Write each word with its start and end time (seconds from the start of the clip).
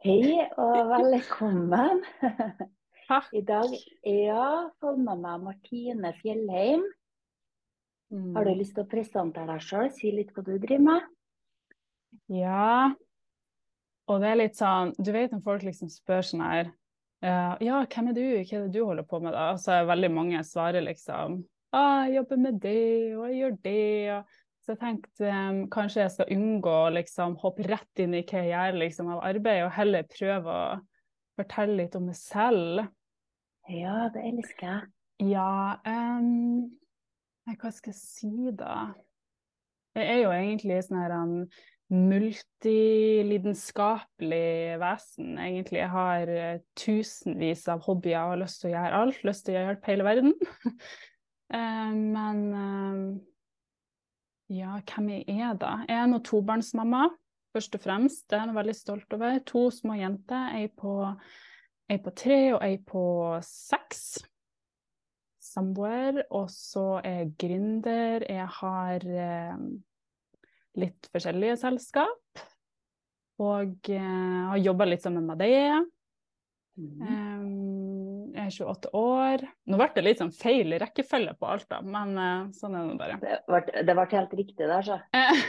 Hei 0.00 0.46
og 0.56 0.88
velkommen. 0.88 2.00
Takk. 3.10 3.26
I 3.36 3.42
dag 3.44 3.72
ja, 4.06 4.44
får 4.80 4.96
med 4.96 5.20
meg 5.20 5.42
Martine 5.44 6.12
Fjellheim. 6.22 6.86
Har 8.34 8.44
du 8.48 8.50
Mm. 8.50 8.58
lyst 8.58 8.74
til 8.74 8.82
å 8.82 8.88
presentere 8.90 9.46
deg 9.52 9.60
sjøl? 9.62 9.90
Si 9.94 10.10
litt 10.10 10.32
hva 10.34 10.42
du 10.46 10.56
driver 10.58 10.80
med? 10.82 11.04
Ja. 12.32 12.90
Og 14.10 14.18
det 14.24 14.30
er 14.32 14.38
litt 14.40 14.56
sånn 14.58 14.90
Du 14.98 15.12
vet 15.14 15.30
når 15.30 15.44
folk 15.44 15.62
liksom 15.62 15.86
spør 15.92 16.24
sånn 16.26 16.42
her 16.42 16.72
eh, 17.22 17.52
Ja, 17.62 17.84
hvem 17.86 18.08
er 18.10 18.16
du? 18.16 18.24
Hva 18.40 18.56
er 18.58 18.64
det 18.64 18.72
du 18.74 18.80
holder 18.82 19.06
på 19.06 19.20
med, 19.22 19.36
da? 19.36 19.52
Så 19.54 19.76
er 19.76 19.86
veldig 19.86 20.10
mange 20.10 20.40
svarer 20.48 20.82
liksom 20.82 21.44
Å, 21.70 21.84
jeg 22.08 22.16
jobber 22.16 22.40
med 22.48 22.58
det, 22.64 23.14
og 23.14 23.28
jeg 23.28 23.36
gjør 23.38 23.54
det. 23.62 23.84
Og... 24.16 24.39
Så 24.70 24.76
jeg 24.76 24.84
tenkte 24.84 25.30
um, 25.34 25.56
kanskje 25.66 26.04
jeg 26.04 26.10
skal 26.14 26.28
unngå 26.30 26.70
å 26.70 26.94
liksom 26.94 27.32
hoppe 27.42 27.64
rett 27.66 27.98
inn 27.98 28.14
i 28.14 28.22
hva 28.22 28.38
jeg 28.38 28.52
gjør 28.52 28.76
liksom, 28.78 29.08
av 29.10 29.18
arbeid, 29.26 29.64
og 29.64 29.72
heller 29.74 30.06
prøve 30.06 30.46
å 30.46 30.78
fortelle 31.40 31.74
litt 31.80 31.96
om 31.98 32.04
meg 32.06 32.14
selv. 32.14 32.86
Ja, 33.66 34.06
det 34.14 34.22
elsker 34.28 34.66
jeg. 34.68 34.86
Ja, 35.32 35.74
um, 35.82 36.70
hva 37.50 37.70
skal 37.74 37.90
jeg 37.90 37.98
si 37.98 38.54
da? 38.60 38.94
Jeg 39.98 40.06
er 40.06 40.18
jo 40.20 40.30
egentlig 40.36 40.78
sånn 40.86 41.02
her 41.02 41.10
en 41.16 41.34
multilidenskapelig 41.90 44.78
vesen, 44.84 45.34
egentlig. 45.48 45.80
Jeg 45.82 45.90
har 45.96 46.22
eh, 46.30 46.62
tusenvis 46.78 47.66
av 47.74 47.82
hobbyer 47.88 48.22
og 48.22 48.30
har 48.36 48.42
lyst 48.44 48.62
til 48.62 48.70
å 48.70 48.74
gjøre 48.76 48.98
alt. 49.00 49.18
Lyst 49.26 49.42
til 49.48 49.58
å 49.58 49.66
hjelpe 49.66 49.90
hele 49.90 50.06
verden. 50.06 50.30
um, 51.50 51.98
Men 52.14 52.38
eh, 52.54 53.18
ja, 54.50 54.78
hvem 54.82 55.12
jeg 55.14 55.38
er 55.40 55.54
da? 55.58 55.76
Jeg 55.86 55.96
er 56.02 56.08
nå 56.10 56.18
tobarnsmamma, 56.26 57.04
først 57.54 57.76
og 57.78 57.84
fremst. 57.84 58.24
Det 58.30 58.38
er 58.38 58.50
jeg 58.50 58.56
veldig 58.56 58.74
stolt 58.76 59.14
over. 59.16 59.38
To 59.50 59.68
små 59.74 59.98
jenter. 60.00 60.56
Ei 60.58 60.66
på, 60.74 60.96
ei 61.90 62.00
på 62.02 62.14
tre 62.18 62.40
og 62.56 62.64
ei 62.66 62.80
på 62.82 63.04
seks 63.46 64.18
samboer, 65.50 66.24
og 66.30 66.50
så 66.52 67.00
er 67.02 67.22
jeg 67.22 67.32
gründer. 67.42 68.26
Jeg 68.26 68.48
har 68.60 69.06
eh, 69.26 69.62
litt 70.82 71.10
forskjellige 71.14 71.58
selskap. 71.62 72.44
Og 73.40 73.90
eh, 73.90 74.42
har 74.50 74.60
jobba 74.60 74.90
litt 74.90 75.06
sammen 75.06 75.30
med 75.30 75.40
det. 75.40 75.80
Mm. 76.80 77.06
Eh, 77.06 77.46
jeg 78.34 78.46
er 78.46 78.54
28 78.54 78.90
år. 78.96 79.44
Nå 79.70 79.78
ble 79.80 79.88
det 79.94 80.04
litt 80.04 80.20
sånn 80.22 80.32
feil 80.34 80.74
rekkefølge 80.80 81.34
på 81.38 81.48
alt, 81.50 81.66
da, 81.70 81.80
men 81.82 82.12
eh, 82.18 82.42
sånn 82.56 82.76
er 82.78 82.88
det 82.88 82.98
bare. 83.00 83.38
Det 83.80 83.96
ble, 83.96 84.06
helt 84.12 84.34
riktig 84.38 84.68
der, 84.70 84.86
så. 84.86 84.98
Eh, 85.16 85.42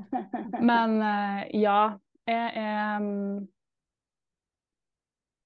men 0.70 0.96
eh, 1.02 1.42
ja, 1.62 1.80
jeg 2.28 2.52
er 2.64 3.02
mm, 3.04 3.44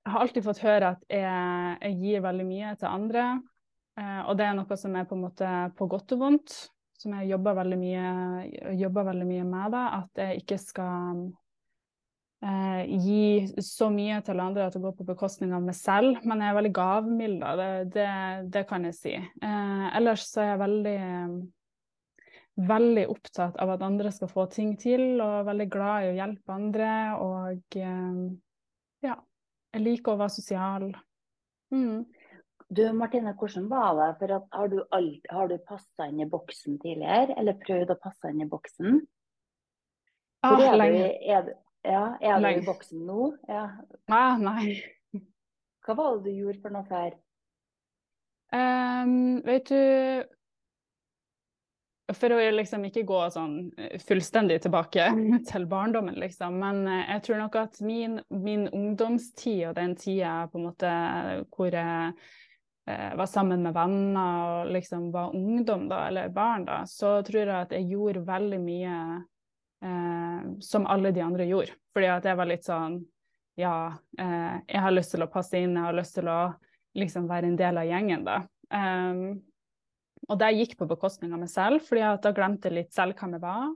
Jeg 0.08 0.14
har 0.14 0.22
alltid 0.25 0.45
fått 0.47 0.61
høre 0.64 0.91
at 0.95 1.03
jeg, 1.12 1.72
jeg 1.83 1.97
gir 2.00 2.22
veldig 2.25 2.45
mye 2.48 2.69
til 2.80 2.89
andre. 2.89 3.25
og 3.98 4.39
det 4.39 4.47
er 4.47 4.55
noe 4.56 4.77
som 4.80 4.95
er 4.97 5.05
på 5.05 5.19
en 5.19 5.25
måte 5.27 5.48
på 5.77 5.89
godt 5.91 6.14
og 6.17 6.23
vondt, 6.23 6.55
som 6.97 7.12
jeg 7.19 7.28
jobber 7.28 7.58
veldig 7.58 7.78
mye, 7.83 8.12
jobber 8.78 9.11
veldig 9.11 9.27
mye 9.28 9.45
med. 9.45 9.75
Da, 9.75 9.83
at 9.98 10.23
jeg 10.23 10.41
ikke 10.41 10.56
skal 10.62 11.27
eh, 12.44 12.83
gi 13.03 13.62
så 13.64 13.89
mye 13.92 14.20
til 14.27 14.41
andre 14.42 14.67
at 14.69 14.77
det 14.77 14.83
går 14.83 14.97
på 14.98 15.06
bekostning 15.08 15.55
av 15.56 15.64
meg 15.64 15.77
selv. 15.78 16.20
Men 16.25 16.42
jeg 16.42 16.53
er 16.53 16.58
veldig 16.58 16.75
gavmild, 16.78 17.39
da. 17.42 17.55
Det, 17.58 17.70
det, 17.97 18.11
det 18.56 18.64
kan 18.70 18.89
jeg 18.89 18.98
si. 18.98 19.14
Eh, 19.19 19.86
ellers 19.98 20.27
så 20.30 20.45
er 20.45 20.53
jeg 20.53 20.64
veldig 20.64 20.98
veldig 22.58 23.05
opptatt 23.06 23.58
av 23.62 23.70
at 23.70 23.83
andre 23.86 24.11
skal 24.11 24.30
få 24.30 24.48
ting 24.50 24.72
til, 24.80 25.20
og 25.22 25.47
veldig 25.47 25.69
glad 25.70 26.05
i 26.05 26.12
å 26.12 26.17
hjelpe 26.17 26.55
andre. 26.55 26.92
Og 27.22 27.78
eh, 27.78 28.22
ja, 29.06 29.19
jeg 29.75 29.84
liker 29.84 30.14
å 30.14 30.23
være 30.23 30.36
sosial. 30.39 30.89
Mm. 31.75 32.06
Du 32.69 32.83
Martine, 32.92 33.33
hvordan 33.39 33.69
var 33.70 33.95
det? 33.97 34.08
For 34.20 34.34
at, 34.36 34.48
har 34.52 34.73
du, 34.73 34.83
alt, 34.92 35.30
har 35.33 35.48
du 35.48 35.56
passa 35.69 36.08
inn 36.08 36.20
i 36.20 36.29
boksen 36.29 36.77
tidligere, 36.83 37.36
eller 37.41 37.57
prøvd 37.62 37.95
å 37.95 38.01
passe 38.02 38.33
inn 38.33 38.42
i 38.45 38.51
boksen? 38.51 38.98
Ah, 40.45 40.61
er, 40.61 40.83
du, 40.92 40.98
er, 41.33 41.48
ja, 41.86 42.16
er 42.20 42.40
du 42.42 42.48
i 42.48 43.02
nå? 43.05 43.33
Ja. 43.48 43.64
Nei, 44.11 44.39
nei. 44.42 45.22
Hva 45.86 45.94
var 45.96 46.18
det 46.18 46.30
du 46.30 46.40
gjorde 46.42 46.61
for 46.62 46.74
noe 46.74 46.84
før? 46.89 47.14
Um, 48.48 49.40
vet 49.44 49.68
du 49.68 50.24
For 52.17 52.33
å 52.33 52.38
liksom 52.55 52.86
ikke 52.88 53.05
gå 53.05 53.20
sånn 53.33 53.56
fullstendig 54.00 54.62
tilbake 54.64 55.11
til 55.50 55.67
barndommen, 55.68 56.17
liksom. 56.20 56.56
Men 56.61 56.83
eh, 56.88 57.05
jeg 57.14 57.24
tror 57.27 57.42
nok 57.42 57.58
at 57.61 57.80
min, 57.84 58.18
min 58.33 58.67
ungdomstid 58.72 59.67
og 59.68 59.74
den 59.77 59.92
tida 60.00 60.46
på 60.48 60.61
en 60.61 60.68
måte 60.70 60.92
hvor 61.52 61.77
jeg 61.77 62.14
eh, 62.88 63.11
var 63.20 63.28
sammen 63.28 63.64
med 63.64 63.77
venner 63.77 64.44
og 64.46 64.72
liksom 64.72 65.11
var 65.12 65.36
ungdom, 65.36 65.84
da, 65.92 66.06
eller 66.08 66.33
barn, 66.33 66.64
da, 66.68 66.80
så 66.88 67.18
tror 67.28 67.42
jeg 67.44 67.56
at 67.58 67.77
jeg 67.77 67.90
gjorde 67.92 68.24
veldig 68.28 68.62
mye 68.64 68.96
eh, 69.84 70.48
som 70.64 70.86
alle 70.86 71.12
de 71.14 71.24
andre 71.24 71.46
gjorde. 71.48 71.77
Fordi 71.94 72.11
at 72.12 72.28
jeg 72.28 72.39
var 72.39 72.50
litt 72.50 72.66
sånn 72.68 73.00
Ja, 73.58 73.90
eh, 74.18 74.56
jeg 74.70 74.83
har 74.84 74.94
lyst 74.94 75.11
til 75.16 75.24
å 75.24 75.30
passe 75.33 75.58
inn, 75.58 75.74
jeg 75.74 75.83
har 75.83 75.96
lyst 75.96 76.14
til 76.14 76.28
å 76.30 76.40
liksom 76.98 77.27
være 77.27 77.50
en 77.50 77.56
del 77.58 77.80
av 77.80 77.88
gjengen, 77.88 78.22
da. 78.27 78.36
Um, 78.70 79.40
og 80.28 80.38
det 80.38 80.52
gikk 80.55 80.77
på 80.78 80.86
bekostning 80.86 81.33
av 81.34 81.42
meg 81.42 81.50
selv, 81.50 81.83
fordi 81.86 82.05
at 82.06 82.22
da 82.22 82.33
glemte 82.36 82.68
jeg 82.68 82.77
litt 82.77 82.94
selv 82.94 83.18
hvem 83.18 83.34
jeg 83.34 83.42
var. 83.42 83.68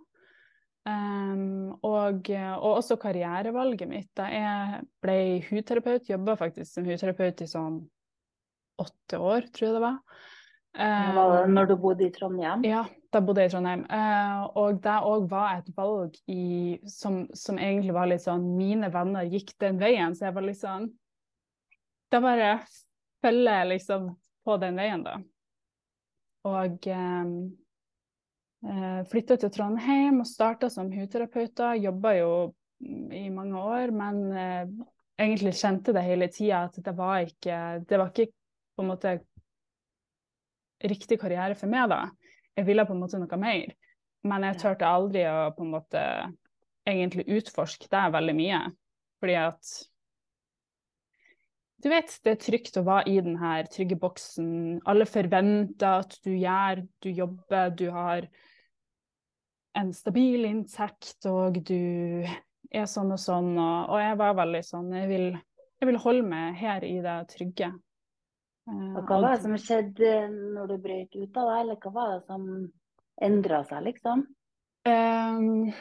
Um, 0.82 1.72
og, 1.86 2.30
og 2.30 2.68
også 2.72 2.98
karrierevalget 3.02 3.90
mitt. 3.90 4.10
Da 4.18 4.28
jeg 4.30 4.82
ble 5.02 5.16
hudterapeut, 5.48 6.10
jobba 6.10 6.36
faktisk 6.40 6.68
som 6.72 6.86
hudterapeut 6.86 7.44
i 7.44 7.50
sånn 7.50 7.82
åtte 8.82 9.18
år, 9.18 9.46
tror 9.54 9.68
jeg 9.68 9.76
det 9.78 9.84
var. 9.84 10.00
Hva 10.78 11.12
var 11.18 11.34
det 11.36 11.42
Um, 11.44 11.52
når 11.52 11.66
du 11.68 11.74
bodde 11.76 12.06
i 12.06 12.12
Trondheim? 12.14 12.62
ja, 12.64 12.86
da 13.12 13.20
bodde 13.20 13.44
jeg 13.44 13.50
i 13.50 13.52
Trondheim. 13.52 13.82
Eh, 13.92 14.44
og 14.58 14.78
det 14.84 14.98
òg 15.08 15.26
var 15.30 15.58
et 15.58 15.68
valg 15.76 16.16
i, 16.32 16.78
som, 16.88 17.26
som 17.36 17.58
egentlig 17.60 17.94
var 17.96 18.08
litt 18.08 18.24
sånn 18.24 18.46
Mine 18.56 18.88
venner 18.92 19.28
gikk 19.28 19.52
den 19.60 19.80
veien, 19.80 20.16
så 20.16 20.28
jeg 20.28 20.36
var 20.36 20.46
litt 20.46 20.60
sånn 20.60 20.88
Da 22.12 22.22
bare 22.24 22.54
følger 23.22 23.60
jeg 23.60 23.70
liksom 23.74 24.08
på 24.42 24.56
den 24.58 24.80
veien, 24.80 25.04
da. 25.06 25.18
Og 26.48 26.88
eh, 26.90 27.34
eh, 28.66 29.02
flytta 29.12 29.38
til 29.38 29.52
Trondheim 29.54 30.22
og 30.24 30.26
starta 30.26 30.70
som 30.72 30.90
hudterapeut. 30.90 31.62
Jobba 31.78 32.16
jo 32.18 32.32
i 32.82 33.28
mange 33.30 33.60
år, 33.60 33.92
men 33.94 34.24
eh, 34.34 34.72
egentlig 35.20 35.54
kjente 35.60 35.94
det 35.94 36.02
hele 36.08 36.26
tida 36.32 36.64
at 36.66 36.80
det 36.82 36.96
var 36.98 37.20
ikke 37.28 37.60
Det 37.86 38.00
var 38.00 38.10
ikke 38.10 38.32
på 38.72 38.82
en 38.82 38.90
måte 38.90 39.14
riktig 40.82 41.20
karriere 41.20 41.54
for 41.54 41.70
meg, 41.70 41.92
da. 41.92 42.06
Jeg 42.58 42.68
ville 42.68 42.84
på 42.86 42.94
en 42.94 43.00
måte 43.02 43.20
noe 43.20 43.40
mer. 43.40 43.72
Men 44.28 44.46
jeg 44.46 44.60
turte 44.60 44.86
aldri 44.86 45.24
å 45.26 45.50
på 45.56 45.64
en 45.64 45.72
måte 45.72 46.02
egentlig 46.88 47.26
utforske 47.38 47.88
det 47.90 48.04
veldig 48.14 48.36
mye. 48.38 48.60
Fordi 49.22 49.38
at 49.40 49.72
Du 51.82 51.88
vet, 51.90 52.12
det 52.22 52.30
er 52.30 52.38
trygt 52.38 52.76
å 52.78 52.84
være 52.86 53.10
i 53.10 53.16
den 53.26 53.40
her 53.40 53.66
trygge 53.66 53.96
boksen. 53.98 54.50
Alle 54.86 55.02
forventer 55.02 56.04
at 56.04 56.14
du 56.22 56.30
gjør, 56.30 56.84
du 57.02 57.08
jobber, 57.10 57.72
du 57.74 57.88
har 57.90 58.28
en 59.74 59.90
stabil 59.96 60.46
inntekt, 60.46 61.26
og 61.26 61.58
du 61.66 62.22
er 62.70 62.86
sånn 62.86 63.10
og 63.10 63.18
sånn. 63.18 63.56
Og, 63.56 63.90
og 63.96 63.98
jeg 63.98 64.20
var 64.20 64.38
veldig 64.38 64.62
sånn 64.68 64.94
jeg 64.94 65.10
vil, 65.10 65.26
jeg 65.82 65.90
vil 65.90 66.00
holde 66.04 66.28
meg 66.28 66.60
her 66.62 66.86
i 66.86 67.00
det 67.02 67.16
trygge. 67.34 67.72
Eh, 68.70 68.92
Og 68.96 69.08
hva 69.08 69.18
var 69.22 69.34
det 69.34 69.42
som 69.46 69.56
skjedde 69.58 70.12
når 70.30 70.70
du 70.70 70.76
brøt 70.84 71.16
ut 71.18 71.40
av 71.40 71.50
det, 71.50 71.56
eller 71.64 71.80
hva 71.82 71.92
var 71.96 72.12
det 72.14 72.20
som 72.28 72.46
endra 73.22 73.62
seg, 73.68 73.82
liksom? 73.88 74.26
Um, 74.88 75.72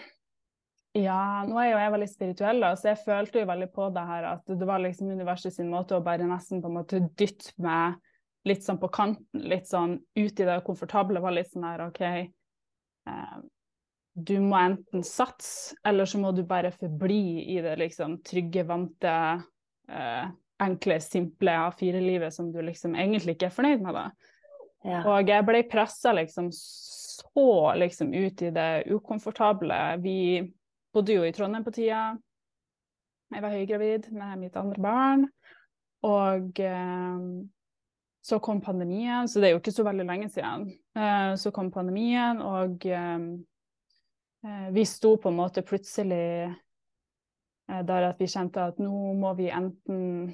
ja, 0.97 1.21
nå 1.47 1.57
er 1.61 1.69
jo 1.71 1.79
jeg 1.79 1.93
veldig 1.95 2.09
spirituell, 2.11 2.61
da, 2.61 2.73
så 2.75 2.91
jeg 2.91 3.03
følte 3.05 3.41
jo 3.41 3.49
veldig 3.49 3.69
på 3.73 3.87
det 3.95 4.05
her 4.09 4.27
at 4.33 4.49
det 4.49 4.67
var 4.67 4.81
liksom 4.83 5.13
universet 5.13 5.55
sin 5.55 5.69
måte 5.71 5.95
å 5.97 6.03
bare 6.05 6.27
nesten 6.27 6.61
på 6.61 6.69
en 6.69 6.77
måte 6.81 6.99
dytte 7.17 7.53
meg 7.63 7.95
litt 8.49 8.65
sånn 8.65 8.79
på 8.81 8.89
kanten, 8.93 9.45
litt 9.45 9.69
sånn 9.69 9.95
ut 10.17 10.39
i 10.41 10.45
det 10.47 10.59
komfortable. 10.65 11.21
Var 11.21 11.35
litt 11.37 11.51
sånn 11.53 11.67
her 11.69 11.85
OK, 11.85 12.01
eh, 12.01 13.39
du 14.13 14.33
må 14.43 14.57
enten 14.59 15.05
satse, 15.07 15.77
eller 15.87 16.09
så 16.09 16.19
må 16.19 16.33
du 16.35 16.43
bare 16.49 16.73
forbli 16.75 17.45
i 17.55 17.59
det 17.63 17.77
liksom 17.79 18.17
trygge, 18.27 18.65
vante, 18.67 19.13
eh, 19.87 20.31
enkle, 20.61 20.99
simple 21.01 21.51
A4-livet 21.51 22.33
som 22.33 22.51
du 22.51 22.61
liksom 22.61 22.95
egentlig 22.95 23.35
ikke 23.35 23.49
er 23.49 23.55
fornøyd 23.55 23.83
med. 23.85 23.97
da. 23.97 24.05
Ja. 24.85 25.03
Og 25.13 25.29
jeg 25.29 25.45
ble 25.45 25.63
pressa 25.69 26.13
liksom 26.17 26.49
så 26.55 27.73
liksom 27.77 28.13
ut 28.13 28.41
i 28.41 28.51
det 28.53 28.69
ukomfortable. 28.91 29.77
Vi 30.01 30.41
bodde 30.93 31.15
jo 31.15 31.25
i 31.25 31.33
Trondheim 31.35 31.65
på 31.65 31.73
tida. 31.75 32.11
Jeg 33.31 33.43
var 33.43 33.55
høygravid 33.55 34.09
med 34.11 34.39
mitt 34.41 34.57
andre 34.59 34.81
barn. 34.83 35.27
Og 36.03 36.59
eh, 36.59 37.21
så 38.25 38.39
kom 38.41 38.59
pandemien, 38.61 39.29
så 39.29 39.39
det 39.39 39.49
er 39.49 39.55
jo 39.55 39.61
ikke 39.61 39.73
så 39.73 39.85
veldig 39.85 40.07
lenge 40.09 40.31
siden. 40.33 40.65
Eh, 40.97 41.35
så 41.37 41.53
kom 41.53 41.69
pandemien, 41.71 42.41
og 42.41 42.85
eh, 42.89 43.21
eh, 44.45 44.67
vi 44.73 44.85
sto 44.89 45.15
på 45.21 45.29
en 45.29 45.37
måte 45.37 45.63
plutselig 45.65 46.49
Eh, 47.71 47.85
der 47.87 48.09
at 48.09 48.19
vi 48.19 48.29
kjente 48.29 48.63
at 48.63 48.79
nå 48.81 49.13
må 49.19 49.33
vi 49.37 49.49
enten 49.53 50.31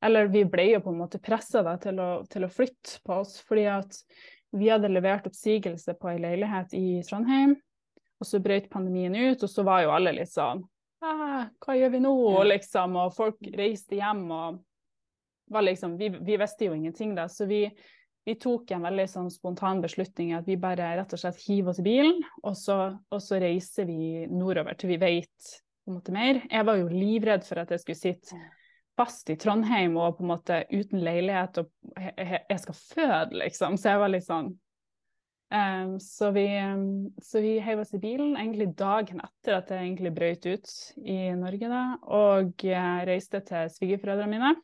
Eller 0.00 0.30
vi 0.32 0.44
ble 0.48 0.66
jo 0.70 0.80
på 0.84 0.92
en 0.94 1.00
måte 1.02 1.20
pressa 1.22 1.62
til, 1.82 2.00
til, 2.32 2.46
å 2.46 2.52
flytte 2.52 3.00
på 3.04 3.20
oss, 3.20 3.36
fordi 3.44 3.66
at 3.70 3.98
vi 4.56 4.70
hadde 4.72 4.90
levert 4.90 5.28
oppsigelse 5.28 5.94
på 6.00 6.10
ei 6.10 6.18
leilighet 6.22 6.72
i 6.74 6.86
Trondheim, 7.06 7.54
og 8.20 8.26
så 8.26 8.40
brøt 8.42 8.70
pandemien 8.72 9.14
ut, 9.14 9.42
og 9.42 9.50
så 9.50 9.64
var 9.66 9.84
jo 9.84 9.94
alle 9.94 10.16
litt 10.16 10.32
sånn 10.32 10.64
Hva 11.00 11.76
gjør 11.76 11.94
vi 11.94 12.00
nå? 12.02 12.10
Og 12.32 12.42
liksom, 12.48 12.98
og 13.00 13.14
folk 13.16 13.38
reiste 13.56 13.96
hjem 14.00 14.26
og 14.34 14.58
var 15.50 15.64
liksom 15.64 15.96
Vi, 16.00 16.10
vi 16.20 16.36
visste 16.40 16.68
jo 16.68 16.76
ingenting 16.76 17.14
da, 17.16 17.28
så 17.28 17.48
vi 17.48 17.64
vi 18.24 18.34
tok 18.36 18.70
en 18.74 18.84
veldig 18.84 19.06
sånn 19.08 19.30
spontan 19.32 19.80
beslutning 19.80 20.34
at 20.36 20.48
vi 20.48 20.58
bare 20.60 20.90
rett 20.98 21.12
og 21.16 21.20
slett 21.22 21.40
hiver 21.40 21.72
oss 21.72 21.80
i 21.80 21.86
bilen, 21.86 22.18
og 22.44 22.56
så, 22.58 22.76
og 23.10 23.22
så 23.24 23.40
reiser 23.40 23.88
vi 23.88 24.26
nordover 24.28 24.76
til 24.78 24.92
vi 24.92 24.98
vet 25.00 25.52
på 25.80 25.90
en 25.90 25.96
måte 25.96 26.12
mer. 26.14 26.42
Jeg 26.44 26.66
var 26.68 26.76
jo 26.78 26.90
livredd 26.92 27.46
for 27.48 27.62
at 27.62 27.72
jeg 27.72 27.82
skulle 27.82 28.00
sitte 28.00 28.40
fast 29.00 29.30
i 29.32 29.36
Trondheim 29.40 29.96
og 29.96 30.18
på 30.18 30.24
en 30.24 30.32
måte 30.34 30.64
uten 30.72 31.00
leilighet, 31.04 31.62
og 31.62 31.70
jeg 31.96 32.60
skal 32.60 32.80
føde, 32.80 33.38
liksom. 33.40 33.78
Så 33.80 33.94
jeg 33.94 34.02
var 34.02 34.12
litt 34.12 34.26
sånn 34.26 34.50
um, 35.54 35.94
Så 36.04 36.30
vi, 36.36 36.46
um, 36.60 37.10
vi 37.40 37.54
heiv 37.64 37.84
oss 37.84 37.94
i 37.96 38.02
bilen 38.02 38.36
egentlig 38.36 38.70
dagen 38.78 39.22
etter 39.24 39.60
at 39.60 39.72
jeg 39.72 39.86
egentlig 39.86 40.14
brøt 40.16 40.48
ut 40.50 40.74
i 41.00 41.20
Norge, 41.38 41.70
da, 41.72 41.84
og 42.06 42.66
uh, 42.68 42.98
reiste 43.08 43.42
til 43.48 43.72
svigerforeldrene 43.76 44.36
mine. 44.36 44.56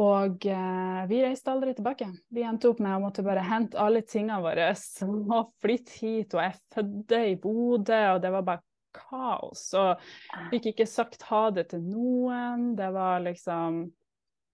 Og 0.00 0.46
uh, 0.48 1.02
vi 1.10 1.20
reiste 1.20 1.52
aldri 1.52 1.74
tilbake. 1.76 2.06
Vi 2.32 2.44
endte 2.46 2.70
opp 2.70 2.78
med 2.80 2.96
å 2.96 3.02
måtte 3.02 3.24
bare 3.24 3.44
hente 3.44 3.80
alle 3.80 4.00
tingene 4.08 4.40
våre 4.40 4.70
og 5.36 5.54
flytte 5.60 5.96
hit. 6.00 6.36
Og 6.36 6.44
jeg 6.44 6.56
fødte 6.72 7.24
i 7.28 7.36
Bodø, 7.40 8.00
og 8.14 8.22
det 8.24 8.32
var 8.32 8.46
bare 8.46 8.64
kaos. 9.10 9.64
Og 9.78 10.00
fikk 10.52 10.70
ikke 10.72 10.88
sagt 10.88 11.26
ha 11.28 11.48
det 11.54 11.68
til 11.74 11.82
noen. 11.84 12.70
Det 12.78 12.90
var 12.94 13.22
liksom 13.26 13.82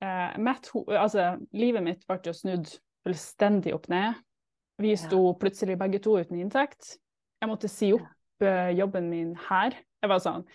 eh, 0.03 0.37
mitt, 0.43 0.71
Altså, 0.89 1.35
livet 1.57 1.85
mitt 1.87 2.07
ble 2.09 2.21
jo 2.25 2.37
snudd 2.37 2.73
fullstendig 3.07 3.75
opp 3.77 3.91
ned. 3.93 4.19
Vi 4.83 4.93
sto 5.01 5.31
plutselig 5.41 5.79
begge 5.81 6.03
to 6.05 6.19
uten 6.21 6.41
inntekt. 6.41 6.97
Jeg 7.41 7.49
måtte 7.49 7.71
si 7.73 7.93
opp 7.97 8.45
eh, 8.45 8.73
jobben 8.77 9.09
min 9.13 9.35
her. 9.49 9.77
Jeg 10.03 10.13
var 10.13 10.23
sånn 10.25 10.47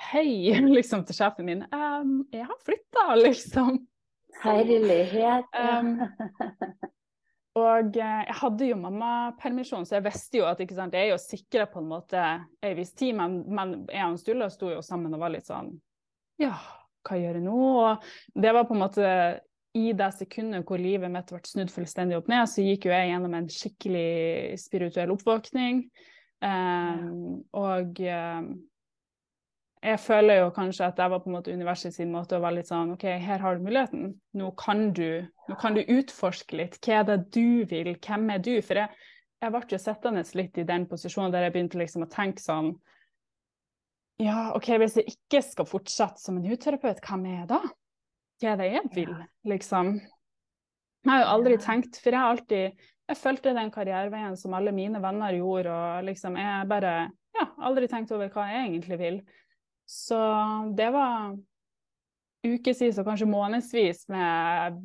Hei, 0.00 0.54
liksom 0.78 1.04
til 1.04 1.18
sjefen 1.18 1.48
min. 1.48 1.64
Um, 1.74 2.22
jeg 2.32 2.46
har 2.48 2.60
flytta, 2.64 3.06
liksom. 3.26 3.82
Herlighet. 4.40 5.50
Um, 5.52 5.98
og 7.60 7.96
eh, 7.98 8.24
jeg 8.26 8.38
hadde 8.40 8.70
jo 8.70 8.80
mammapermisjon, 8.80 9.86
så 9.86 9.98
jeg 9.98 10.06
visste 10.08 10.40
jo 10.40 10.48
at 10.48 10.62
sant, 10.74 10.96
jeg 10.96 11.08
er 11.08 11.14
jo 11.14 11.20
sikra 11.22 11.68
på 11.70 11.82
en 11.82 11.90
måte 11.90 12.24
ei 12.64 12.74
viss 12.78 12.92
tid, 12.96 13.14
men, 13.18 13.40
men 13.48 13.76
jeg 13.88 14.06
og 14.06 14.20
Sturla 14.20 14.50
sto 14.52 14.72
jo 14.72 14.82
sammen 14.84 15.14
og 15.16 15.22
var 15.24 15.34
litt 15.34 15.48
sånn 15.50 15.72
Ja, 16.40 16.56
hva 17.06 17.20
gjør 17.20 17.38
jeg 17.38 17.46
nå? 17.46 17.56
Og 17.84 18.42
det 18.44 18.54
var 18.56 18.68
på 18.68 18.76
en 18.76 18.84
måte 18.84 19.12
i 19.78 19.92
det 19.94 20.08
sekundet 20.16 20.66
hvor 20.66 20.80
livet 20.82 21.12
mitt 21.12 21.30
ble 21.30 21.40
snudd 21.46 21.70
fullstendig 21.70 22.18
opp 22.18 22.30
ned, 22.30 22.48
så 22.50 22.64
gikk 22.64 22.88
jo 22.88 22.94
jeg 22.94 23.12
gjennom 23.12 23.36
en 23.38 23.50
skikkelig 23.54 24.58
spirituell 24.58 25.12
oppvåkning. 25.14 25.84
Um, 26.40 26.48
ja. 26.48 27.12
Og 27.60 28.00
um, 28.02 28.48
jeg 29.80 30.00
føler 30.02 30.42
jo 30.42 30.50
kanskje 30.52 30.90
at 30.90 30.98
jeg 31.00 31.10
var 31.12 31.22
på 31.22 31.30
en 31.30 31.36
måte 31.38 31.52
universet 31.56 31.94
sin 31.94 32.10
måte 32.12 32.36
å 32.36 32.42
være 32.42 32.58
litt 32.58 32.68
sånn 32.68 32.92
OK, 32.92 33.06
her 33.24 33.40
har 33.40 33.56
du 33.56 33.64
muligheten. 33.64 34.10
Nå 34.36 34.50
kan 34.60 34.90
du, 34.96 35.24
nå 35.48 35.56
kan 35.60 35.76
du 35.76 35.80
utforske 35.80 36.58
litt. 36.60 36.76
Hva 36.84 36.98
er 37.00 37.08
det 37.08 37.18
du 37.32 37.64
vil? 37.70 37.94
Hvem 37.96 38.28
er 38.34 38.44
du? 38.44 38.52
For 38.66 38.82
jeg, 38.82 38.92
jeg 39.40 39.54
ble 39.54 39.62
jo 39.72 39.80
sittende 39.80 40.24
litt 40.36 40.60
i 40.60 40.66
den 40.68 40.84
posisjonen 40.90 41.32
der 41.32 41.48
jeg 41.48 41.56
begynte 41.56 41.80
liksom 41.80 42.04
å 42.04 42.10
tenke 42.12 42.44
sånn 42.44 42.74
Ja, 44.20 44.50
OK, 44.52 44.68
hvis 44.82 45.00
jeg 45.00 45.14
ikke 45.14 45.40
skal 45.46 45.68
fortsette 45.70 46.20
som 46.20 46.36
en 46.36 46.48
hudterapeut, 46.50 47.00
hvem 47.00 47.24
er 47.30 47.38
jeg 47.38 47.50
da? 47.54 47.60
Hva 48.40 48.52
er 48.52 48.60
det 48.60 48.70
jeg 48.74 48.94
vil, 48.98 49.14
liksom? 49.48 49.94
Jeg 51.00 51.08
har 51.08 51.22
jo 51.22 51.34
aldri 51.38 51.56
tenkt, 51.60 51.96
for 51.96 52.12
jeg 52.12 52.20
har 52.20 52.34
alltid 52.34 52.88
jeg 53.10 53.18
fulgte 53.18 53.56
den 53.56 53.72
karriereveien 53.74 54.36
som 54.38 54.52
alle 54.54 54.70
mine 54.76 55.00
venner 55.02 55.34
gjorde, 55.34 55.72
og 55.72 56.04
liksom 56.06 56.36
jeg 56.38 56.68
bare 56.70 56.92
ja, 57.34 57.46
aldri 57.66 57.88
tenkt 57.90 58.12
over 58.14 58.28
hva 58.30 58.44
jeg 58.52 58.68
egentlig 58.68 58.98
vil. 59.00 59.16
Så 59.90 60.18
det 60.78 60.86
var 60.94 61.32
ukevis 62.46 62.98
og 63.00 63.08
kanskje 63.08 63.26
månedsvis 63.28 64.04
med 64.12 64.76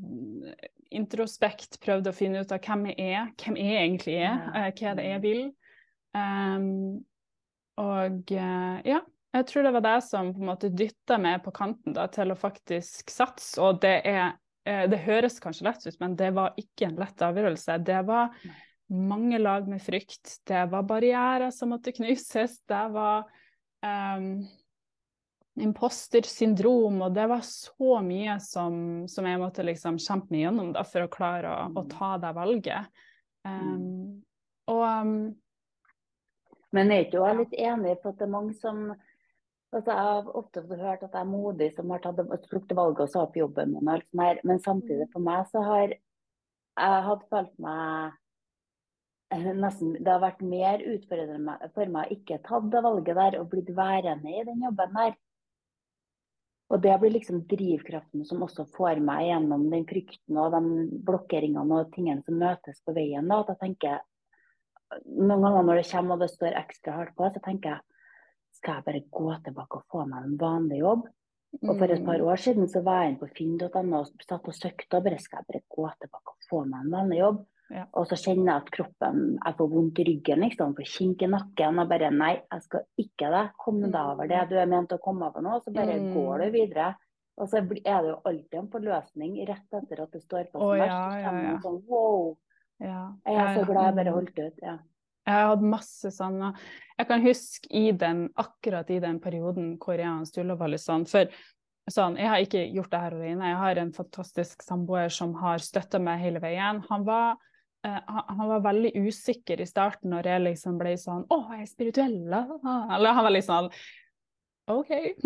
introspekt, 0.96 1.78
prøvde 1.84 2.12
å 2.12 2.16
finne 2.16 2.42
ut 2.42 2.54
av 2.54 2.62
hvem 2.64 2.88
jeg 2.92 3.12
er, 3.14 3.28
hvem 3.42 3.60
jeg 3.60 3.76
egentlig 3.84 4.16
er. 4.18 4.40
Eh, 4.50 4.72
hva 4.72 4.96
det 4.98 5.06
er 5.06 5.14
jeg 5.16 5.24
vil. 5.26 5.44
Um, 6.16 7.04
og 7.82 8.32
uh, 8.32 8.80
ja, 8.88 9.02
jeg 9.36 9.48
tror 9.50 9.68
det 9.68 9.76
var 9.76 9.84
det 9.84 9.96
som 10.08 10.32
på 10.32 10.42
en 10.42 10.50
måte 10.54 10.72
dytta 10.72 11.18
meg 11.20 11.42
på 11.44 11.52
kanten 11.56 11.96
da, 11.98 12.08
til 12.12 12.32
å 12.32 12.40
faktisk 12.40 13.12
satse. 13.14 13.60
Og 13.62 13.82
det 13.84 13.98
er 14.08 14.28
uh, 14.34 14.86
Det 14.90 15.04
høres 15.06 15.42
kanskje 15.44 15.70
lett 15.70 15.86
ut, 15.86 16.00
men 16.02 16.18
det 16.18 16.32
var 16.38 16.56
ikke 16.62 16.90
en 16.90 17.00
lett 17.02 17.26
avgjørelse. 17.30 17.80
Det 17.86 18.02
var 18.08 18.34
mange 18.90 19.42
lag 19.42 19.68
med 19.70 19.84
frykt. 19.84 20.40
Det 20.48 20.66
var 20.72 20.88
barrierer 20.88 21.52
som 21.54 21.74
måtte 21.76 21.94
knuses. 21.94 22.62
Det 22.70 22.86
var 22.96 23.28
um, 23.86 24.46
impostersyndrom, 25.62 27.02
og 27.02 27.16
det 27.16 27.26
var 27.32 27.42
så 27.48 28.00
mye 28.04 28.38
som, 28.44 29.06
som 29.08 29.28
jeg 29.28 29.40
måtte 29.40 29.64
liksom 29.64 30.00
kjempe 30.02 30.34
meg 30.34 30.46
gjennom 30.46 30.74
da, 30.76 30.84
for 30.88 31.06
å 31.06 31.12
klare 31.12 31.52
å, 31.52 31.68
å 31.80 31.86
ta 31.92 32.16
det 32.20 32.32
valget. 32.36 33.04
Um, 33.48 34.22
og 34.72 34.82
um, 34.84 35.18
Men 36.76 36.92
er 36.92 37.06
ikke 37.06 37.22
du 37.22 37.40
litt 37.44 37.54
enig 37.62 38.00
på 38.02 38.12
at 38.12 38.18
det 38.20 38.26
er 38.26 38.34
mange 38.34 38.56
som 38.58 38.88
altså 39.76 39.92
Jeg 39.92 40.08
har 40.08 40.30
ofte 40.40 40.62
hørt 40.70 41.04
at 41.04 41.12
jeg 41.12 41.20
er 41.20 41.28
modig 41.28 41.68
som 41.76 41.90
har 41.92 42.02
tatt 42.02 42.16
det 42.16 42.78
valget 42.78 43.02
og 43.06 43.10
sa 43.12 43.26
opp 43.26 43.36
jobben 43.36 43.74
min, 43.74 43.88
og 43.90 43.98
alt 43.98 44.06
sånt 44.08 44.24
her, 44.24 44.40
men 44.48 44.62
samtidig 44.64 45.08
for 45.12 45.26
meg 45.26 45.50
så 45.52 45.64
har 45.68 45.96
jeg 45.96 47.02
hadde 47.08 47.28
følt 47.32 47.58
meg 47.64 48.16
nesten, 49.36 49.96
Det 50.00 50.12
har 50.12 50.22
vært 50.22 50.42
mer 50.46 50.84
utfordrende 50.84 51.70
for 51.76 51.92
meg 51.92 52.08
å 52.08 52.16
ikke 52.16 52.40
tatt 52.46 52.68
det 52.72 52.82
valget 52.86 53.20
der 53.20 53.38
og 53.40 53.50
blitt 53.52 53.72
værende 53.76 54.32
i 54.32 54.44
den 54.48 54.64
jobben 54.64 54.96
der. 54.96 55.16
Og 56.74 56.82
det 56.82 56.96
blir 57.02 57.14
liksom 57.14 57.44
drivkraften 57.50 58.26
som 58.26 58.42
også 58.42 58.66
får 58.74 59.02
meg 59.06 59.28
gjennom 59.28 59.68
den 59.70 59.84
frykten 59.86 60.40
og 60.42 60.56
de 60.56 60.62
blokkeringene 61.06 61.82
og 61.82 61.92
tingene 61.94 62.26
som 62.26 62.40
møtes 62.42 62.82
på 62.82 62.96
veien. 62.96 63.28
Da, 63.30 63.44
at 63.44 63.54
jeg 63.54 63.62
tenker, 63.68 64.04
Noen 65.06 65.42
ganger 65.42 65.64
når 65.66 65.80
det 65.80 65.90
kommer 65.90 66.16
og 66.16 66.22
det 66.22 66.30
står 66.30 66.58
ekstra 66.60 66.94
hardt 66.94 67.16
på, 67.18 67.28
så 67.34 67.42
tenker 67.44 67.72
jeg 67.74 67.96
skal 68.56 68.78
jeg 68.78 68.86
bare 68.86 69.02
gå 69.18 69.32
tilbake 69.46 69.80
og 69.80 69.88
få 69.92 70.04
meg 70.10 70.28
en 70.28 70.38
vanlig 70.40 70.78
jobb? 70.80 71.08
Og 71.64 71.72
For 71.80 71.92
et 71.92 72.06
par 72.06 72.22
mm. 72.22 72.30
år 72.32 72.42
siden 72.44 72.70
så 72.72 72.82
var 72.86 73.02
jeg 73.02 73.12
inne 73.12 73.22
på 73.22 73.30
finn.no 73.38 74.00
og 74.00 74.26
satt 74.28 74.48
og 74.50 74.56
søkte 74.56 75.00
og 75.00 75.06
bare 75.06 75.20
skal 75.24 75.42
jeg 75.42 75.50
bare 75.52 75.64
gå 75.76 75.90
tilbake 76.04 76.34
og 76.34 76.48
få 76.50 76.64
meg 76.70 76.86
en 76.86 76.96
vanlig 76.96 77.20
jobb? 77.22 77.44
Ja. 77.74 77.88
Og 77.98 78.06
så 78.10 78.18
kjenner 78.20 78.52
jeg 78.52 78.62
at 78.62 78.72
kroppen 78.76 79.22
jeg 79.40 79.58
får 79.58 79.70
vondt 79.72 80.00
i 80.02 80.06
ryggen, 80.06 80.44
liksom, 80.46 80.76
får 80.78 80.90
kink 80.92 81.24
i 81.26 81.30
nakken. 81.32 81.82
Og 81.82 81.90
bare 81.90 82.12
nei, 82.14 82.36
jeg 82.44 82.66
skal 82.68 82.86
ikke 83.02 83.32
det. 83.34 83.44
Kom 83.62 83.82
deg 83.84 84.00
over 84.02 84.30
det 84.30 84.44
du 84.52 84.56
er 84.62 84.70
ment 84.70 84.94
å 84.94 85.02
komme 85.02 85.30
over 85.32 85.46
nå, 85.46 85.58
så 85.64 85.74
bare 85.74 85.98
mm. 86.02 86.10
går 86.14 86.46
du 86.46 86.48
videre. 86.60 86.92
Og 87.36 87.50
så 87.52 87.60
er 87.60 87.68
det 87.68 88.12
jo 88.14 88.20
alltid 88.24 88.60
en 88.62 88.72
forløsning 88.72 89.40
rett 89.50 89.80
etter 89.80 90.04
at 90.06 90.14
det 90.14 90.22
står 90.24 90.52
på 90.52 90.60
som 90.60 90.68
oh, 90.70 90.76
verst. 90.78 90.94
Ja, 90.94 91.24
ja, 91.24 91.40
ja. 91.50 91.56
Sånn, 91.64 91.82
wow. 91.90 92.36
Ja. 92.84 93.00
Jeg 93.26 93.42
er 93.42 93.58
så 93.58 93.66
glad 93.68 93.90
jeg 93.90 93.98
bare 94.00 94.14
holdt 94.16 94.38
ut. 94.40 94.62
ja. 94.64 94.78
Jeg 95.26 95.42
har 95.42 95.48
hatt 95.50 95.64
masse 95.66 96.12
sånn 96.14 96.36
Jeg 96.38 97.08
kan 97.10 97.24
huske 97.24 97.70
i 97.74 97.88
den, 97.98 98.28
akkurat 98.38 98.90
i 98.94 99.00
den 99.02 99.18
perioden 99.24 99.72
hvor 99.82 99.98
jeg 99.98 100.12
og 100.12 100.28
Sturla 100.30 100.58
var 100.60 100.70
litt 100.70 100.84
sånn 100.84 101.08
For 101.10 101.32
sånn, 101.90 102.20
jeg 102.22 102.30
har 102.30 102.44
ikke 102.46 102.62
gjort 102.74 102.94
det 102.94 103.02
her 103.02 103.16
alene. 103.18 103.50
Jeg 103.50 103.58
har 103.62 103.82
en 103.82 103.92
fantastisk 103.94 104.64
samboer 104.66 105.12
som 105.14 105.36
har 105.42 105.62
støtta 105.62 106.00
meg 106.02 106.22
hele 106.24 106.42
veien. 106.42 106.82
Han 106.90 107.06
var 107.06 107.36
han 107.86 108.48
var 108.50 108.64
veldig 108.66 108.92
usikker 109.06 109.62
i 109.62 109.68
starten 109.70 110.14
når 110.14 110.32
jeg 110.32 110.44
liksom 110.46 110.80
ble 110.80 110.96
sånn 111.00 111.24
Å, 111.30 111.38
jeg 111.54 111.66
er 111.66 111.70
spirituell? 111.70 112.20
Eller 112.34 113.16
han 113.18 113.26
var 113.28 113.34
litt 113.34 113.48
sånn 113.48 113.70
OK. 114.72 114.90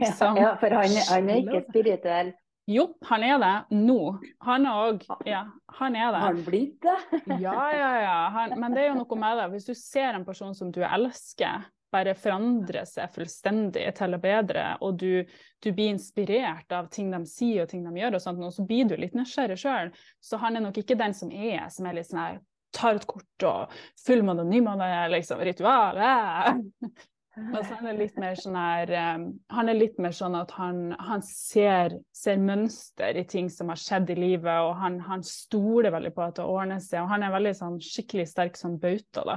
liksom. 0.00 0.36
Ja, 0.38 0.56
for 0.60 0.70
han, 0.70 0.98
han, 1.08 1.30
er 1.30 1.40
ikke 1.42 1.62
spirituell? 1.70 2.32
Jo, 2.70 2.88
han 3.06 3.22
er 3.22 3.38
det 3.38 3.78
nå. 3.78 4.00
Han 4.46 4.66
er 4.66 4.82
òg 4.88 5.04
Ja, 5.26 5.44
han 5.78 5.94
er 5.98 6.10
det. 6.10 6.20
Har 6.22 6.32
han 6.32 6.44
blitt 6.46 6.82
det? 6.82 6.96
ja, 7.42 7.56
ja, 7.74 7.90
ja. 8.02 8.16
Han, 8.34 8.56
men 8.62 8.74
det 8.74 8.84
er 8.84 8.88
jo 8.90 9.00
noe 9.00 9.18
med 9.22 9.38
det. 9.38 9.48
Hvis 9.54 9.68
du 9.68 9.74
ser 9.78 10.18
en 10.18 10.26
person 10.26 10.54
som 10.54 10.72
du 10.74 10.80
elsker, 10.86 11.66
bare 11.94 12.16
forandrer 12.18 12.86
seg 12.88 13.12
fullstendig 13.14 13.86
til 13.96 14.16
det 14.16 14.20
bedre, 14.22 14.66
og 14.84 14.98
du, 15.00 15.22
du, 15.62 15.70
blir 15.70 15.92
inspirert 15.92 16.72
av 16.74 16.90
ting 16.92 17.12
de 17.14 17.22
sier 17.30 17.64
og 17.64 17.70
ting 17.70 17.86
de 17.86 17.94
gjør, 18.00 18.18
og 18.18 18.24
sånt, 18.24 18.42
og 18.42 18.54
så 18.54 18.66
blir 18.66 18.90
du 18.90 18.96
litt 18.98 19.16
nysgjerrig 19.16 19.58
sjøl. 19.62 19.92
Så 20.20 20.40
han 20.42 20.58
er 20.58 20.66
nok 20.66 20.82
ikke 20.82 20.98
den 20.98 21.16
som 21.16 21.32
er, 21.32 21.66
som 21.72 21.88
er 21.88 21.98
litt 21.98 22.10
sånn 22.10 22.22
her 22.22 22.40
tar 22.76 22.98
et 22.98 23.06
kort 23.08 23.44
og 23.48 23.76
fullmåne 24.04 24.44
og 24.44 24.50
nymåne, 24.52 24.88
liksom, 25.14 25.44
ritual. 25.46 26.00
Altså, 27.36 27.68
så 27.68 27.76
han 27.76 27.88
er 27.90 27.98
litt 27.98 28.14
mer 28.16 28.38
sånn 28.40 28.54
her 28.56 28.90
um, 28.96 29.24
Han 29.52 29.68
er 29.68 29.76
litt 29.76 29.98
mer 30.00 30.14
sånn 30.16 30.32
at 30.38 30.54
han, 30.56 30.78
han 30.96 31.20
ser, 31.20 31.98
ser, 32.16 32.38
mønster 32.40 33.18
i 33.20 33.26
ting 33.28 33.50
som 33.52 33.68
har 33.68 33.76
skjedd 33.76 34.08
i 34.14 34.16
livet, 34.16 34.54
og 34.64 34.72
han, 34.80 34.96
han 35.04 35.24
stoler 35.26 35.92
veldig 35.92 36.14
på 36.16 36.24
at 36.24 36.38
det 36.40 36.46
ordner 36.48 36.80
seg. 36.80 37.02
Og 37.02 37.10
han 37.12 37.26
er 37.26 37.34
veldig 37.34 37.52
sånn 37.58 37.76
skikkelig 37.84 38.24
sterk 38.30 38.56
som 38.56 38.78
bauta, 38.80 39.26
da. 39.28 39.36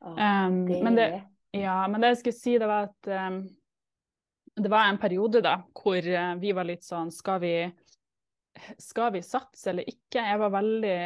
Um, 0.00 0.64
men 0.72 0.96
det, 0.96 1.08
Ja, 1.54 1.84
men 1.86 2.02
det 2.02 2.14
jeg 2.14 2.22
skulle 2.22 2.40
si, 2.40 2.56
det 2.58 2.66
var 2.66 2.88
at 2.88 3.10
um, 3.30 3.42
det 4.58 4.70
var 4.70 4.88
en 4.88 4.98
periode 5.02 5.42
da 5.44 5.56
hvor 5.74 6.02
uh, 6.02 6.34
vi 6.40 6.50
var 6.56 6.66
litt 6.66 6.86
sånn 6.86 7.12
Skal 7.14 7.40
vi 7.42 7.54
skal 8.78 9.12
vi 9.12 9.22
satse 9.22 9.70
eller 9.70 9.88
ikke? 9.88 10.22
Jeg 10.22 10.38
var 10.38 10.52
veldig 10.54 10.98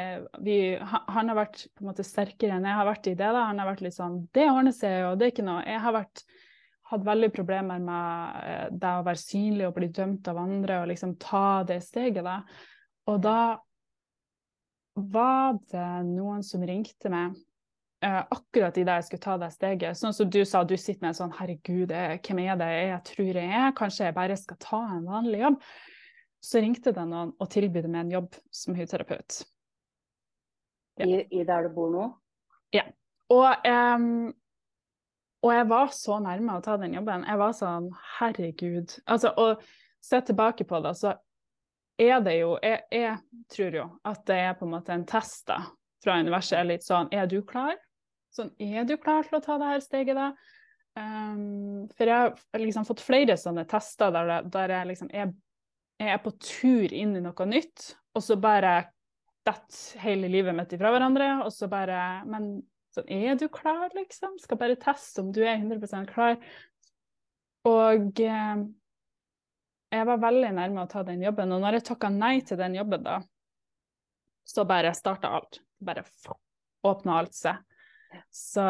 vi, 0.44 0.56
Han 0.80 1.30
har 1.30 1.38
vært 1.38 1.62
på 1.72 1.84
en 1.84 1.90
måte 1.90 2.04
sterkere 2.06 2.58
enn 2.58 2.66
jeg 2.68 2.76
har 2.76 2.88
vært 2.88 3.08
i 3.08 3.14
det. 3.14 3.30
da. 3.36 3.46
Han 3.48 3.62
har 3.62 3.70
vært 3.70 3.84
litt 3.86 3.96
sånn 3.96 4.18
Det 4.34 4.48
ordner 4.50 4.76
seg, 4.76 4.98
jo, 5.04 5.14
det 5.16 5.26
er 5.26 5.32
ikke 5.32 5.46
noe 5.46 5.62
Jeg 5.64 5.80
har 5.84 5.96
vært, 5.96 6.24
hatt 6.92 7.04
veldig 7.04 7.30
problemer 7.34 7.80
med 7.84 8.44
eh, 8.48 8.66
det 8.72 8.92
å 8.96 9.06
være 9.06 9.20
synlig 9.20 9.66
og 9.68 9.74
bli 9.76 9.90
dømt 9.92 10.28
av 10.30 10.38
andre 10.40 10.82
og 10.82 10.86
liksom 10.88 11.16
ta 11.20 11.62
det 11.68 11.82
steget, 11.84 12.22
da. 12.24 12.38
Og 13.12 13.18
da 13.24 13.40
var 14.98 15.58
det 15.68 15.88
noen 16.08 16.40
som 16.44 16.64
ringte 16.64 17.12
meg 17.12 17.36
uh, 18.04 18.22
akkurat 18.22 18.76
idet 18.78 19.00
jeg 19.00 19.08
skulle 19.08 19.26
ta 19.26 19.36
det 19.42 19.52
steget. 19.54 19.98
Sånn 19.98 20.16
som 20.16 20.30
du 20.30 20.40
sa, 20.44 20.64
du 20.64 20.76
sitter 20.76 21.04
med 21.04 21.12
en 21.12 21.20
sånn 21.20 21.36
Herregud, 21.38 21.92
hvem 21.92 22.42
er 22.46 22.58
det 22.60 22.72
jeg 22.72 23.04
tror 23.12 23.38
jeg 23.42 23.54
er? 23.62 23.76
Kanskje 23.78 24.08
jeg 24.08 24.18
bare 24.18 24.36
skal 24.40 24.60
ta 24.62 24.82
en 24.96 25.08
vanlig 25.08 25.44
jobb? 25.44 25.62
så 26.40 26.62
ringte 26.62 26.92
det 26.94 27.04
noen 27.08 27.32
og 27.38 27.50
tilbød 27.50 27.88
meg 27.90 28.06
en 28.06 28.16
jobb 28.18 28.36
som 28.54 28.76
hudterapeut. 28.78 29.42
Ja. 30.98 31.06
I, 31.06 31.22
I, 31.30 31.44
der 31.46 31.66
du 31.66 31.74
bor 31.74 31.90
nå? 31.92 32.08
Ja. 32.74 32.84
Og, 33.30 33.66
um, 33.68 34.28
og, 35.44 35.50
jeg 35.54 35.66
var 35.70 35.90
så 35.94 36.18
nærme 36.22 36.58
å 36.58 36.64
ta 36.64 36.78
den 36.80 36.96
jobben. 36.96 37.26
Jeg 37.28 37.40
var 37.40 37.56
sånn 37.56 37.90
Herregud. 38.18 38.96
Altså, 39.06 39.34
å 39.34 40.04
se 40.04 40.22
tilbake 40.26 40.66
på 40.68 40.80
det, 40.84 40.94
så 40.98 41.14
er 41.98 42.22
det 42.22 42.38
jo 42.38 42.54
jeg, 42.62 42.82
jeg, 42.94 43.42
tror 43.50 43.74
jo 43.74 43.84
at 44.06 44.24
det 44.30 44.38
er 44.46 44.56
på 44.58 44.66
en 44.66 44.74
måte 44.76 44.94
en 44.94 45.06
test 45.08 45.46
da, 45.50 45.60
fra 46.04 46.18
universet. 46.22 46.66
Litt 46.66 46.86
sånn 46.86 47.10
Er 47.14 47.30
du 47.30 47.40
klar? 47.46 47.76
Sånn, 48.34 48.52
er 48.60 48.86
du 48.86 48.96
klar 49.00 49.26
til 49.26 49.38
å 49.38 49.42
ta 49.44 49.58
det 49.60 49.72
her 49.72 49.84
steget, 49.84 50.18
da? 50.18 50.30
Um, 50.98 51.86
for 51.94 52.10
jeg 52.10 52.32
har 52.34 52.62
liksom 52.62 52.86
fått 52.88 53.04
flere 53.04 53.36
sånne 53.38 53.64
tester 53.70 54.10
der, 54.14 54.48
der 54.50 54.72
jeg 54.74 54.90
liksom 54.90 55.12
er 55.14 55.30
jeg 55.98 56.14
er 56.14 56.20
på 56.22 56.32
tur 56.38 56.92
inn 56.94 57.16
i 57.18 57.22
noe 57.22 57.46
nytt, 57.50 57.92
og 58.14 58.22
så 58.22 58.36
bare 58.38 58.92
detter 59.46 60.02
hele 60.04 60.30
livet 60.30 60.54
mitt 60.54 60.72
ifra 60.76 60.92
hverandre, 60.94 61.30
og 61.42 61.50
så 61.54 61.68
bare 61.70 62.24
Men 62.28 62.60
sånn, 62.94 63.08
er 63.10 63.38
du 63.38 63.48
klar, 63.52 63.88
liksom? 63.96 64.36
Skal 64.38 64.60
bare 64.60 64.78
teste 64.78 65.24
om 65.24 65.32
du 65.34 65.42
er 65.42 65.56
100% 65.58 66.10
klar. 66.12 66.38
Og 67.66 68.20
eh, 68.22 68.62
jeg 69.90 70.06
var 70.08 70.22
veldig 70.22 70.52
nærme 70.54 70.84
å 70.84 70.90
ta 70.90 71.02
den 71.06 71.24
jobben, 71.24 71.52
og 71.52 71.64
når 71.64 71.78
jeg 71.78 71.88
takka 71.90 72.12
nei 72.14 72.38
til 72.46 72.60
den 72.60 72.78
jobben, 72.78 73.02
da, 73.02 73.18
så 74.48 74.64
bare 74.68 74.94
starta 74.96 75.32
alt. 75.34 75.60
Bare 75.82 76.04
åpna 76.86 77.18
alt 77.18 77.34
seg. 77.36 77.58
Så, 78.30 78.64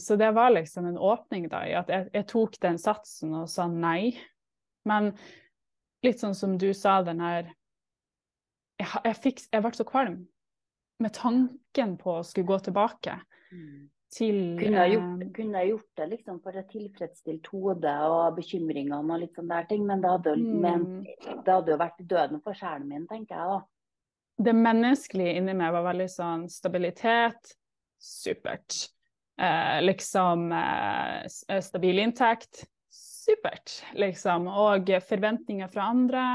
så, 0.00 0.16
det 0.16 0.30
var 0.36 0.50
liksom 0.54 0.86
en 0.86 0.98
åpning 0.98 1.48
da, 1.48 1.62
i 1.68 1.74
at 1.76 1.90
jeg, 1.92 2.08
jeg 2.14 2.26
tok 2.30 2.56
den 2.62 2.78
satsen 2.80 3.34
og 3.36 3.48
sa 3.52 3.66
nei. 3.68 4.14
Men 4.88 5.12
litt 6.04 6.22
sånn 6.22 6.36
som 6.36 6.56
du 6.60 6.70
sa, 6.76 7.00
den 7.06 7.22
her 7.24 7.50
jeg, 8.78 8.88
jeg, 9.04 9.16
fikk, 9.18 9.44
jeg 9.52 9.64
ble 9.64 9.74
så 9.74 9.86
kvalm 9.86 10.18
med 11.02 11.14
tanken 11.14 11.94
på 11.98 12.18
å 12.18 12.26
skulle 12.26 12.48
gå 12.48 12.58
tilbake 12.68 13.14
mm. 13.52 13.88
til 14.14 14.38
kunne 14.58 14.84
jeg, 14.84 14.94
gjort, 14.96 15.22
eh, 15.22 15.32
kunne 15.34 15.62
jeg 15.62 15.72
gjort 15.72 16.00
det 16.00 16.06
liksom 16.12 16.38
for 16.44 16.58
å 16.58 16.64
tilfredsstille 16.72 17.52
hodet 17.52 17.96
og 18.06 18.38
bekymringene 18.38 19.00
og 19.02 19.22
litt 19.22 19.38
sånne 19.38 19.60
der 19.60 19.68
ting, 19.70 19.84
men 19.86 20.02
det 20.02 20.14
hadde, 20.14 20.36
mm. 20.38 20.54
men, 20.64 20.86
det 21.44 21.52
hadde 21.52 21.74
jo 21.74 21.80
vært 21.82 22.06
døden 22.14 22.42
for 22.44 22.58
sjelen 22.58 22.88
min, 22.90 23.06
tenker 23.10 23.38
jeg 23.38 23.54
da. 23.54 23.60
Det 24.38 24.54
menneskelige 24.54 25.38
inni 25.40 25.54
meg 25.58 25.72
var 25.74 25.86
veldig 25.88 26.10
sånn 26.12 26.44
stabilitet, 26.50 27.56
supert. 27.98 28.88
Eh, 29.38 29.78
liksom 29.84 30.48
eh, 30.52 31.60
stabil 31.62 32.02
inntekt, 32.02 32.64
supert, 32.90 33.80
liksom. 33.94 34.48
Og 34.48 34.90
forventninger 35.08 35.70
fra 35.72 35.90
andre 35.92 36.26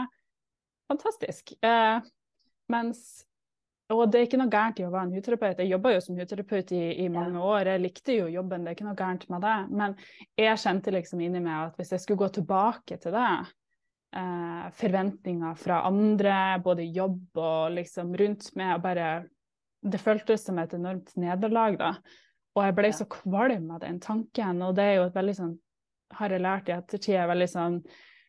fantastisk. 0.87 1.55
Eh, 1.63 1.99
mens 2.71 3.23
og 3.93 4.07
det 4.09 4.19
er 4.19 4.27
ikke 4.27 4.39
noe 4.39 4.51
gærent 4.51 4.79
i 4.79 4.85
å 4.87 4.91
være 4.93 5.09
en 5.09 5.17
hudterapeut. 5.17 5.59
Jeg 5.59 5.73
jobba 5.73 5.91
jo 5.93 6.03
som 6.05 6.17
hudterapeut 6.17 6.71
i, 6.73 6.83
i, 7.03 7.09
mange 7.11 7.41
år. 7.43 7.67
Jeg 7.73 7.81
likte 7.83 8.15
jo 8.15 8.29
jobben, 8.31 8.63
det 8.63 8.71
er 8.71 8.77
ikke 8.77 8.87
noe 8.87 8.97
gærent 8.97 9.25
med 9.29 9.43
det. 9.43 9.57
Men 9.75 9.95
jeg 10.39 10.61
kjente 10.63 10.93
liksom 10.95 11.21
inni 11.21 11.41
meg 11.43 11.67
at 11.67 11.77
hvis 11.77 11.91
jeg 11.93 12.03
skulle 12.03 12.23
gå 12.23 12.29
tilbake 12.37 12.97
til 13.03 13.13
det, 13.13 13.33
eh, 14.17 14.65
forventninger 14.79 15.59
fra 15.59 15.81
andre, 15.89 16.37
både 16.63 16.87
jobb 16.95 17.43
og 17.43 17.75
liksom 17.75 18.15
rundt 18.23 18.49
meg, 18.59 18.77
og 18.77 18.85
bare 18.87 19.09
Det 19.83 19.99
føltes 19.99 20.45
som 20.47 20.59
et 20.61 20.73
enormt 20.77 21.11
nederlag, 21.19 21.75
da. 21.79 21.91
Og 22.53 22.65
jeg 22.67 22.75
ble 22.77 22.89
så 22.93 23.05
kvalm 23.09 23.71
av 23.73 23.81
den 23.83 23.99
tanken, 24.03 24.61
og 24.63 24.75
det 24.77 24.85
er 24.85 24.97
jo 24.99 25.05
et 25.09 25.15
veldig 25.17 25.37
sånn 25.37 25.53
har 26.13 26.33
jeg 26.33 26.43
lært 26.43 26.69
i 26.69 26.75
ettertid, 26.75 27.15
er 27.17 27.29
veldig 27.31 27.47
sånn 27.49 27.77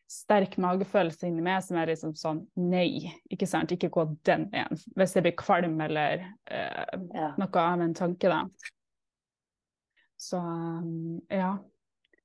sterk 0.09 0.57
magefølelse 0.61 1.25
inni 1.29 1.43
meg 1.45 1.63
som 1.65 1.79
er 1.81 1.89
liksom 1.89 2.13
sånn 2.17 2.43
nei, 2.61 3.09
ikke 3.33 3.47
sant, 3.49 3.73
ikke 3.73 3.89
gå 3.93 4.05
den 4.27 4.47
veien. 4.51 4.81
Hvis 4.97 5.15
jeg 5.17 5.25
blir 5.25 5.35
kvalm 5.39 5.79
eller 5.81 6.27
eh, 6.45 6.97
ja. 7.13 7.31
noe 7.41 7.63
av 7.63 7.85
en 7.85 7.95
tanke, 7.97 8.29
da. 8.29 8.43
Så 10.21 10.39
um, 10.39 11.21
ja. 11.29 11.55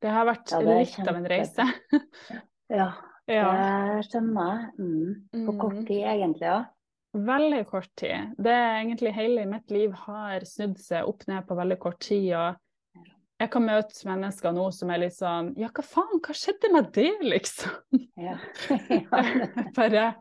Det 0.01 0.13
har 0.13 0.29
vært 0.29 0.53
ja, 0.55 0.61
litt 0.65 1.09
av 1.09 1.17
en 1.17 1.29
reise. 1.29 1.65
ja, 2.81 2.91
ja, 3.29 3.49
det 3.53 4.07
skjønner 4.09 4.53
jeg. 4.53 4.69
Mm. 4.81 5.43
På 5.49 5.57
kort 5.59 5.81
mm. 5.81 5.87
tid, 5.89 6.05
egentlig, 6.09 6.47
ja. 6.49 6.61
Veldig 7.11 7.65
kort 7.67 7.91
tid. 7.99 8.35
Det 8.39 8.53
er 8.55 8.77
egentlig 8.81 9.13
hele 9.17 9.47
mitt 9.51 9.73
liv 9.75 9.95
har 10.07 10.45
snudd 10.47 10.77
seg 10.79 11.09
opp 11.11 11.25
ned 11.27 11.47
på 11.49 11.57
veldig 11.59 11.79
kort 11.83 11.99
tid. 12.07 12.29
og 12.39 12.59
jeg 13.41 13.49
kan 13.55 13.65
møte 13.65 14.05
mennesker 14.05 14.53
nå 14.53 14.67
som 14.77 14.91
er 14.93 15.01
litt 15.01 15.17
sånn 15.17 15.55
Ja, 15.59 15.71
hva 15.73 15.85
faen, 15.87 16.21
hva 16.21 16.37
skjedde 16.37 16.71
med 16.75 16.91
det, 16.93 17.09
liksom? 17.25 18.03
Ja. 18.21 18.37
Bare 19.79 20.13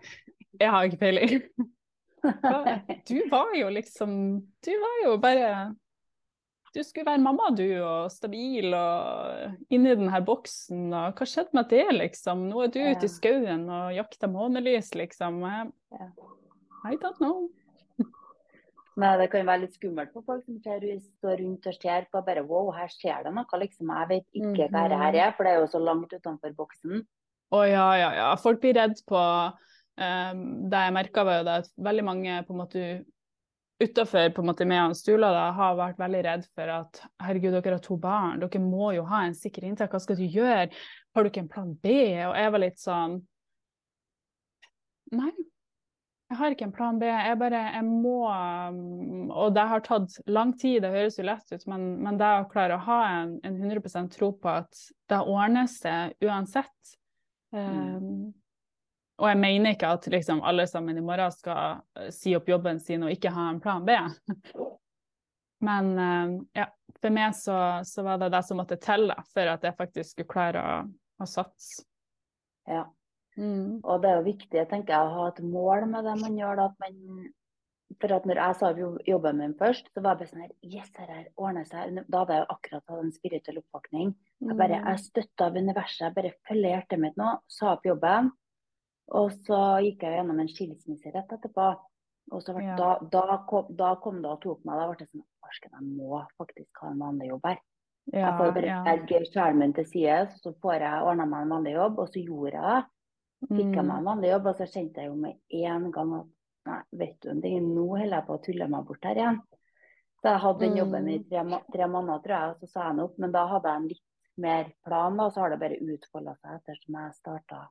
Jeg 0.55 0.71
har 0.71 0.87
ikke 0.87 1.01
peiling. 1.03 1.35
Du 3.09 3.19
var 3.31 3.51
jo 3.55 3.69
liksom 3.75 4.15
Du 4.63 4.71
var 4.71 4.97
jo 5.03 5.13
bare 5.21 5.51
Du 6.75 6.81
skulle 6.83 7.07
være 7.07 7.23
mamma, 7.23 7.49
du, 7.55 7.65
og 7.81 8.11
stabil 8.13 8.73
og 8.77 9.71
inni 9.73 9.95
den 9.97 10.11
her 10.13 10.21
boksen, 10.21 10.91
og 10.93 11.17
hva 11.17 11.27
skjedde 11.27 11.57
med 11.57 11.71
det, 11.71 11.85
liksom? 11.95 12.43
Nå 12.51 12.61
er 12.61 12.73
du 12.75 12.77
ute 12.83 13.07
i 13.07 13.09
skauen 13.09 13.63
og 13.73 13.95
jakter 13.95 14.29
månelys, 14.29 14.91
liksom. 14.93 15.41
I 16.85 16.95
don't 16.95 17.17
know. 17.19 17.49
Nei, 18.99 19.13
det 19.21 19.29
kan 19.31 19.47
være 19.47 19.63
litt 19.63 19.75
skummelt 19.77 20.11
for 20.11 20.25
folk 20.27 20.43
som 20.43 20.57
ser, 20.63 20.83
står 21.21 21.37
rundt 21.39 21.67
og 21.69 21.75
ser 21.77 22.07
på 22.11 22.21
bare 22.25 22.43
wow, 22.43 22.71
her 22.75 22.89
skjer 22.91 23.23
det 23.27 23.31
noe. 23.35 23.59
liksom, 23.61 23.91
Jeg 23.95 24.09
vet 24.09 24.41
ikke 24.41 24.67
hva 24.73 24.87
det 24.91 24.99
her 24.99 25.19
er, 25.21 25.31
for 25.37 25.47
det 25.47 25.53
er 25.53 25.61
jo 25.61 25.69
så 25.71 25.79
langt 25.79 26.11
utenfor 26.15 26.55
boksen. 26.57 27.05
Å 27.55 27.61
ja, 27.65 27.85
ja, 27.97 28.09
ja. 28.17 28.27
Folk 28.41 28.59
blir 28.61 28.75
redd 28.77 28.99
på 29.09 29.19
um, 29.19 30.43
Det 30.69 30.83
jeg 30.83 30.95
merka, 30.97 31.23
var 31.25 31.39
jo 31.39 31.47
det 31.47 31.55
at 31.63 31.71
veldig 31.87 32.05
mange 32.05 32.41
på 32.45 32.53
en 32.53 32.61
måte 32.61 32.83
utafor 33.79 34.33
på 34.35 34.43
en 34.43 34.49
måte 34.49 34.67
med 34.67 34.95
Stula 34.99 35.29
da, 35.31 35.45
har 35.55 35.77
vært 35.79 36.01
veldig 36.01 36.23
redd 36.25 36.47
for 36.51 36.71
at 36.73 36.99
herregud, 37.23 37.55
dere 37.55 37.77
har 37.77 37.83
to 37.83 37.95
barn, 37.95 38.41
dere 38.43 38.59
må 38.59 38.91
jo 38.97 39.05
ha 39.07 39.23
en 39.25 39.37
sikker 39.37 39.63
inntekt, 39.69 39.95
hva 39.95 40.01
skal 40.03 40.19
du 40.19 40.25
gjøre? 40.27 40.67
Har 41.15 41.23
du 41.23 41.31
ikke 41.31 41.45
en 41.45 41.51
plan 41.51 41.71
B? 41.79 41.93
Og 42.27 42.35
jeg 42.35 42.55
var 42.55 42.63
litt 42.65 42.81
sånn 42.83 43.21
Nei, 45.09 45.31
jeg 46.29 46.37
har 46.37 46.53
ikke 46.53 46.65
en 46.67 46.73
plan 46.73 46.97
B. 47.01 47.07
Jeg 47.09 47.37
bare 47.41 47.59
jeg 47.73 47.85
må 47.89 48.19
Og 49.33 49.53
det 49.55 49.65
har 49.71 49.81
tatt 49.85 50.17
lang 50.29 50.53
tid, 50.53 50.83
det 50.83 50.91
høres 50.93 51.17
jo 51.17 51.25
lett 51.25 51.53
ut, 51.53 51.65
men, 51.71 51.87
men 52.03 52.19
det 52.19 52.29
å 52.41 52.49
klare 52.51 52.77
å 52.77 52.83
ha 52.85 52.99
en, 53.15 53.39
en 53.45 53.57
100% 53.57 54.13
tro 54.13 54.31
på 54.37 54.51
at 54.61 54.83
det 55.09 55.21
ordner 55.25 55.69
seg 55.71 56.13
uansett 56.21 56.93
mm. 57.55 57.95
um, 57.97 58.27
Og 59.17 59.29
jeg 59.31 59.39
mener 59.41 59.73
ikke 59.73 59.93
at 59.97 60.05
liksom, 60.13 60.43
alle 60.45 60.67
sammen 60.69 61.01
i 61.01 61.05
morgen 61.05 61.33
skal 61.33 61.81
uh, 61.97 62.11
si 62.13 62.35
opp 62.37 62.49
jobben 62.49 62.81
sin 62.83 63.07
og 63.07 63.15
ikke 63.15 63.33
ha 63.33 63.49
en 63.49 63.63
plan 63.63 63.85
B. 63.87 63.97
Men 65.65 65.91
um, 65.97 66.37
ja, 66.55 66.69
for 67.01 67.15
meg 67.15 67.33
så, 67.35 67.57
så, 67.89 68.05
var 68.05 68.21
det 68.21 68.29
det 68.35 68.45
som 68.47 68.61
måtte 68.61 68.77
til 68.79 69.09
for 69.33 69.49
at 69.49 69.65
jeg 69.65 69.75
faktisk 69.81 70.13
skulle 70.13 70.29
klare 70.29 70.61
å, 70.61 70.77
å 71.19 71.27
satse. 71.27 71.83
Ja. 72.69 72.85
Mm. 73.37 73.81
Og 73.83 74.01
det 74.01 74.09
er 74.09 74.17
jo 74.17 74.29
viktig 74.29 74.63
tenker 74.71 74.95
jeg, 74.95 75.03
å 75.03 75.17
ha 75.17 75.27
et 75.31 75.43
mål 75.45 75.85
med 75.91 76.07
det 76.07 76.15
man 76.21 76.39
gjør. 76.39 76.59
Da, 76.59 76.65
at 76.71 76.81
man, 76.83 77.29
for 78.01 78.15
at 78.15 78.25
når 78.29 78.41
jeg 78.41 78.57
sa 78.59 78.71
jobben 79.07 79.39
min 79.41 79.55
først, 79.59 79.89
så 79.93 80.03
var 80.03 80.15
jeg 80.15 80.21
bare 80.21 80.31
sånn 80.31 80.43
her 80.45 80.55
Yes, 80.65 80.91
her 80.97 81.29
ordner 81.35 81.69
seg. 81.69 82.01
Da 82.07 82.23
hadde 82.23 82.37
jeg 82.37 82.45
jo 82.45 82.55
akkurat 82.55 82.93
hatt 82.93 83.05
en 83.05 83.15
spirituell 83.15 83.61
oppvåkning. 83.63 84.11
Jeg 84.45 84.59
bare, 84.59 84.81
mm. 84.81 84.89
jeg 84.91 85.05
støtta 85.05 85.49
av 85.49 85.57
universet. 85.57 86.03
Jeg 86.07 86.17
bare 86.17 86.35
følger 86.49 86.75
hjertet 86.75 87.03
mitt 87.05 87.19
nå. 87.19 87.31
Sa 87.51 87.73
opp 87.75 87.87
jobben. 87.87 88.33
Og 89.19 89.31
så 89.47 89.59
gikk 89.85 90.05
jeg 90.05 90.19
gjennom 90.19 90.41
en 90.41 90.51
skilsmisse 90.51 91.13
rett 91.15 91.33
etterpå. 91.33 91.71
Og 92.29 92.43
så 92.45 92.53
ble, 92.53 92.67
ja. 92.67 92.75
da, 92.77 92.91
da, 93.09 93.39
kom, 93.49 93.71
da, 93.73 93.95
kom, 94.03 94.21
det 94.21 94.29
og 94.29 94.41
tok 94.43 94.61
meg. 94.67 94.77
Da 94.77 94.85
ble 94.91 94.99
det 94.99 95.09
sånn 95.09 95.25
Farsken, 95.41 95.73
jeg 95.73 95.97
må 95.97 96.19
faktisk 96.37 96.83
ha 96.83 96.91
en 96.91 97.01
vanlig 97.01 97.31
jobb 97.31 97.47
her. 97.49 97.61
Ja, 98.09 98.19
jeg 98.19 98.35
får 98.37 98.53
bare 98.55 98.69
ja. 98.69 99.23
sjelen 99.29 99.59
min 99.61 99.73
til 99.77 99.85
side, 99.85 100.19
så 100.41 100.53
får 100.61 100.83
jeg 100.85 101.09
ordna 101.09 101.25
meg 101.29 101.45
en 101.45 101.53
vanlig 101.55 101.73
jobb. 101.75 102.01
Og 102.03 102.13
så 102.13 102.21
gjorde 102.21 102.53
jeg 102.53 102.65
det. 102.67 102.79
Fikk 103.47 103.71
jeg 103.71 103.85
meg 103.85 103.95
en 103.95 104.03
mm. 104.03 104.09
vanlig 104.09 104.33
jobb, 104.33 104.49
og 104.51 104.59
så 104.59 104.67
kjente 104.67 105.01
jeg 105.01 105.09
jo 105.09 105.15
med 105.15 105.59
en 105.63 105.87
gang 105.95 106.11
at 106.17 106.27
nei, 106.69 106.81
vet 107.01 107.15
du 107.23 107.29
en 107.31 107.41
ting, 107.41 107.69
nå 107.71 107.85
holder 107.93 108.17
jeg 108.17 108.27
på 108.27 108.35
å 108.35 108.41
tulle 108.43 108.67
meg 108.69 108.87
bort 108.89 109.07
her 109.07 109.21
igjen. 109.21 109.39
Så 110.19 110.33
jeg 110.33 110.43
hadde 110.43 110.65
den 110.65 110.77
jobben 110.81 111.07
i 111.07 111.17
mm. 111.21 111.27
tre, 111.29 111.59
tre 111.71 111.87
måneder, 111.87 112.23
tror 112.25 112.35
jeg, 112.35 112.51
og 112.51 112.59
så 112.59 112.67
sa 112.67 112.81
jeg 112.83 112.97
den 112.97 113.03
opp. 113.05 113.17
Men 113.23 113.35
da 113.35 113.45
hadde 113.53 113.71
jeg 113.71 113.81
en 113.81 113.89
litt 113.93 114.05
mer 114.39 114.71
plan, 114.87 115.19
og 115.23 115.31
så 115.31 115.43
har 115.43 115.53
det 115.53 115.61
bare 115.61 115.79
utfolda 115.79 116.35
seg 116.39 116.57
ettersom 116.59 116.99
jeg 116.99 117.15
starta, 117.15 117.61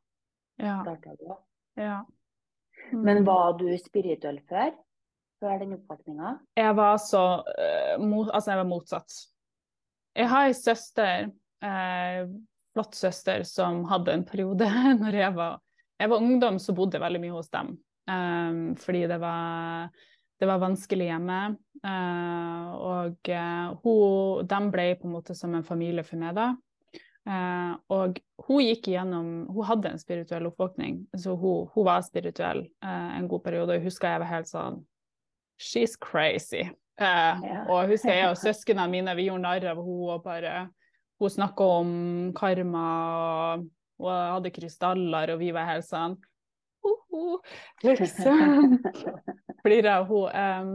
Ja. 0.59 0.79
starta 0.83 1.37
ja. 1.79 2.05
Men 2.93 3.19
Mm. 3.19 3.25
var 3.25 3.59
du 3.59 3.79
spirituell 3.79 4.41
før? 4.49 4.73
Før 5.41 5.59
den 5.59 5.75
oppfatninga? 5.75 6.39
Jeg 6.57 6.77
var 6.77 6.97
så 6.97 7.25
uh, 7.45 8.05
mot, 8.05 8.31
Altså, 8.33 8.51
jeg 8.51 8.59
var 8.59 8.65
motsatt. 8.65 9.13
Jeg 10.17 10.29
har 10.29 10.47
ei 10.47 10.53
søster, 10.53 11.31
eh, 11.63 12.27
flott 12.79 12.95
søster, 12.95 13.43
som 13.43 13.85
hadde 13.91 14.13
en 14.15 14.25
periode 14.25 14.69
når 15.03 15.19
jeg 15.19 15.35
var 15.35 15.59
Jeg 15.99 16.11
var 16.13 16.23
ungdom, 16.23 16.59
så 16.63 16.73
bodde 16.73 16.95
jeg 16.95 17.03
veldig 17.03 17.21
mye 17.25 17.35
hos 17.35 17.49
dem. 17.51 17.73
Um, 18.07 18.77
fordi 18.79 19.01
det 19.11 19.17
var, 19.19 19.89
det 20.39 20.47
var 20.47 20.61
vanskelig 20.63 21.09
hjemme. 21.09 21.39
Uh, 21.83 22.69
og 22.79 23.31
eh, 23.35 23.73
hun, 23.83 24.47
de 24.47 24.61
ble 24.71 24.85
på 25.01 25.09
en 25.09 25.17
måte 25.17 25.35
som 25.35 25.57
en 25.59 25.67
familie 25.67 26.05
for 26.07 26.23
meg 26.23 26.39
da. 26.39 26.53
Uh, 27.27 27.75
og 27.91 28.23
hun 28.47 28.63
gikk 28.63 28.87
igjennom 28.89 29.27
Hun 29.51 29.67
hadde 29.69 29.91
en 29.91 30.01
spirituell 30.01 30.47
oppvåkning, 30.49 31.03
så 31.19 31.35
hun, 31.35 31.67
hun 31.75 31.89
var 31.91 32.07
spirituell 32.07 32.63
uh, 32.79 33.19
en 33.19 33.27
god 33.27 33.43
periode. 33.43 33.75
Og 33.75 33.81
jeg 33.81 33.89
husker 33.91 34.15
jeg 34.15 34.23
var 34.23 34.35
helt 34.37 34.53
sånn 34.55 34.85
She's 35.59 35.99
crazy. 35.99 36.69
Uh, 36.95 37.43
yeah. 37.43 37.67
Og 37.67 37.83
jeg 37.83 37.97
husker 37.97 38.15
jeg 38.15 38.31
og 38.31 38.39
søsknene 38.47 38.87
mine 38.95 39.19
vi 39.19 39.27
gjorde 39.33 39.49
narr 39.49 39.73
av 39.75 39.83
henne 39.83 40.15
og 40.15 40.23
bare 40.31 40.69
Hun 41.19 41.33
snakka 41.35 41.67
om 41.81 41.93
karma, 42.37 42.89
og 43.99 44.07
hun 44.07 44.35
hadde 44.37 44.53
krystaller, 44.55 45.35
og 45.35 45.41
vi 45.43 45.51
var 45.55 45.67
helt 45.73 45.89
sånn 45.89 46.15
«Hoho», 46.85 47.41
Liksom. 47.83 48.79
Flira 49.65 49.99
hun. 50.07 50.31
Um, 50.31 50.71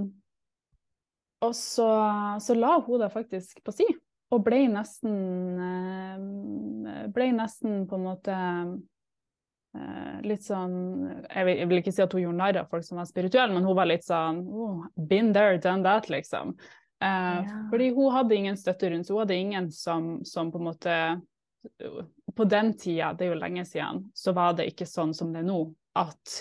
og 1.43 1.55
så, 1.55 1.87
så 2.39 2.55
la 2.55 2.77
hun 2.83 3.01
det 3.03 3.11
faktisk 3.13 3.63
på 3.63 3.73
si, 3.75 3.87
og 4.33 4.43
ble 4.45 4.65
nesten 4.71 5.13
Ble 7.13 7.29
nesten 7.35 7.83
på 7.89 7.97
en 7.99 8.05
måte 8.05 8.35
eh, 8.35 10.15
litt 10.25 10.45
sånn 10.45 10.75
jeg 11.27 11.47
vil, 11.47 11.57
jeg 11.59 11.69
vil 11.69 11.81
ikke 11.81 11.93
si 11.95 12.03
at 12.05 12.15
hun 12.15 12.23
gjorde 12.23 12.39
narr 12.39 12.61
av 12.63 12.71
folk 12.71 12.85
som 12.87 13.01
var 13.01 13.09
spirituelle, 13.09 13.53
men 13.55 13.67
hun 13.67 13.77
var 13.77 13.89
litt 13.89 14.05
sånn 14.07 14.41
oh, 14.47 14.85
Been 14.95 15.33
there, 15.35 15.59
done 15.61 15.85
that, 15.85 16.09
liksom. 16.11 16.55
Eh, 17.03 17.43
Ja. 17.43 17.67
Fordi 17.69 17.89
hun 17.89 18.11
hadde 18.11 18.35
ingen 18.35 18.57
støtte 18.57 18.89
rundt 18.89 19.07
seg. 19.07 19.13
Hun 19.15 19.25
hadde 19.25 19.35
ingen 19.35 19.71
som, 19.71 20.25
som 20.25 20.51
på 20.51 20.61
en 20.61 20.69
måte 20.71 21.21
På 22.35 22.43
den 22.43 22.73
tida, 22.77 23.13
det 23.13 23.25
er 23.25 23.29
jo 23.31 23.39
lenge 23.39 23.63
siden, 23.65 24.01
så 24.13 24.33
var 24.35 24.55
det 24.57 24.65
ikke 24.71 24.87
sånn 24.89 25.13
som 25.15 25.29
det 25.31 25.43
er 25.43 25.45
nå, 25.47 25.59
at 25.95 26.31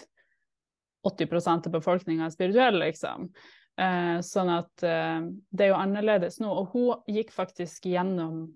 80% 1.07 1.69
av 1.69 1.75
befolkninga 1.77 2.25
er 2.27 2.33
spirituell, 2.33 2.79
liksom. 2.81 3.29
Eh, 3.79 4.17
sånn 4.25 4.51
at 4.51 4.83
eh, 4.83 5.21
det 5.51 5.67
er 5.67 5.71
jo 5.75 5.79
annerledes 5.79 6.41
nå. 6.43 6.51
Og 6.51 6.75
hun 6.75 7.15
gikk 7.15 7.31
faktisk 7.35 7.87
gjennom 7.93 8.49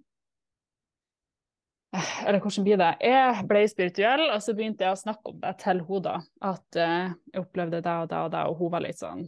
Eller 2.27 2.41
hvordan 2.43 2.65
blir 2.67 2.81
det? 2.81 2.91
Jeg 3.01 3.47
ble 3.49 3.63
spirituell, 3.71 4.27
og 4.35 4.43
så 4.43 4.53
begynte 4.57 4.85
jeg 4.85 4.97
å 4.97 5.01
snakke 5.01 5.33
om 5.33 5.39
det 5.41 5.55
til 5.63 5.85
henne. 5.87 6.17
At 6.45 6.81
jeg 6.83 7.41
opplevde 7.41 7.81
det 7.81 7.95
og 8.03 8.11
det 8.11 8.23
og 8.27 8.33
det, 8.35 8.43
og 8.51 8.59
hun 8.59 8.73
var 8.75 8.85
litt 8.85 8.99
sånn 9.01 9.23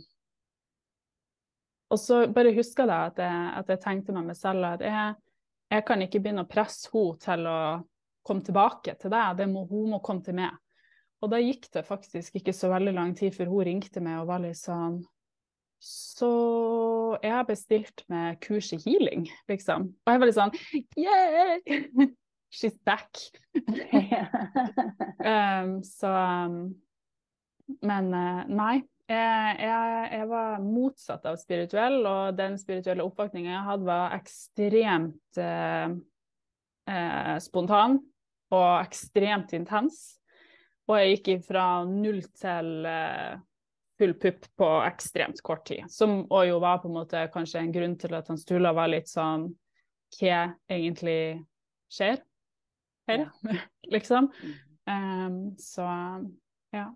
Og 1.88 2.00
så 2.00 2.26
bare 2.32 2.52
huska 2.56 2.84
jeg 2.84 3.12
at, 3.12 3.20
jeg 3.22 3.52
at 3.62 3.70
jeg 3.72 3.80
tenkte 3.84 4.14
med 4.16 4.28
meg 4.28 4.36
selv 4.36 4.66
at 4.68 4.84
jeg, 4.84 5.14
jeg 5.72 5.84
kan 5.88 6.02
ikke 6.04 6.20
begynne 6.20 6.44
å 6.44 6.50
presse 6.50 6.90
henne 6.92 7.20
til 7.22 7.48
å 7.48 7.60
komme 8.28 8.44
tilbake 8.44 8.94
til 9.00 9.12
deg, 9.12 9.38
det 9.38 9.46
må, 9.48 9.64
hun 9.70 9.94
må 9.94 10.00
komme 10.04 10.24
til 10.24 10.36
meg. 10.36 10.52
Og 11.24 11.32
da 11.32 11.40
gikk 11.42 11.70
det 11.74 11.86
faktisk 11.86 12.36
ikke 12.38 12.54
så 12.54 12.70
veldig 12.70 12.92
lang 12.94 13.14
tid 13.18 13.34
før 13.34 13.50
hun 13.50 13.64
ringte 13.66 14.02
meg 14.04 14.20
og 14.20 14.28
var 14.28 14.44
litt 14.44 14.60
sånn 14.60 15.00
Så 15.82 16.28
jeg 17.22 17.32
har 17.32 17.46
bestilt 17.48 18.04
med 18.12 18.38
kurs 18.44 18.70
i 18.74 18.78
healing, 18.84 19.26
liksom. 19.50 19.88
Og 20.04 20.12
jeg 20.12 20.22
var 20.22 20.30
litt 20.30 20.38
sånn 20.38 20.54
Yeah! 20.98 21.58
She's 22.54 22.78
back. 22.84 23.18
um, 25.32 25.82
så 25.84 26.12
um, 26.12 26.60
Men 27.84 28.14
uh, 28.14 28.46
nei. 28.48 28.78
Jeg, 29.08 29.56
jeg, 29.62 30.08
jeg, 30.12 30.28
var 30.28 30.58
motsatt 30.60 31.24
av 31.30 31.38
spirituell, 31.40 32.02
og 32.04 32.36
den 32.36 32.58
spirituelle 32.60 33.06
oppvåkninga 33.08 33.54
jeg 33.54 33.64
hadde, 33.70 33.88
var 33.88 34.16
ekstremt 34.18 35.40
eh, 35.40 35.94
eh, 36.92 37.36
spontan 37.40 37.96
og 38.52 38.70
ekstremt 38.82 39.54
intens. 39.56 40.18
Og 40.88 41.00
jeg 41.00 41.16
gikk 41.16 41.46
fra 41.48 41.64
null 41.88 42.20
til 42.36 42.88
eh, 42.88 43.40
full 43.98 44.14
pupp 44.20 44.46
på 44.60 44.68
ekstremt 44.86 45.40
kort 45.44 45.66
tid. 45.68 45.88
Som 45.92 46.22
òg 46.28 46.50
jo 46.52 46.60
var 46.62 46.80
på 46.82 46.92
en 46.92 46.96
måte 47.00 47.24
kanskje 47.32 47.64
en 47.64 47.74
grunn 47.74 47.96
til 48.00 48.14
at 48.16 48.28
han 48.30 48.40
Stula 48.40 48.72
var 48.76 48.92
litt 48.92 49.10
sånn 49.10 49.50
Hva 50.18 50.46
egentlig 50.70 51.42
skjer 51.92 52.20
her? 53.08 53.28
Liksom. 53.94 54.30
Um, 54.88 55.56
så 55.60 55.84
ja. 56.72 56.86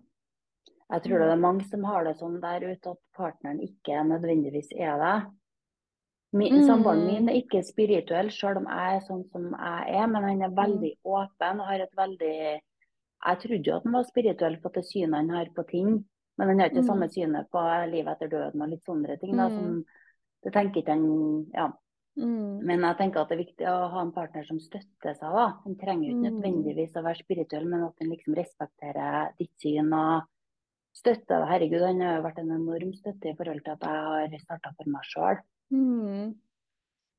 Jeg 0.93 1.05
tror 1.07 1.23
det 1.23 1.29
er 1.33 1.39
mange 1.41 1.65
som 1.65 1.85
har 1.89 2.05
det 2.05 2.17
sånn 2.19 2.35
der 2.43 2.65
ute 2.67 2.91
at 2.93 2.99
partneren 3.17 3.61
ikke 3.65 4.03
nødvendigvis 4.05 4.69
er 4.77 4.99
det. 5.01 5.15
Min, 6.33 6.59
mm. 6.59 6.65
Samboeren 6.65 7.05
min 7.05 7.29
er 7.29 7.39
ikke 7.39 7.61
spirituell, 7.65 8.29
selv 8.33 8.61
om 8.61 8.69
jeg 8.69 8.97
er 8.97 9.03
sånn 9.05 9.23
som 9.33 9.51
jeg 9.53 9.97
er, 9.99 10.07
men 10.09 10.25
han 10.25 10.45
er 10.45 10.55
veldig 10.57 10.95
mm. 10.95 11.11
åpen 11.15 11.61
og 11.61 11.69
har 11.69 11.83
et 11.85 11.97
veldig 11.97 12.37
Jeg 13.23 13.39
trodde 13.43 13.69
jo 13.69 13.75
at 13.77 13.85
han 13.87 13.95
var 13.95 14.07
spirituell 14.07 14.57
for 14.61 14.75
det 14.75 14.83
synet 14.89 15.19
han 15.21 15.29
har 15.33 15.51
på 15.55 15.65
ting, 15.69 15.91
men 16.37 16.49
han 16.49 16.59
har 16.61 16.71
ikke 16.71 16.81
det 16.81 16.85
mm. 16.85 16.89
samme 16.89 17.09
synet 17.13 17.49
på 17.53 17.61
livet 17.93 18.11
etter 18.15 18.33
døden 18.33 18.65
og 18.65 18.73
litt 18.73 18.89
sånne 18.89 19.17
ting. 19.21 19.37
Da, 19.39 19.47
som, 19.53 19.79
det 20.43 20.53
tenker 20.57 20.83
ikke 20.83 20.97
han 20.97 21.07
Ja. 21.53 21.71
Mm. 22.13 22.61
Men 22.61 22.83
jeg 22.85 22.97
tenker 22.99 23.23
at 23.23 23.31
det 23.31 23.39
er 23.39 23.45
viktig 23.45 23.65
å 23.69 23.77
ha 23.89 24.01
en 24.03 24.13
partner 24.13 24.45
som 24.45 24.59
støtter 24.61 25.15
seg. 25.17 25.33
da. 25.33 25.47
Han 25.63 25.77
trenger 25.81 26.11
ikke 26.11 26.27
nødvendigvis 26.27 26.99
å 26.99 27.05
være 27.05 27.23
spirituell, 27.23 27.65
men 27.65 27.87
at 27.87 28.03
han 28.03 28.11
liksom 28.13 28.37
respekterer 28.37 29.31
ditt 29.39 29.53
syn 29.61 29.89
og 29.97 30.27
støtter 30.95 31.41
deg. 31.41 31.49
Herregud, 31.49 31.85
han 31.85 32.01
har 32.05 32.23
vært 32.25 32.41
en 32.41 32.55
enorm 32.55 32.93
støtte 32.97 33.31
i 33.31 33.35
forhold 33.37 33.61
til 33.65 33.75
at 33.75 33.85
jeg 33.87 34.31
har 34.31 34.41
starta 34.43 34.73
for 34.77 34.93
meg 34.93 35.07
sjøl. 35.09 35.39
Mm. 35.73 36.33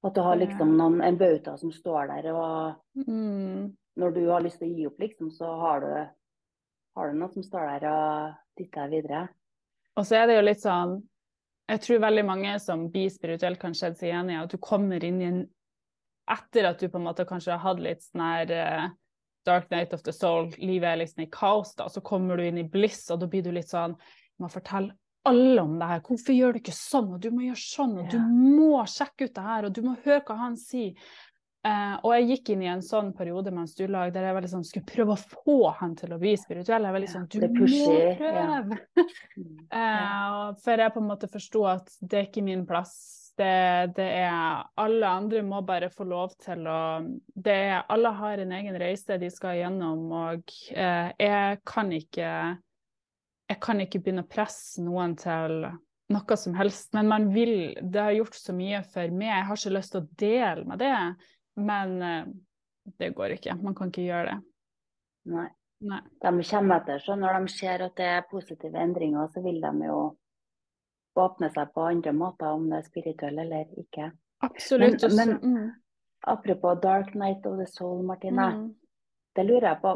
At 0.04 0.18
du 0.18 0.20
har 0.24 0.36
liksom 0.36 0.74
noen, 0.76 1.00
en 1.04 1.18
bauta 1.20 1.56
som 1.56 1.72
står 1.72 2.10
der, 2.12 2.28
og 2.36 3.06
mm. 3.08 3.72
når 4.00 4.14
du 4.18 4.20
har 4.28 4.44
lyst 4.44 4.60
til 4.60 4.68
å 4.68 4.76
gi 4.76 4.86
opp, 4.90 5.00
liksom, 5.00 5.32
så 5.32 5.48
har 5.62 5.80
du, 5.80 5.90
har 6.98 7.10
du 7.10 7.18
noe 7.18 7.32
som 7.32 7.46
står 7.46 7.72
der 7.72 7.88
og 7.88 8.36
dytter 8.60 8.84
deg 8.84 8.98
videre. 8.98 9.26
Og 9.96 10.06
så 10.06 10.20
er 10.20 10.28
det 10.28 10.38
jo 10.38 10.46
litt 10.46 10.62
sånn 10.62 10.98
jeg 11.64 11.80
tror 11.80 12.02
veldig 12.02 12.24
mange 12.28 12.54
som 12.60 12.88
blir 12.92 13.12
spirituelt 13.12 13.60
kan 13.60 13.72
kjenne 13.76 13.96
seg 13.96 14.10
igjen 14.10 14.32
i 14.34 14.36
at 14.36 14.52
du 14.52 14.58
kommer 14.60 15.04
inn 15.04 15.20
i 15.22 15.28
en 15.30 15.44
Etter 16.24 16.64
at 16.64 16.80
du 16.80 16.88
på 16.88 16.96
en 16.96 17.04
måte 17.04 17.26
kanskje 17.28 17.52
har 17.52 17.60
hatt 17.60 17.80
litt 17.84 18.00
sånn 18.00 18.22
her 18.24 18.52
uh, 18.56 18.84
dark 19.46 19.70
night 19.70 19.92
of 19.96 20.02
the 20.06 20.12
soul, 20.12 20.50
livet 20.58 20.90
er 20.90 21.00
liksom 21.02 21.24
i 21.24 21.30
kaos, 21.32 21.74
da, 21.78 21.88
så 21.92 22.02
kommer 22.04 22.36
du 22.36 22.46
inn 22.46 22.60
i 22.62 22.68
bliss, 22.68 23.06
og 23.12 23.22
da 23.22 23.30
blir 23.30 23.44
du 23.44 23.52
litt 23.54 23.70
sånn 23.72 23.96
Du 23.98 24.44
må 24.44 24.50
fortelle 24.50 24.96
alle 25.24 25.62
om 25.62 25.78
det 25.80 25.86
her. 25.88 26.00
Hvorfor 26.04 26.36
gjør 26.36 26.52
du 26.52 26.60
ikke 26.60 26.74
sånn, 26.76 27.14
og 27.16 27.20
du 27.22 27.30
må 27.32 27.46
gjøre 27.46 27.60
sånn, 27.60 27.94
og 28.02 28.10
du 28.12 28.18
må 28.20 28.82
sjekke 28.90 29.28
ut 29.28 29.36
det 29.36 29.44
her, 29.46 29.68
og 29.68 29.76
du 29.76 29.80
må 29.86 29.94
høre 30.04 30.20
hva 30.26 30.36
han 30.42 30.58
sier. 30.60 30.98
Uh, 31.64 31.96
og 32.04 32.10
jeg 32.12 32.26
gikk 32.28 32.50
inn 32.52 32.62
i 32.66 32.68
en 32.68 32.82
sånn 32.84 33.14
periode 33.16 33.48
med 33.48 33.62
en 33.62 33.68
stuelag 33.70 34.10
der 34.12 34.26
jeg 34.26 34.42
liksom, 34.44 34.66
skulle 34.68 34.84
prøve 34.84 35.14
å 35.14 35.22
få 35.22 35.70
han 35.78 35.94
til 35.96 36.12
å 36.12 36.18
bli 36.20 36.34
spirituell. 36.36 36.84
Jeg 36.84 36.92
var 36.92 37.02
liksom 37.06 37.24
Du 37.32 37.38
må 37.40 37.68
prøve! 38.18 38.80
uh, 39.72 40.50
for 40.60 40.84
jeg 40.84 40.92
på 40.92 41.00
en 41.00 41.08
måte 41.08 41.30
forsto 41.32 41.64
at 41.70 41.88
det 42.02 42.18
er 42.18 42.28
ikke 42.28 42.44
min 42.44 42.66
plass. 42.68 43.23
Det, 43.34 43.94
det, 43.96 44.04
er 44.22 44.62
Alle 44.78 45.08
andre 45.10 45.40
må 45.42 45.58
bare 45.66 45.88
få 45.90 46.04
lov 46.06 46.36
til 46.38 46.68
å 46.70 46.80
det 47.34 47.56
er, 47.66 47.80
Alle 47.90 48.12
har 48.14 48.38
en 48.38 48.52
egen 48.60 48.78
reise 48.78 49.18
de 49.18 49.30
skal 49.32 49.58
gjennom, 49.58 50.04
og 50.14 50.54
eh, 50.70 51.10
jeg 51.18 51.58
kan 51.66 51.90
ikke 51.92 52.28
Jeg 53.50 53.58
kan 53.60 53.82
ikke 53.82 54.00
begynne 54.04 54.22
å 54.22 54.30
presse 54.30 54.84
noen 54.84 55.16
til 55.18 55.66
noe 56.14 56.36
som 56.38 56.54
helst, 56.54 56.92
men 56.94 57.10
man 57.10 57.28
vil 57.34 57.74
Det 57.82 58.02
har 58.06 58.14
gjort 58.14 58.38
så 58.38 58.54
mye 58.54 58.84
for 58.86 59.10
meg. 59.10 59.32
Jeg 59.32 59.48
har 59.48 59.60
ikke 59.60 59.76
lyst 59.78 59.94
til 59.96 60.04
å 60.04 60.08
dele 60.22 60.66
med 60.70 60.82
det. 60.84 60.96
Men 61.58 61.94
eh, 62.02 62.32
det 63.00 63.14
går 63.18 63.38
ikke. 63.38 63.58
Man 63.62 63.74
kan 63.74 63.90
ikke 63.90 64.06
gjøre 64.06 64.30
det. 64.30 64.40
Nei. 65.34 65.50
Nei. 65.84 66.00
De 66.22 66.30
kommer 66.48 66.80
etter, 66.80 67.00
så 67.02 67.16
når 67.18 67.40
de 67.42 67.52
ser 67.52 67.82
at 67.84 67.96
det 67.98 68.06
er 68.08 68.28
positive 68.30 68.78
endringer, 68.80 69.26
så 69.32 69.42
vil 69.44 69.58
de 69.60 69.88
jo 69.88 69.98
åpne 71.20 71.50
seg 71.54 71.72
på 71.74 71.88
andre 71.88 72.12
måter, 72.16 72.52
om 72.52 72.68
det 72.70 72.80
er 72.80 72.86
spirituelle 72.88 73.44
eller 73.46 73.80
ikke. 73.80 74.10
Absolutt. 74.44 75.04
Men, 75.14 75.16
men 75.16 75.34
mm. 75.42 75.68
apropos 76.34 76.80
Dark 76.82 77.14
Night 77.14 77.46
of 77.46 77.58
the 77.58 77.66
Soul, 77.70 78.02
Martine. 78.06 78.48
Mm. 78.54 78.72
Det 79.34 79.42
lurer 79.42 79.66
jeg 79.72 79.80
på, 79.82 79.92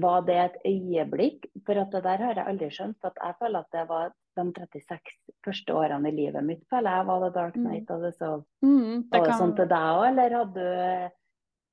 var 0.00 0.22
det 0.24 0.36
et 0.40 0.56
øyeblikk? 0.70 1.50
For 1.66 1.80
at 1.82 1.92
det 1.92 2.00
der 2.06 2.22
har 2.24 2.38
jeg 2.38 2.46
aldri 2.48 2.70
skjønt. 2.72 2.96
For 3.02 3.12
jeg 3.20 3.36
føler 3.42 3.60
at 3.60 3.76
det 3.76 3.86
var 3.90 4.12
de 4.38 4.44
36 4.56 5.16
første 5.44 5.74
årene 5.74 6.08
i 6.08 6.16
livet 6.16 6.44
mitt, 6.46 6.62
føler 6.70 7.00
jeg 7.00 7.06
var 7.08 7.24
det 7.24 7.30
Dark 7.34 7.56
Night 7.60 7.90
of 7.90 8.04
the 8.04 8.12
Soul. 8.16 8.44
Mm, 8.64 9.08
var 9.10 9.24
det 9.24 9.32
kan... 9.32 9.40
sånn 9.40 9.56
til 9.58 9.68
deg 9.70 9.88
òg, 9.96 10.04
eller 10.12 10.36
hadde 10.40 10.68
du 10.68 11.16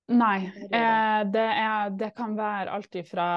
Nei, 0.07 0.37
eh, 0.71 1.21
det, 1.27 1.43
er, 1.43 1.89
det, 1.99 2.13
kan 2.15 2.37
være 2.37 2.71
alt 2.77 2.95
ifra 2.95 3.27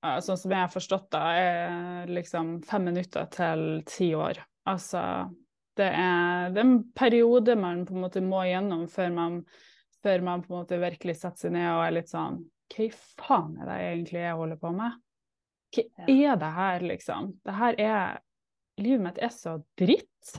sånn 0.00 0.38
som 0.40 0.54
jeg 0.54 0.64
har 0.64 0.72
forstått 0.72 1.10
det, 1.12 1.24
er 1.44 2.12
liksom 2.12 2.54
fem 2.66 2.88
minutter 2.88 3.28
til 3.32 3.64
ti 3.88 4.12
år. 4.16 4.40
Altså 4.70 5.02
det 5.78 5.88
er, 5.88 6.50
det 6.52 6.60
er 6.60 6.66
en 6.66 6.78
periode 6.96 7.56
man 7.56 7.84
på 7.88 7.94
en 7.94 8.04
måte 8.04 8.22
må 8.24 8.42
gjennom 8.48 8.86
før 8.90 9.12
man 9.16 9.36
før 10.02 10.24
man 10.24 10.42
på 10.42 10.52
en 10.52 10.62
måte 10.62 10.80
virkelig 10.80 11.18
setter 11.20 11.46
seg 11.46 11.54
ned 11.54 11.68
og 11.74 11.84
er 11.84 11.94
litt 11.98 12.10
sånn 12.10 12.40
Hva 12.70 12.86
i 12.86 12.90
faen 12.92 13.54
er 13.60 13.68
det 13.68 13.78
egentlig 13.84 14.20
jeg 14.22 14.36
holder 14.40 14.60
på 14.60 14.72
med? 14.76 14.98
Hva 15.76 15.84
er 16.08 16.36
det 16.40 16.50
her, 16.56 16.84
liksom? 16.92 17.32
Det 17.44 17.56
her 17.60 17.80
er 17.84 18.20
Livet 18.80 19.02
mitt 19.04 19.18
er 19.20 19.32
så 19.34 19.58
dritt. 19.76 20.30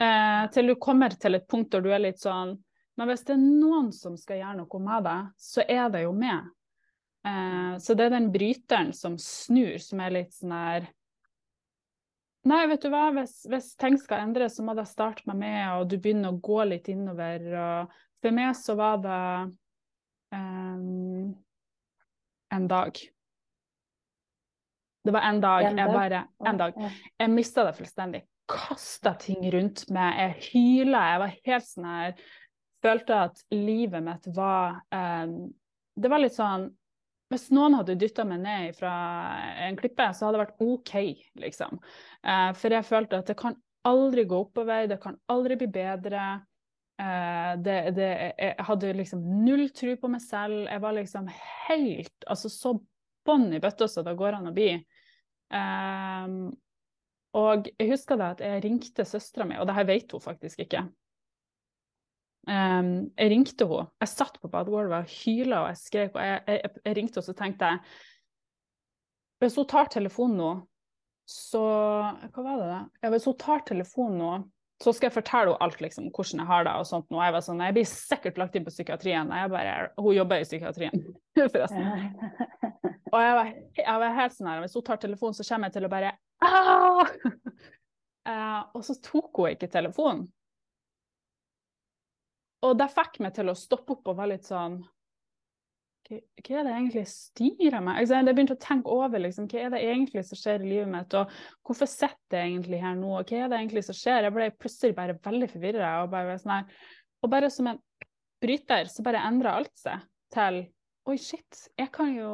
Eh, 0.00 0.44
til 0.54 0.70
du 0.70 0.74
kommer 0.80 1.12
til 1.20 1.36
et 1.36 1.44
punkt 1.50 1.74
der 1.74 1.82
du 1.84 1.90
er 1.92 2.00
litt 2.00 2.22
sånn 2.22 2.54
Men 2.96 3.10
hvis 3.10 3.26
det 3.28 3.34
er 3.34 3.42
noen 3.42 3.90
som 3.92 4.16
skal 4.16 4.40
gjøre 4.40 4.62
noe 4.62 4.80
med 4.80 5.04
det, 5.04 5.18
så 5.36 5.64
er 5.68 5.90
det 5.92 6.04
jo 6.06 6.14
meg. 6.16 6.46
Eh, 7.24 7.78
så 7.80 7.96
det 7.96 8.08
er 8.08 8.16
den 8.18 8.28
bryteren 8.34 8.92
som 8.96 9.16
snur, 9.20 9.78
som 9.80 10.02
er 10.04 10.18
litt 10.18 10.36
sånn 10.36 10.54
her 10.54 10.90
Nei, 12.44 12.66
vet 12.68 12.82
du 12.84 12.90
hva, 12.92 13.06
hvis, 13.16 13.38
hvis, 13.48 13.70
ting 13.80 13.94
skal 13.96 14.26
endres, 14.26 14.58
så 14.58 14.64
må 14.66 14.74
det 14.76 14.84
starte 14.84 15.24
meg 15.30 15.38
med 15.40 15.60
og 15.78 15.86
du 15.88 15.94
begynner 15.96 16.34
å 16.34 16.40
gå 16.44 16.58
litt 16.68 16.90
innover. 16.92 17.46
Og 17.56 17.94
for 18.20 18.36
meg 18.36 18.50
så 18.58 18.74
var 18.76 18.98
det 19.00 19.20
um, 20.36 21.30
en 22.52 22.68
dag. 22.68 23.00
Det 25.04 25.16
var 25.16 25.24
en 25.30 25.40
dag 25.40 25.70
jeg 25.70 25.88
bare 25.96 26.20
En 26.44 26.60
dag. 26.60 26.76
Jeg 27.16 27.32
mista 27.32 27.64
det 27.64 27.74
fullstendig. 27.80 28.22
Kasta 28.52 29.14
ting 29.24 29.48
rundt 29.56 29.86
meg. 29.88 30.20
Jeg 30.20 30.48
hyla. 30.50 31.04
Jeg 31.14 31.24
var 31.24 31.36
helt 31.48 31.70
sånn 31.70 31.90
her 31.94 32.24
Følte 32.84 33.20
at 33.30 33.40
livet 33.56 34.04
mitt 34.04 34.26
var 34.36 34.82
um, 34.92 35.36
Det 35.96 36.12
var 36.12 36.20
litt 36.20 36.36
sånn 36.36 36.68
hvis 37.34 37.50
noen 37.54 37.76
hadde 37.78 37.98
dytta 37.98 38.24
meg 38.28 38.42
ned 38.44 38.78
fra 38.78 38.94
en 39.66 39.76
klippe, 39.78 40.06
så 40.14 40.26
hadde 40.26 40.38
det 40.38 40.44
vært 40.44 40.64
OK, 40.64 40.94
liksom. 41.42 41.78
Eh, 42.22 42.50
for 42.58 42.76
jeg 42.76 42.88
følte 42.88 43.20
at 43.20 43.30
det 43.30 43.38
kan 43.40 43.56
aldri 43.84 44.24
gå 44.28 44.40
oppover, 44.46 44.88
det 44.88 45.00
kan 45.02 45.18
aldri 45.32 45.58
bli 45.60 45.68
bedre. 45.74 46.24
Eh, 47.00 47.52
det, 47.64 47.78
det, 47.98 48.10
jeg 48.38 48.66
hadde 48.68 48.96
liksom 49.00 49.24
null 49.44 49.68
tro 49.76 49.96
på 50.00 50.10
meg 50.12 50.22
selv. 50.24 50.64
Jeg 50.70 50.82
var 50.84 50.94
liksom 50.94 51.30
helt 51.66 52.28
Altså 52.30 52.50
så 52.52 52.76
bånn 53.24 53.48
i 53.56 53.60
bøtta 53.62 53.88
som 53.90 54.06
det 54.06 54.14
går 54.20 54.38
an 54.38 54.50
å 54.50 54.54
bli. 54.54 54.70
Eh, 55.54 56.36
og 57.34 57.70
jeg 57.74 57.90
husker 57.90 58.20
da 58.20 58.34
at 58.36 58.44
jeg 58.44 58.62
ringte 58.62 59.06
søstera 59.08 59.46
mi, 59.48 59.58
og 59.58 59.66
det 59.66 59.74
her 59.74 59.88
vet 59.88 60.14
hun 60.14 60.22
faktisk 60.22 60.62
ikke. 60.64 60.84
Um, 62.44 62.90
jeg 63.16 63.30
ringte 63.32 63.66
henne. 63.68 63.88
Jeg 64.02 64.12
satt 64.12 64.36
på 64.40 64.50
badegulvet 64.52 65.06
og 65.06 65.12
hyla 65.22 65.62
og 65.62 65.70
jeg 65.72 65.80
skrek. 65.80 66.16
Og 66.16 66.24
jeg, 66.24 66.42
jeg, 66.48 66.72
jeg 66.84 66.96
ringte 66.98 67.20
henne 67.20 67.34
og 67.34 67.38
tenkte 67.40 67.70
jeg 67.70 67.78
Hvis 69.44 69.56
hun 69.60 69.68
tar 69.68 69.92
telefonen 69.92 70.40
nå, 70.40 70.50
så 71.28 71.62
Hva 71.62 72.44
var 72.44 72.60
det, 72.60 72.66
da? 72.68 72.80
Ja, 73.04 73.12
hvis 73.14 73.28
hun 73.28 73.38
tar 73.40 73.64
telefonen 73.64 74.20
nå, 74.20 74.32
så 74.82 74.92
skal 74.92 75.08
jeg 75.08 75.14
fortelle 75.14 75.54
henne 75.54 75.64
alt, 75.64 75.80
liksom, 75.80 76.10
hvordan 76.12 76.42
jeg 76.42 76.50
har 76.50 76.66
det 76.66 76.74
og 76.76 76.88
sånt. 76.88 77.06
Og 77.14 77.22
jeg 77.22 77.34
var 77.36 77.44
sånn, 77.46 77.62
jeg 77.64 77.76
blir 77.76 77.88
sikkert 77.88 78.40
lagt 78.40 78.56
inn 78.58 78.66
på 78.66 78.74
psykiatrien. 78.74 79.32
Jeg 79.32 79.52
bare, 79.52 79.74
hun 80.02 80.16
jobber 80.16 80.42
i 80.42 80.48
psykiatrien, 80.48 81.04
forresten. 81.54 81.84
Og 83.14 83.20
jeg 83.22 83.34
var, 83.38 83.50
jeg 83.78 84.02
var, 84.02 84.16
helt 84.18 84.34
sånn 84.34 84.50
her, 84.50 84.62
hvis 84.64 84.74
hun 84.76 84.84
tar 84.84 85.00
telefonen, 85.00 85.36
så 85.38 85.46
kommer 85.46 85.70
jeg 85.70 85.76
til 85.76 85.86
å 85.86 85.92
bare 85.92 86.10
uh, 86.42 87.04
Og 88.74 88.82
så 88.84 88.98
tok 89.04 89.40
hun 89.40 89.54
ikke 89.54 89.70
telefonen. 89.70 90.26
Og 92.64 92.76
det 92.80 92.90
fikk 92.94 93.20
meg 93.24 93.34
til 93.36 93.50
å 93.50 93.56
stoppe 93.58 93.96
opp 93.96 94.12
og 94.12 94.18
være 94.18 94.36
litt 94.36 94.48
sånn 94.48 94.80
hva, 96.04 96.18
er 96.20 96.66
det 96.66 96.72
egentlig 96.74 97.04
styrer 97.08 97.80
meg? 97.80 98.02
Jeg 98.04 98.26
begynte 98.28 98.56
å 98.58 98.60
tenke 98.60 98.92
over 98.92 99.22
liksom, 99.22 99.46
hva 99.48 99.62
er 99.62 99.70
det 99.72 99.80
egentlig 99.86 100.24
som 100.28 100.36
skjer 100.36 100.60
i 100.60 100.68
livet 100.68 100.90
mitt, 100.92 101.16
og 101.16 101.32
hvorfor 101.64 101.88
sitter 101.88 102.42
jeg 102.42 102.50
egentlig 102.50 102.80
her 102.82 102.98
nå, 102.98 103.14
og 103.20 103.30
hva 103.30 103.38
er 103.40 103.48
det 103.48 103.60
egentlig 103.62 103.84
som 103.86 103.96
skjer? 103.96 104.26
Jeg 104.26 104.34
ble 104.36 104.50
plutselig 104.60 104.96
bare 104.98 105.16
veldig 105.24 105.48
forvirra. 105.54 105.94
Og, 106.02 106.10
bare 106.12 106.36
sånn 106.42 106.68
og 107.24 107.32
bare 107.32 107.48
som 107.52 107.70
en 107.72 107.80
bryter 108.44 108.90
så 108.92 109.04
bare 109.06 109.24
endra 109.24 109.56
alt 109.56 109.72
seg 109.80 110.04
til 110.34 110.64
Oi, 111.04 111.18
shit, 111.20 111.66
jeg 111.76 111.90
kan 111.92 112.14
jo, 112.16 112.30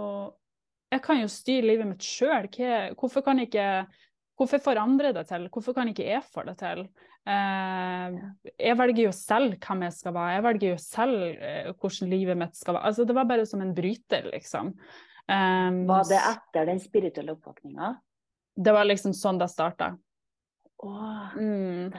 jeg 0.94 1.02
kan 1.02 1.18
jo 1.18 1.30
styre 1.30 1.66
livet 1.66 1.88
mitt 1.88 2.04
sjøl. 2.06 2.46
Hvorfor 2.98 3.24
kan 3.26 3.42
ikke 3.42 3.64
Hvorfor 4.40 4.62
forandre 4.64 5.10
det 5.12 5.26
til? 5.28 5.42
Hvorfor 5.52 5.74
kan 5.76 5.90
ikke 5.90 6.06
jeg 6.06 6.22
få 6.24 6.46
det 6.46 6.54
til? 6.62 6.86
Eh, 7.28 8.18
jeg 8.56 8.78
velger 8.80 9.04
jo 9.04 9.12
selv 9.14 9.56
hvem 9.60 9.84
jeg 9.86 9.96
skal 9.98 10.14
være, 10.16 10.34
jeg 10.38 10.44
velger 10.46 10.68
jo 10.70 10.80
selv 10.82 11.24
eh, 11.36 11.70
hvordan 11.76 12.12
livet 12.12 12.40
mitt 12.40 12.56
skal 12.56 12.78
være. 12.78 12.90
Altså, 12.90 13.06
det 13.08 13.16
var 13.16 13.28
bare 13.28 13.46
som 13.48 13.64
en 13.64 13.74
bryter, 13.76 14.30
liksom. 14.32 14.74
Um, 15.30 15.84
var 15.86 16.08
det 16.08 16.18
etter 16.18 16.66
den 16.72 16.80
spirituelle 16.82 17.36
oppvåkninga? 17.36 17.92
Det 18.56 18.72
var 18.74 18.88
liksom 18.88 19.12
sånn 19.14 19.38
det 19.38 19.50
starta. 19.52 19.92
Oh, 20.80 21.36
mm. 21.36 21.92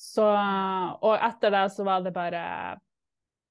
Så, 0.00 0.24
og 0.24 1.12
etter 1.20 1.52
det 1.54 1.66
så 1.76 1.84
var 1.86 2.00
det 2.02 2.14
bare 2.16 2.40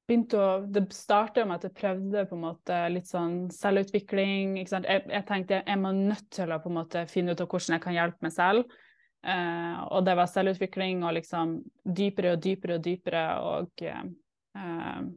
begynte 0.09 0.39
å 0.41 0.47
Det 0.65 0.81
starta 0.95 1.43
med 1.45 1.59
at 1.59 1.67
jeg 1.67 1.77
prøvde 1.77 2.25
på 2.25 2.33
en 2.33 2.41
måte 2.41 2.77
litt 2.89 3.05
sånn 3.05 3.43
selvutvikling. 3.53 4.57
Jeg, 4.63 4.81
jeg 4.81 5.25
tenkte 5.27 5.61
jeg 5.61 5.81
må 5.81 5.93
nødt 5.93 6.25
til 6.33 6.49
å 6.49 6.57
på 6.63 6.71
en 6.71 6.79
måte 6.81 7.05
finne 7.11 7.35
ut 7.35 7.43
av 7.43 7.49
hvordan 7.51 7.77
jeg 7.77 7.83
kan 7.85 7.95
hjelpe 7.95 8.25
meg 8.25 8.33
selv. 8.33 8.79
Uh, 9.19 9.83
og 9.91 10.05
det 10.07 10.15
var 10.15 10.29
selvutvikling 10.31 11.01
og 11.03 11.17
liksom 11.17 11.57
dypere 11.83 12.37
og 12.37 12.43
dypere 12.43 12.77
og 12.77 12.85
dypere. 12.85 13.23
Og 13.43 13.83
uh, 13.83 15.09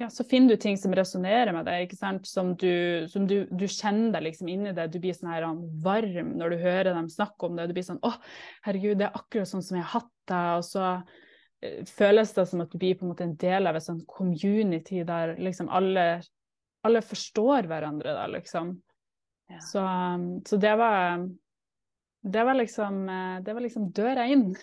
ja, 0.00 0.08
så 0.12 0.24
finner 0.28 0.54
du 0.54 0.60
ting 0.60 0.76
som 0.80 0.94
resonnerer 0.96 1.52
med 1.56 1.64
deg, 1.68 1.86
ikke 1.86 1.98
sant? 1.98 2.26
som, 2.28 2.54
du, 2.60 3.06
som 3.12 3.26
du, 3.28 3.38
du, 3.48 3.66
kjenner 3.68 4.16
deg 4.16 4.26
liksom 4.28 4.50
inni 4.52 4.74
det. 4.76 4.88
Du 4.92 4.98
blir 5.00 5.16
sånn 5.16 5.32
her 5.32 5.46
varm 5.84 6.34
når 6.40 6.52
du 6.52 6.64
hører 6.64 6.92
dem 6.92 7.08
snakke 7.12 7.48
om 7.48 7.56
det. 7.56 7.68
Du 7.68 7.76
blir 7.76 7.86
sånn 7.86 8.02
'Å, 8.04 8.12
herregud, 8.68 8.98
det 9.00 9.08
er 9.08 9.20
akkurat 9.20 9.52
sånn 9.52 9.64
som 9.64 9.78
jeg 9.78 9.86
har 9.86 10.00
hatt 10.00 10.12
det.' 10.32 10.58
Og 10.60 10.66
så 10.68 10.86
uh, 10.96 11.80
føles 11.92 12.34
det 12.36 12.48
som 12.48 12.64
at 12.64 12.72
du 12.72 12.80
blir 12.80 12.96
på 12.96 13.06
en 13.06 13.12
måte 13.12 13.24
en 13.28 13.38
del 13.40 13.68
av 13.68 13.76
et 13.76 13.86
sånn 13.86 14.04
community 14.08 15.04
der 15.08 15.36
liksom 15.40 15.72
alle, 15.72 16.06
alle 16.84 17.04
forstår 17.04 17.68
hverandre, 17.68 18.16
da, 18.16 18.28
liksom. 18.32 18.76
Ja. 19.52 19.60
Så, 19.62 19.80
um, 19.80 20.28
så 20.44 20.58
det 20.60 20.72
var 20.76 21.24
det 22.32 22.44
var 22.44 22.54
liksom, 22.58 23.08
eh, 23.08 23.42
det 23.42 23.54
var 23.54 23.60
liksom 23.60 23.90
døra 23.92 24.26
inn. 24.26 24.54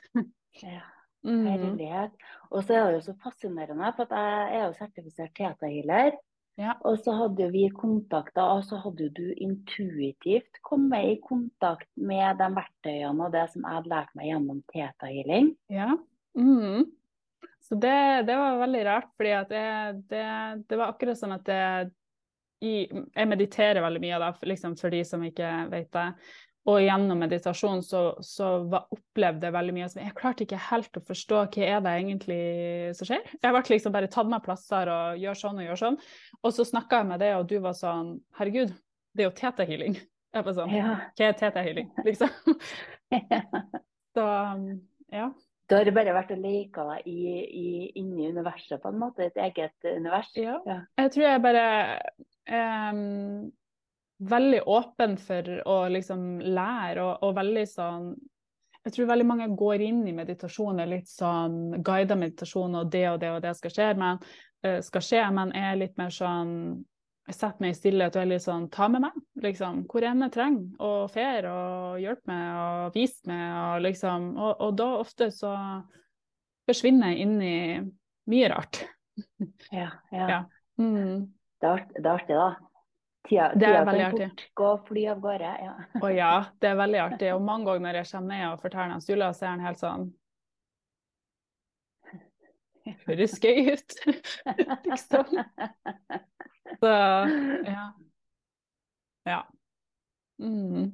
ja. 0.62 0.82
Mm. 1.24 1.46
Herlighet. 1.48 2.12
Og 2.52 2.66
så 2.68 2.74
er 2.76 2.82
det 2.84 2.98
jo 2.98 3.04
så 3.06 3.14
fascinerende, 3.24 3.94
for 3.96 4.12
jeg 4.12 4.58
er 4.58 4.66
jo 4.66 4.74
sertifisert 4.76 5.32
teta-healer. 5.38 6.18
Ja. 6.60 6.74
Og 6.84 7.00
så 7.00 7.14
hadde 7.16 7.48
vi 7.54 7.62
kontakta, 7.72 8.44
og 8.58 8.66
så 8.68 8.76
hadde 8.84 9.08
du 9.16 9.30
intuitivt 9.32 10.60
kommet 10.68 11.14
i 11.14 11.16
kontakt 11.24 11.88
med 11.96 12.38
de 12.42 12.50
verktøyene 12.58 13.24
og 13.24 13.32
det 13.34 13.46
som 13.54 13.64
jeg 13.64 13.80
hadde 13.80 13.94
lært 13.94 14.12
meg 14.20 14.30
gjennom 14.34 14.60
teta-healing. 14.74 15.50
Ja. 15.72 15.96
Mm. 16.36 16.92
Så 17.64 17.80
det, 17.80 17.98
det, 18.28 18.36
var 18.44 18.60
veldig 18.60 18.86
rart, 18.92 19.12
fordi 19.16 19.34
det, 19.56 19.66
det, 20.12 20.28
det, 20.68 20.76
var 20.76 20.92
akkurat 20.92 21.24
sånn 21.24 21.38
at 21.40 21.54
jeg 22.60 23.32
mediterer 23.32 23.80
veldig 23.84 24.04
mye, 24.04 24.20
da, 24.28 24.34
liksom 24.44 24.76
for 24.76 24.92
de 24.92 25.06
som 25.08 25.24
ikke 25.24 25.54
vet 25.72 25.92
det. 25.96 26.10
Og 26.64 26.80
gjennom 26.80 27.20
meditasjon 27.20 27.82
så, 27.84 28.02
så 28.24 28.50
var, 28.72 28.86
opplevde 28.94 29.50
jeg 29.50 29.56
veldig 29.56 29.74
mye 29.76 29.88
som 29.92 30.00
Jeg 30.00 30.16
klarte 30.16 30.46
ikke 30.46 30.62
helt 30.70 30.96
å 31.00 31.04
forstå 31.04 31.42
hva 31.42 31.66
er 31.68 31.82
det 31.84 31.96
egentlig 32.00 32.40
som 32.96 33.10
skjer. 33.10 33.34
Jeg 33.36 33.56
ble 33.56 33.64
liksom 33.74 33.96
bare 33.96 34.12
tatt 34.12 34.30
med 34.32 34.46
plasser 34.46 34.92
og 34.94 35.20
gjør 35.20 35.40
sånn 35.42 35.60
og 35.60 35.68
gjør 35.68 35.82
sånn. 35.82 36.00
Og 36.40 36.56
så 36.56 36.66
snakka 36.70 37.02
jeg 37.02 37.10
med 37.12 37.24
deg, 37.24 37.36
og 37.36 37.50
du 37.52 37.58
var 37.64 37.76
sånn 37.76 38.16
Herregud, 38.40 38.72
det 39.14 39.26
er 39.26 39.30
jo 39.30 39.36
TT-healing. 39.42 39.98
Jeg 40.34 40.46
var 40.48 40.56
sånn 40.58 40.72
ja. 40.74 40.94
Hva 41.18 41.28
er 41.28 41.36
TT-healing, 41.42 41.90
liksom? 42.08 42.56
så 44.16 44.28
ja. 45.14 45.28
Du 45.70 45.76
har 45.78 45.92
bare 45.96 46.16
vært 46.16 46.32
og 46.36 46.42
leka 46.44 46.84
deg 46.90 47.12
i, 47.12 47.20
i, 47.44 47.68
inni 48.00 48.32
universet, 48.32 48.80
på 48.84 48.92
en 48.92 49.00
måte? 49.04 49.28
Et 49.28 49.38
eget 49.46 49.88
univers? 49.88 50.32
Ja. 50.38 50.58
ja. 50.68 50.80
Jeg 51.00 51.14
tror 51.16 51.28
jeg 51.28 51.44
bare 51.44 51.68
um, 52.92 53.52
veldig 54.20 54.62
åpen 54.70 55.18
for 55.18 55.50
å 55.70 55.80
liksom 55.92 56.38
lære, 56.44 57.04
og, 57.04 57.26
og, 57.26 57.36
veldig 57.40 57.66
sånn 57.68 58.14
Jeg 58.84 58.96
tror 58.96 59.08
veldig 59.08 59.26
mange 59.26 59.46
går 59.56 59.82
inn 59.82 60.02
i 60.08 60.16
meditasjon 60.16 60.82
er 60.84 60.90
litt 60.92 61.08
sånn 61.08 61.84
guida 61.84 62.18
meditasjon, 62.20 62.76
og 62.76 62.90
det 62.92 63.06
og 63.14 63.20
det 63.22 63.30
og 63.32 63.42
det 63.46 63.54
skal 63.56 63.72
skje, 63.72 63.86
men, 63.96 64.20
uh, 64.68 64.80
skal 64.84 65.06
skje, 65.06 65.22
men 65.32 65.54
er 65.56 65.78
litt 65.80 65.96
mer 65.98 66.12
sånn 66.12 66.52
jeg 67.24 67.38
setter 67.38 67.64
meg 67.64 67.72
i 67.72 67.78
stillhet 67.78 68.18
og 68.18 68.22
er 68.22 68.28
litt 68.34 68.44
sånn 68.44 68.66
ta 68.68 68.90
med 68.92 69.06
meg, 69.06 69.20
liksom. 69.40 69.86
Hvor 69.88 70.04
enn 70.04 70.26
jeg 70.26 70.34
trenger, 70.36 70.66
og 70.84 71.12
fer 71.14 71.48
og 71.48 72.02
hjelpe 72.04 72.28
meg 72.28 72.58
og 72.60 72.98
vise 72.98 73.30
meg, 73.30 73.46
og 73.62 73.86
liksom 73.86 74.26
og, 74.36 74.52
og, 74.58 74.74
da 74.82 74.90
ofte 75.00 75.30
så 75.32 75.54
forsvinner 76.68 77.14
jeg 77.14 77.24
inn 77.24 77.38
i 77.40 77.56
mye 78.34 78.52
rart. 78.52 78.82
Ja. 79.72 79.88
ja. 80.12 80.28
ja. 80.34 80.42
Mm. 80.82 81.32
Det, 81.64 81.72
er 81.72 81.86
det 81.96 82.04
er 82.04 82.12
artig, 82.18 82.36
da. 82.36 82.73
Tida, 83.24 83.54
det 83.56 83.68
er 83.70 83.86
veldig 83.88 84.04
artig. 84.10 84.28
Gå 84.60 84.66
og 84.68 84.82
fly 84.90 85.06
av 85.14 85.22
gårde. 85.24 85.52
Ja. 85.64 85.74
Å 86.04 86.10
ja, 86.12 86.32
det 86.60 86.70
er 86.74 86.76
veldig 86.76 87.00
artig. 87.06 87.30
Og 87.36 87.46
mange 87.46 87.70
ganger 87.70 87.86
når 87.86 88.00
jeg 88.02 88.10
kommer 88.12 88.34
ned 88.36 88.48
og 88.50 88.62
forteller 88.66 88.92
han 88.98 89.04
Sula, 89.06 89.30
så 89.34 89.46
er 89.46 89.54
han 89.54 89.64
helt 89.64 89.80
sånn 89.80 90.10
Høres 93.08 93.38
gøy 93.40 93.70
ut, 93.72 93.94
liksom. 94.90 95.38
Så 96.82 96.90
ja. 96.92 97.86
Ja. 99.30 99.38
Mm. 100.44 100.90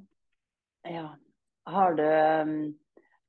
Ja. 0.86 1.08
Har 1.70 1.98
du 1.98 2.04
um, 2.06 2.54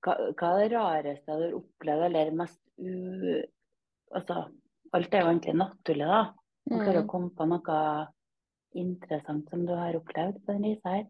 hva, 0.04 0.16
hva, 0.36 0.50
er 0.50 0.60
det 0.60 0.68
rareste 0.74 1.38
du 1.40 1.46
har 1.46 1.56
opplevd, 1.56 2.04
eller 2.10 2.36
mest 2.36 2.60
u, 2.76 3.40
Altså, 4.10 4.42
alt 4.96 5.12
er 5.14 5.22
jo 5.22 5.30
egentlig 5.30 5.52
naturlig, 5.54 6.06
da. 6.10 6.22
Man 6.68 6.80
klarer 6.84 7.00
Mm. 7.00 7.06
å 7.06 7.10
komme 7.10 7.30
på 7.38 7.46
noe 7.46 7.74
interessant 8.78 9.48
som 9.50 9.64
du 9.66 9.72
har 9.74 9.96
opplevd 9.98 10.42
på 10.44 10.54
denne 10.54 10.74
reisa 10.74 10.94
her. 10.98 11.08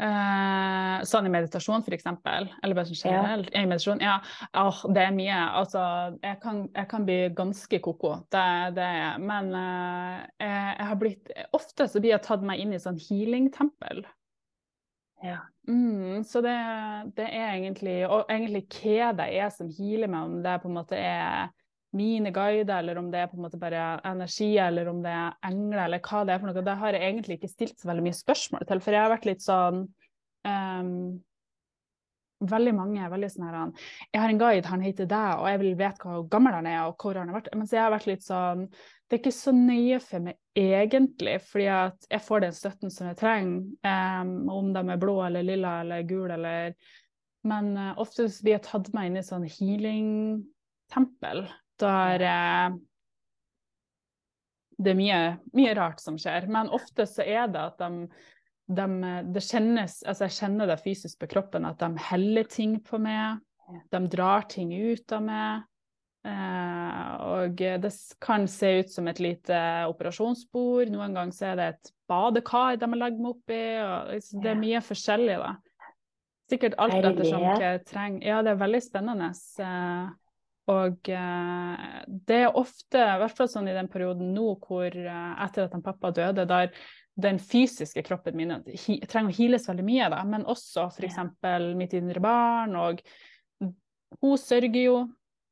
Eh, 0.00 1.02
sånn 1.04 1.26
i 1.28 1.32
meditasjon, 1.32 1.82
eksempel? 1.92 2.46
Eller 2.62 2.76
bare 2.76 2.88
sånn 2.88 3.00
generelt? 3.02 3.50
I 3.52 3.66
meditasjon? 3.68 4.00
Ja, 4.00 4.14
oh, 4.56 4.78
det 4.96 5.02
er 5.04 5.12
mye. 5.12 5.40
Altså, 5.60 5.82
jeg 6.22 6.38
kan, 6.40 6.62
jeg 6.72 6.88
kan 6.88 7.04
bli 7.08 7.18
ganske 7.36 7.80
ko-ko, 7.84 8.14
det, 8.32 8.46
det 8.78 8.86
er 8.86 8.96
jeg. 8.96 9.26
Men 9.28 9.52
eh, 9.58 10.16
jeg, 10.40 10.56
jeg 10.78 10.88
har 10.92 11.00
blitt 11.02 11.34
Ofte 11.56 11.88
så 11.90 12.00
blir 12.00 12.14
jeg 12.14 12.24
tatt 12.24 12.46
meg 12.46 12.62
inn 12.62 12.72
i 12.72 12.80
sånn 12.80 13.00
healing-tempel. 13.00 14.06
Ja. 15.20 15.42
Mm, 15.68 16.24
så 16.24 16.40
det, 16.40 16.56
det 17.18 17.26
er 17.28 17.50
egentlig 17.52 17.98
Og 18.08 18.30
egentlig 18.32 18.62
hva 18.72 19.10
det 19.18 19.26
er 19.36 19.50
som 19.52 19.68
healer 19.68 20.08
meg, 20.08 20.30
om 20.30 20.38
det 20.42 20.54
på 20.62 20.70
en 20.70 20.78
måte 20.78 20.96
er 20.96 21.50
mine 21.96 22.30
guider, 22.30 22.78
eller 22.78 22.98
om 23.00 23.08
det 23.10 23.22
er 23.22 23.30
på 23.30 23.38
en 23.38 23.46
måte 23.46 23.58
bare 23.58 23.98
energi, 24.06 24.52
eller 24.62 24.88
om 24.92 25.00
det 25.02 25.10
er 25.10 25.34
engler, 25.48 25.84
eller 25.86 26.02
hva 26.04 26.22
det 26.26 26.34
er 26.34 26.42
for 26.42 26.50
noe. 26.50 26.66
Det 26.66 26.76
har 26.82 26.94
jeg 26.94 27.08
egentlig 27.08 27.40
ikke 27.40 27.50
stilt 27.50 27.80
så 27.80 27.90
veldig 27.90 28.04
mye 28.06 28.20
spørsmål 28.20 28.68
til, 28.68 28.84
for 28.84 28.96
jeg 28.96 29.04
har 29.04 29.12
vært 29.14 29.26
litt 29.30 29.44
sånn 29.46 29.82
um, 30.46 30.94
Veldig 32.40 32.72
mange 32.72 33.02
er 33.04 33.10
veldig 33.12 33.28
sånn 33.28 33.50
her 33.50 33.56
Jeg 34.14 34.20
har 34.22 34.30
en 34.32 34.38
guide, 34.40 34.68
han 34.72 34.80
heter 34.80 35.08
deg, 35.10 35.40
og 35.42 35.48
jeg 35.50 35.60
vil 35.60 35.74
vite 35.76 36.06
hvor 36.06 36.22
gammel 36.32 36.54
han 36.56 36.68
er, 36.70 36.78
og 36.88 37.02
hvor 37.02 37.18
han 37.20 37.28
har 37.28 37.36
vært. 37.36 37.50
Mens 37.52 37.74
jeg 37.74 37.82
har 37.84 37.92
vært 37.92 38.08
litt 38.08 38.24
sånn 38.24 38.62
Det 38.70 39.12
er 39.12 39.20
ikke 39.20 39.34
så 39.36 39.52
nøye 39.52 39.98
for 40.00 40.24
meg 40.24 40.38
egentlig, 40.56 41.34
fordi 41.44 41.66
at 41.74 42.08
jeg 42.08 42.24
får 42.24 42.46
den 42.46 42.56
støtten 42.56 42.94
som 42.94 43.10
jeg 43.10 43.18
trenger, 43.20 43.66
um, 43.84 44.32
om 44.56 44.72
de 44.72 44.84
er 44.86 45.02
blå 45.02 45.18
eller 45.26 45.44
lilla 45.44 45.74
eller 45.82 46.06
gul 46.08 46.32
eller 46.32 46.72
Men 47.44 47.74
uh, 47.76 47.92
oftest 48.00 48.40
blir 48.40 48.56
jeg 48.56 48.64
tatt 48.70 48.88
meg 48.96 49.10
inn 49.10 49.20
i 49.20 49.26
sånn 49.26 49.44
healing-tempel. 49.58 51.44
Der 51.80 52.24
eh, 52.26 52.78
det 54.80 54.94
er 54.94 54.98
mye, 54.98 55.22
mye 55.56 55.72
rart 55.76 56.00
som 56.02 56.18
skjer. 56.20 56.48
Men 56.52 56.72
ofte 56.72 57.06
så 57.08 57.24
er 57.26 57.50
det 57.52 57.62
at 57.62 57.80
de, 57.82 58.06
de 58.70 59.14
det 59.34 59.44
kjennes, 59.44 60.00
altså 60.06 60.28
Jeg 60.28 60.38
kjenner 60.38 60.70
det 60.70 60.80
fysisk 60.84 61.20
på 61.20 61.30
kroppen 61.34 61.68
at 61.68 61.82
de 61.82 61.90
heller 62.10 62.48
ting 62.48 62.78
på 62.84 63.00
meg. 63.02 63.42
De 63.92 64.00
drar 64.10 64.48
ting 64.50 64.72
ut 64.72 65.12
av 65.14 65.26
meg. 65.26 65.66
Eh, 66.20 67.10
og 67.24 67.56
det 67.56 67.92
kan 68.20 68.44
se 68.50 68.72
ut 68.82 68.90
som 68.92 69.08
et 69.08 69.20
lite 69.22 69.58
operasjonsbord. 69.88 70.92
Noen 70.92 71.16
ganger 71.16 71.36
så 71.36 71.50
er 71.52 71.60
det 71.60 71.68
et 71.74 71.92
badekar 72.10 72.80
de 72.80 72.88
har 72.92 73.00
lagt 73.00 73.20
meg 73.20 73.30
opp 73.36 73.52
Og 73.54 74.14
liksom, 74.14 74.42
det 74.44 74.52
er 74.52 74.60
mye 74.60 74.82
forskjellig, 74.84 75.36
da. 75.40 75.52
Sikkert 76.50 76.74
alt 76.82 76.98
ettersom 76.98 77.44
hva 77.44 77.54
jeg 77.62 77.84
trenger. 77.86 78.24
Ja, 78.26 78.40
det 78.42 78.52
er 78.52 78.64
veldig 78.64 78.82
spennende. 78.82 79.30
Eh, 79.62 80.10
og 80.70 81.10
eh, 81.10 81.84
det 82.06 82.40
er 82.44 82.56
ofte, 82.58 83.00
i 83.00 83.20
hvert 83.22 83.36
fall 83.36 83.50
sånn 83.50 83.68
i 83.70 83.76
den 83.76 83.90
perioden 83.90 84.32
nå 84.36 84.54
hvor 84.62 84.88
eh, 84.88 85.30
etter 85.44 85.66
at 85.66 85.78
pappa 85.84 86.12
døde, 86.14 86.46
der 86.48 86.70
den 87.20 87.40
fysiske 87.42 88.04
kroppen 88.06 88.38
min 88.38 88.52
trenger 89.10 89.32
å 89.32 89.36
heales 89.36 89.66
veldig 89.68 89.84
mye, 89.84 90.10
da, 90.12 90.20
men 90.24 90.46
også 90.48 90.86
f.eks. 90.92 91.18
mitt 91.76 91.96
indre 91.98 92.22
barn. 92.24 92.76
Og 92.78 93.02
hun 94.20 94.38
sørger 94.40 94.80
jo. 94.84 95.00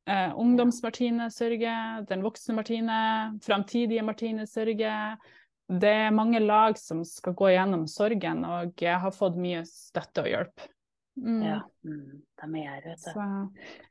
Eh, 0.08 0.30
Ungdoms-Martine 0.40 1.26
sørger, 1.34 2.06
den 2.08 2.22
voksne 2.24 2.54
Martine, 2.56 3.00
framtidige 3.44 4.06
Martine 4.06 4.46
sørger. 4.48 5.18
Det 5.68 5.90
er 6.06 6.14
mange 6.16 6.40
lag 6.40 6.78
som 6.80 7.02
skal 7.04 7.36
gå 7.36 7.50
gjennom 7.52 7.84
sorgen, 7.90 8.40
og 8.48 8.80
jeg 8.80 8.96
har 9.02 9.12
fått 9.12 9.36
mye 9.36 9.66
støtte 9.68 10.24
og 10.24 10.30
hjelp. 10.30 10.68
Mm. 11.18 11.42
Ja, 11.42 11.58
mm, 11.82 12.22
de 12.40 12.48
er 12.60 12.68
her, 12.70 12.84
vet 12.86 13.02
du. 13.02 13.10
Så 13.10 13.24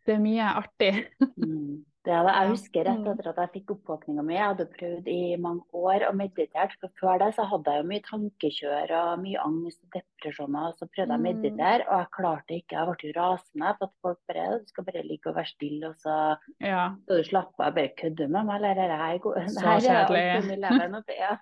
det 0.07 0.13
er 0.15 0.23
mye 0.23 0.49
artig. 0.61 0.91
mm. 1.35 1.85
Det 2.07 2.13
er 2.15 2.23
det. 2.23 2.33
Jeg 2.37 2.49
husker 2.53 2.85
rett 2.87 2.99
Mm. 3.03 3.07
etter 3.11 3.27
at 3.29 3.39
jeg 3.43 3.51
fikk 3.57 3.71
oppvåkninga 3.75 4.23
mi. 4.25 4.33
Jeg 4.33 4.47
hadde 4.47 4.65
prøvd 4.77 5.07
i 5.11 5.35
mange 5.35 5.61
år 5.73 6.05
og 6.07 6.15
meditert. 6.15 6.71
For 6.79 6.89
før 7.01 7.19
det 7.19 7.33
så 7.35 7.43
hadde 7.51 7.67
jeg 7.73 7.83
jo 7.83 7.89
mye 7.91 8.03
tankekjør 8.07 8.91
og 8.99 9.19
mye 9.23 9.39
angst 9.43 9.83
og 9.83 9.89
depresjoner. 9.97 10.73
Så 10.79 10.87
prøvde 10.87 11.11
jeg 11.11 11.19
å 11.19 11.19
Mm. 11.19 11.27
meditere, 11.27 11.83
og 11.91 11.97
jeg 11.99 12.07
klarte 12.17 12.53
ikke. 12.57 12.75
Jeg 12.77 12.87
ble 12.87 13.11
jo 13.11 13.13
rasende 13.19 13.75
for 13.77 13.85
at 13.85 13.95
folk 14.01 14.19
bare 14.27 14.59
Du 14.59 14.65
skal 14.67 14.83
bare 14.85 15.03
ligge 15.03 15.27
og 15.27 15.35
være 15.35 15.45
stille, 15.51 15.83
og 15.89 15.95
så 15.95 16.37
Ja. 16.61 16.95
skal 17.03 17.17
du 17.17 17.23
slappe 17.23 17.59
av. 17.59 17.75
Bare 17.75 17.89
kødde 17.97 18.27
med 18.29 18.45
meg, 18.45 18.55
eller 18.55 18.69
er 18.69 18.87
det 18.87 18.99
her 19.03 19.17
go- 19.19 19.33
Så 19.35 19.61
kjedelig. 19.61 21.07
Ja, 21.17 21.37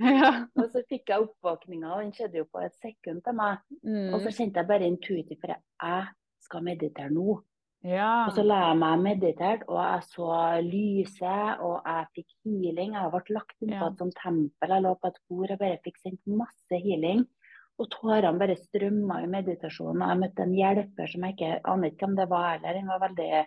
ja. 0.00 0.46
Og 0.56 0.70
så 0.72 0.82
fikk 0.88 1.06
jeg 1.08 1.20
oppvåkninga, 1.28 1.90
og 1.92 2.02
den 2.02 2.12
skjedde 2.12 2.36
jo 2.38 2.44
på 2.44 2.64
et 2.64 2.74
sekund 2.80 3.22
til 3.24 3.32
meg. 3.34 3.58
Og 4.14 4.20
så 4.20 4.28
Mm. 4.30 4.36
kjente 4.38 4.54
jeg 4.56 4.66
bare 4.68 4.86
intuitivt, 4.86 5.40
for 5.40 5.48
jeg 5.48 6.06
skal 6.40 6.62
meditere 6.62 7.10
nå. 7.10 7.42
Ja. 7.84 8.26
Og 8.26 8.32
så 8.34 8.42
la 8.44 8.60
jeg 8.68 8.78
meg 8.78 9.00
meditert, 9.04 9.62
og 9.68 9.78
jeg 9.78 10.02
så 10.10 10.28
lyset, 10.64 11.60
og 11.60 11.82
jeg 11.86 12.06
fikk 12.16 12.30
healing. 12.44 12.92
Jeg 12.94 13.10
ble 13.12 13.34
lagt 13.36 13.56
inn 13.62 13.68
på 13.70 13.74
Ja. 13.84 13.88
et 13.88 13.98
sånt 13.98 14.14
tempel, 14.22 14.68
jeg 14.68 14.82
lå 14.82 14.94
på 15.00 15.08
et 15.08 15.18
bord 15.28 15.50
og 15.50 15.58
bare 15.58 15.78
fikk 15.84 15.98
sendt 16.02 16.20
masse 16.26 16.80
healing. 16.82 17.26
Og 17.78 17.90
tårene 17.92 18.38
bare 18.40 18.56
strømma 18.56 19.22
i 19.22 19.26
meditasjonen. 19.28 20.00
Og 20.02 20.08
jeg 20.08 20.20
møtte 20.22 20.42
en 20.46 20.54
hjelper 20.56 21.06
som 21.12 21.22
jeg 21.26 21.34
ikke 21.36 21.60
aner 21.68 21.90
ikke 21.90 22.04
om 22.08 22.14
det 22.16 22.28
var 22.30 22.46
heller. 22.58 22.72
Den 22.72 22.86
var 22.88 23.00
veldig, 23.08 23.46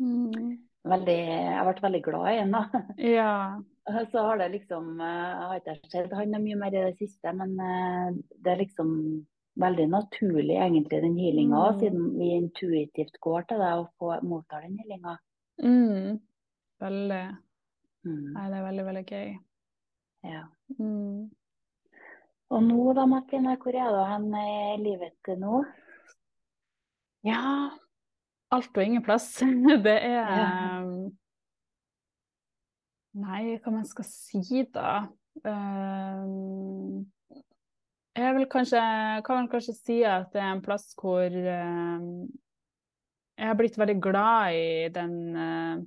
Mm. 0.00 0.58
veldig 0.84 1.16
Jeg 1.18 1.64
ble 1.64 1.82
veldig 1.82 2.02
glad 2.02 2.26
i 2.32 2.50
da. 2.50 2.82
ja. 2.98 3.60
Så 4.12 4.18
har 4.20 4.36
det 4.38 4.50
liksom 4.52 5.00
eh, 5.00 5.06
Jeg 5.06 5.48
har 5.48 5.60
ikke 5.78 5.90
sett 5.90 6.12
han 6.12 6.34
er 6.34 6.38
mye 6.40 6.56
mer 6.60 6.68
i 6.74 6.82
det 6.90 6.98
siste, 6.98 7.32
men 7.32 7.54
eh, 7.58 8.10
det 8.44 8.52
er 8.52 8.60
liksom 8.64 9.26
veldig 9.58 9.88
naturlig 9.90 10.56
egentlig, 10.56 11.00
den 11.02 11.16
healinga 11.18 11.56
òg, 11.56 11.74
Mm. 11.74 11.80
siden 11.80 12.18
vi 12.18 12.28
intuitivt 12.36 13.18
går 13.20 13.46
til 13.48 13.58
deg 13.58 13.72
og 13.82 13.88
får, 13.98 14.22
mottar 14.22 14.60
den 14.62 14.78
healinga. 14.78 15.16
Mm. 15.62 16.20
Veldig. 16.80 17.24
Mm. 18.04 18.32
Nei, 18.32 18.46
det 18.50 18.56
er 18.58 18.66
veldig, 18.70 18.84
veldig 18.86 19.06
gøy. 19.06 19.38
Ja. 20.24 20.42
Mm. 20.78 21.30
Og 22.50 22.62
nå 22.62 22.94
da, 22.94 23.04
Martine, 23.06 23.56
hvor 23.60 23.74
er 23.74 23.90
du 23.92 24.04
hen 24.08 24.34
i 24.34 24.76
livet 24.82 25.12
til 25.24 25.36
nå? 25.42 25.64
Ja 27.24 27.70
Alt 28.50 28.76
og 28.78 28.84
ingen 28.84 29.02
plass. 29.04 29.26
Det 29.84 29.98
er 30.02 30.24
Ja. 30.24 30.80
um, 30.82 31.10
Nei, 33.18 33.58
hva 33.58 33.72
man 33.72 33.84
skal 33.84 34.04
si, 34.04 34.62
da? 34.72 35.06
Um, 35.44 37.06
jeg 38.18 38.34
vil 38.36 38.46
kanskje, 38.50 38.82
kan 39.26 39.48
kanskje 39.50 39.74
si 39.76 39.98
at 40.06 40.32
det 40.34 40.42
er 40.42 40.52
en 40.52 40.64
plass 40.64 40.90
hvor 40.98 41.26
uh, 41.28 42.28
jeg 43.38 43.50
har 43.50 43.58
blitt 43.58 43.78
veldig 43.78 43.98
glad 44.02 44.56
i 44.58 44.88
den 44.94 45.14
uh, 45.36 45.84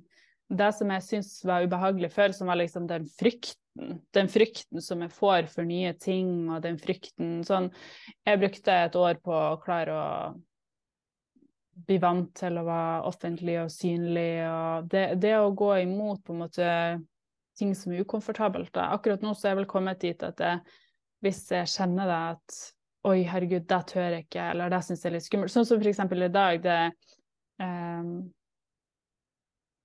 Det 0.52 0.68
som 0.76 0.90
jeg 0.92 1.04
syns 1.06 1.32
var 1.48 1.64
ubehagelig 1.64 2.10
før, 2.12 2.32
som 2.36 2.50
var 2.50 2.58
liksom 2.60 2.86
den 2.88 3.06
frykten. 3.08 4.00
Den 4.12 4.28
frykten 4.28 4.82
som 4.84 5.00
jeg 5.00 5.14
får 5.16 5.46
for 5.48 5.64
nye 5.64 5.94
ting, 5.96 6.50
og 6.52 6.60
den 6.64 6.76
frykten 6.76 7.40
sånn 7.48 7.70
Jeg 8.26 8.40
brukte 8.40 8.74
et 8.84 8.96
år 9.00 9.20
på 9.24 9.32
å 9.32 9.60
klare 9.62 9.94
å 9.96 10.08
bli 11.72 11.96
vant 12.02 12.28
til 12.36 12.58
å 12.60 12.66
være 12.66 13.08
offentlig 13.08 13.56
og 13.62 13.72
synlig. 13.72 14.44
Og 14.44 14.90
det, 14.92 15.06
det 15.22 15.32
å 15.38 15.54
gå 15.56 15.72
imot 15.86 16.20
på 16.24 16.34
en 16.34 16.42
måte 16.44 16.68
ting 17.58 17.72
som 17.76 17.92
er 17.92 18.04
ukomfortabelt. 18.04 18.72
Da. 18.74 18.90
Akkurat 18.92 19.24
nå 19.24 19.32
så 19.32 19.48
er 19.48 19.54
jeg 19.54 19.62
vel 19.62 19.70
kommet 19.70 20.02
dit 20.04 20.24
at 20.26 20.40
jeg, 20.40 20.60
hvis 21.22 21.42
jeg 21.54 21.70
kjenner 21.70 22.10
det 22.10 22.20
at 22.34 22.60
oi, 23.08 23.22
herregud, 23.26 23.64
det 23.66 23.80
tør 23.90 24.14
jeg 24.14 24.26
ikke, 24.26 24.44
eller 24.52 24.70
det 24.70 24.84
syns 24.86 25.02
jeg 25.02 25.10
er 25.10 25.16
litt 25.16 25.26
skummelt. 25.26 25.52
Sånn 25.54 25.66
som 25.66 25.80
for 25.80 25.90
eksempel 25.90 26.22
i 26.26 26.30
dag, 26.32 26.62
det 26.62 26.78
um, 27.62 28.14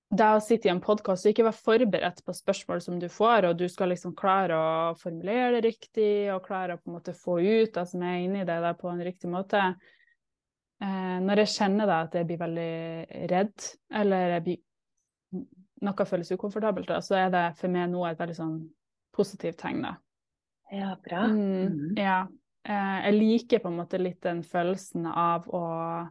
det 0.08 0.24
å 0.32 0.40
sitte 0.40 0.70
i 0.70 0.72
en 0.72 0.80
podkast 0.80 1.26
og 1.26 1.34
ikke 1.34 1.44
være 1.44 1.60
forberedt 1.60 2.22
på 2.24 2.32
spørsmål 2.32 2.80
som 2.80 2.96
du 3.00 3.10
får, 3.12 3.50
og 3.50 3.58
du 3.60 3.66
skal 3.68 3.90
liksom 3.92 4.14
klare 4.16 4.56
å 4.56 4.94
formulere 4.96 5.58
det 5.58 5.66
riktig 5.66 6.30
og 6.32 6.46
klare 6.46 6.78
å 6.78 6.80
på 6.80 6.88
en 6.88 6.96
måte 6.96 7.12
få 7.16 7.36
ut 7.42 7.74
det 7.74 7.84
som 7.90 8.04
er 8.08 8.22
inni 8.22 8.46
deg 8.48 8.64
da, 8.64 8.72
på 8.78 8.88
en 8.88 9.04
riktig 9.04 9.28
måte. 9.32 9.60
uh, 10.80 11.18
når 11.26 11.44
jeg 11.44 11.54
kjenner 11.58 11.90
da, 11.90 12.00
at 12.06 12.16
jeg 12.16 12.28
blir 12.30 12.40
veldig 12.40 12.72
redd, 13.34 13.68
eller 14.00 14.38
blir, 14.46 14.62
noe 15.84 16.08
føles 16.08 16.32
ukomfortabelt, 16.32 16.88
da, 16.88 17.02
så 17.04 17.18
er 17.26 17.32
det 17.34 17.46
for 17.60 17.70
meg 17.70 17.90
nå 17.92 18.06
et 18.08 18.18
veldig 18.18 18.38
sånn 18.38 18.58
positivt 19.14 19.60
tegn. 19.60 19.84
da. 19.84 19.96
Ja, 20.70 20.96
bra. 21.04 21.24
Mm, 21.26 21.64
Mhm. 21.66 21.96
ja. 21.96 22.26
Eh, 22.64 23.02
jeg 23.04 23.14
liker 23.14 23.58
på 23.60 23.68
en 23.68 23.78
måte 23.78 23.98
litt 23.98 24.20
den 24.20 24.42
følelsen 24.42 25.06
av 25.06 25.46
å 25.48 26.10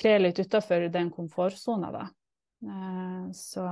tre 0.00 0.18
litt 0.18 0.38
utafor 0.38 0.88
den 0.92 1.10
komfortsona, 1.10 1.90
da. 1.92 2.08
Eh, 2.64 3.30
så, 3.32 3.62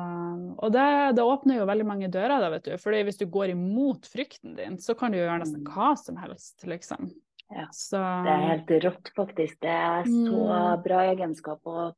og 0.59 0.73
det, 0.73 1.17
det 1.17 1.25
åpner 1.27 1.59
jo 1.59 1.67
veldig 1.67 1.87
mange 1.87 2.09
dører, 2.13 2.39
da, 2.41 2.51
vet 2.51 2.65
du. 2.69 2.77
Fordi 2.79 3.03
hvis 3.09 3.19
du 3.19 3.27
går 3.27 3.51
imot 3.57 4.07
frykten 4.07 4.55
din, 4.57 4.77
så 4.79 4.95
kan 4.99 5.11
du 5.13 5.19
gjøre 5.19 5.41
nesten 5.43 5.65
Mm. 5.65 5.73
hva 5.75 5.97
som 5.99 6.17
helst, 6.17 6.63
liksom. 6.65 7.11
Ja. 7.51 7.67
Så 7.73 7.99
Det 8.25 8.31
er 8.33 8.49
helt 8.57 8.71
rått, 8.85 9.11
faktisk. 9.17 9.59
Det 9.61 9.71
er 9.71 10.03
så 10.05 10.77
Mm. 10.77 10.83
bra 10.83 10.99
egenskap 11.15 11.61
å 11.65 11.95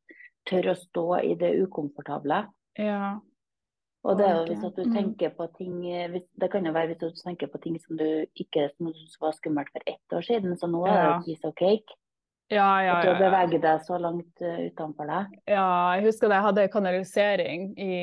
tørre 0.47 0.73
å 0.75 0.81
stå 0.81 1.25
i 1.25 1.35
det 1.35 1.55
ukomfortable. 1.69 2.47
ja. 2.79 3.19
Og 4.09 4.17
det 4.17 4.25
er 4.25 4.37
jo 4.39 4.45
hvis 4.49 4.65
at 4.65 4.77
du 4.79 4.85
mm. 4.89 4.93
tenker 4.97 5.33
på 5.37 5.47
ting 5.59 5.73
hvis, 5.85 6.25
Det 6.41 6.49
kan 6.53 6.67
jo 6.67 6.73
være 6.73 6.93
hvis 6.93 7.01
du 7.03 7.09
tenker 7.21 7.51
på 7.53 7.61
ting 7.61 7.77
som 7.83 7.99
du 8.01 8.07
ikke 8.41 8.71
som 8.73 8.89
du 8.89 9.01
var 9.21 9.35
skummelt 9.37 9.73
for 9.75 9.85
ett 9.85 10.17
år 10.17 10.25
siden, 10.25 10.57
så 10.57 10.71
nå 10.71 10.85
er 10.87 10.97
det 10.97 11.09
jo 11.09 11.17
piece 11.27 11.49
of 11.49 11.57
cake. 11.59 11.99
Ja, 12.49 12.81
ja, 12.81 12.87
ja, 12.87 12.93
At 12.97 13.05
du 13.05 13.21
beveger 13.21 13.61
deg 13.61 13.83
så 13.85 13.99
langt 14.01 14.41
uh, 14.41 14.61
utenfor 14.71 15.11
deg. 15.11 15.35
Ja, 15.51 15.69
jeg 15.99 16.07
husker 16.09 16.31
da 16.31 16.39
jeg 16.39 16.47
hadde 16.47 16.69
kanalisering 16.73 17.69
i 17.77 17.95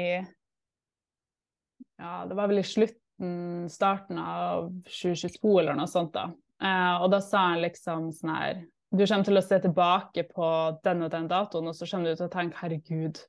Ja, 1.97 2.25
det 2.29 2.37
var 2.37 2.51
vel 2.51 2.61
i 2.61 2.67
slutten, 2.67 3.65
starten 3.71 4.19
av 4.21 4.69
2022 4.85 5.55
eller 5.63 5.79
noe 5.79 5.89
sånt, 5.89 6.13
da. 6.13 6.27
Eh, 6.61 6.95
og 7.01 7.09
da 7.11 7.21
sa 7.23 7.49
han 7.49 7.63
liksom 7.63 8.11
sånn 8.15 8.31
her 8.31 8.61
Du 8.95 9.01
kommer 9.03 9.27
til 9.27 9.39
å 9.39 9.43
se 9.43 9.57
tilbake 9.59 10.23
på 10.29 10.49
den 10.85 11.03
og 11.03 11.09
den 11.11 11.25
datoen, 11.31 11.71
og 11.71 11.75
så 11.75 11.87
kommer 11.89 12.13
du 12.13 12.19
til 12.19 12.29
å 12.29 12.31
tenke 12.31 12.61
herregud, 12.61 13.19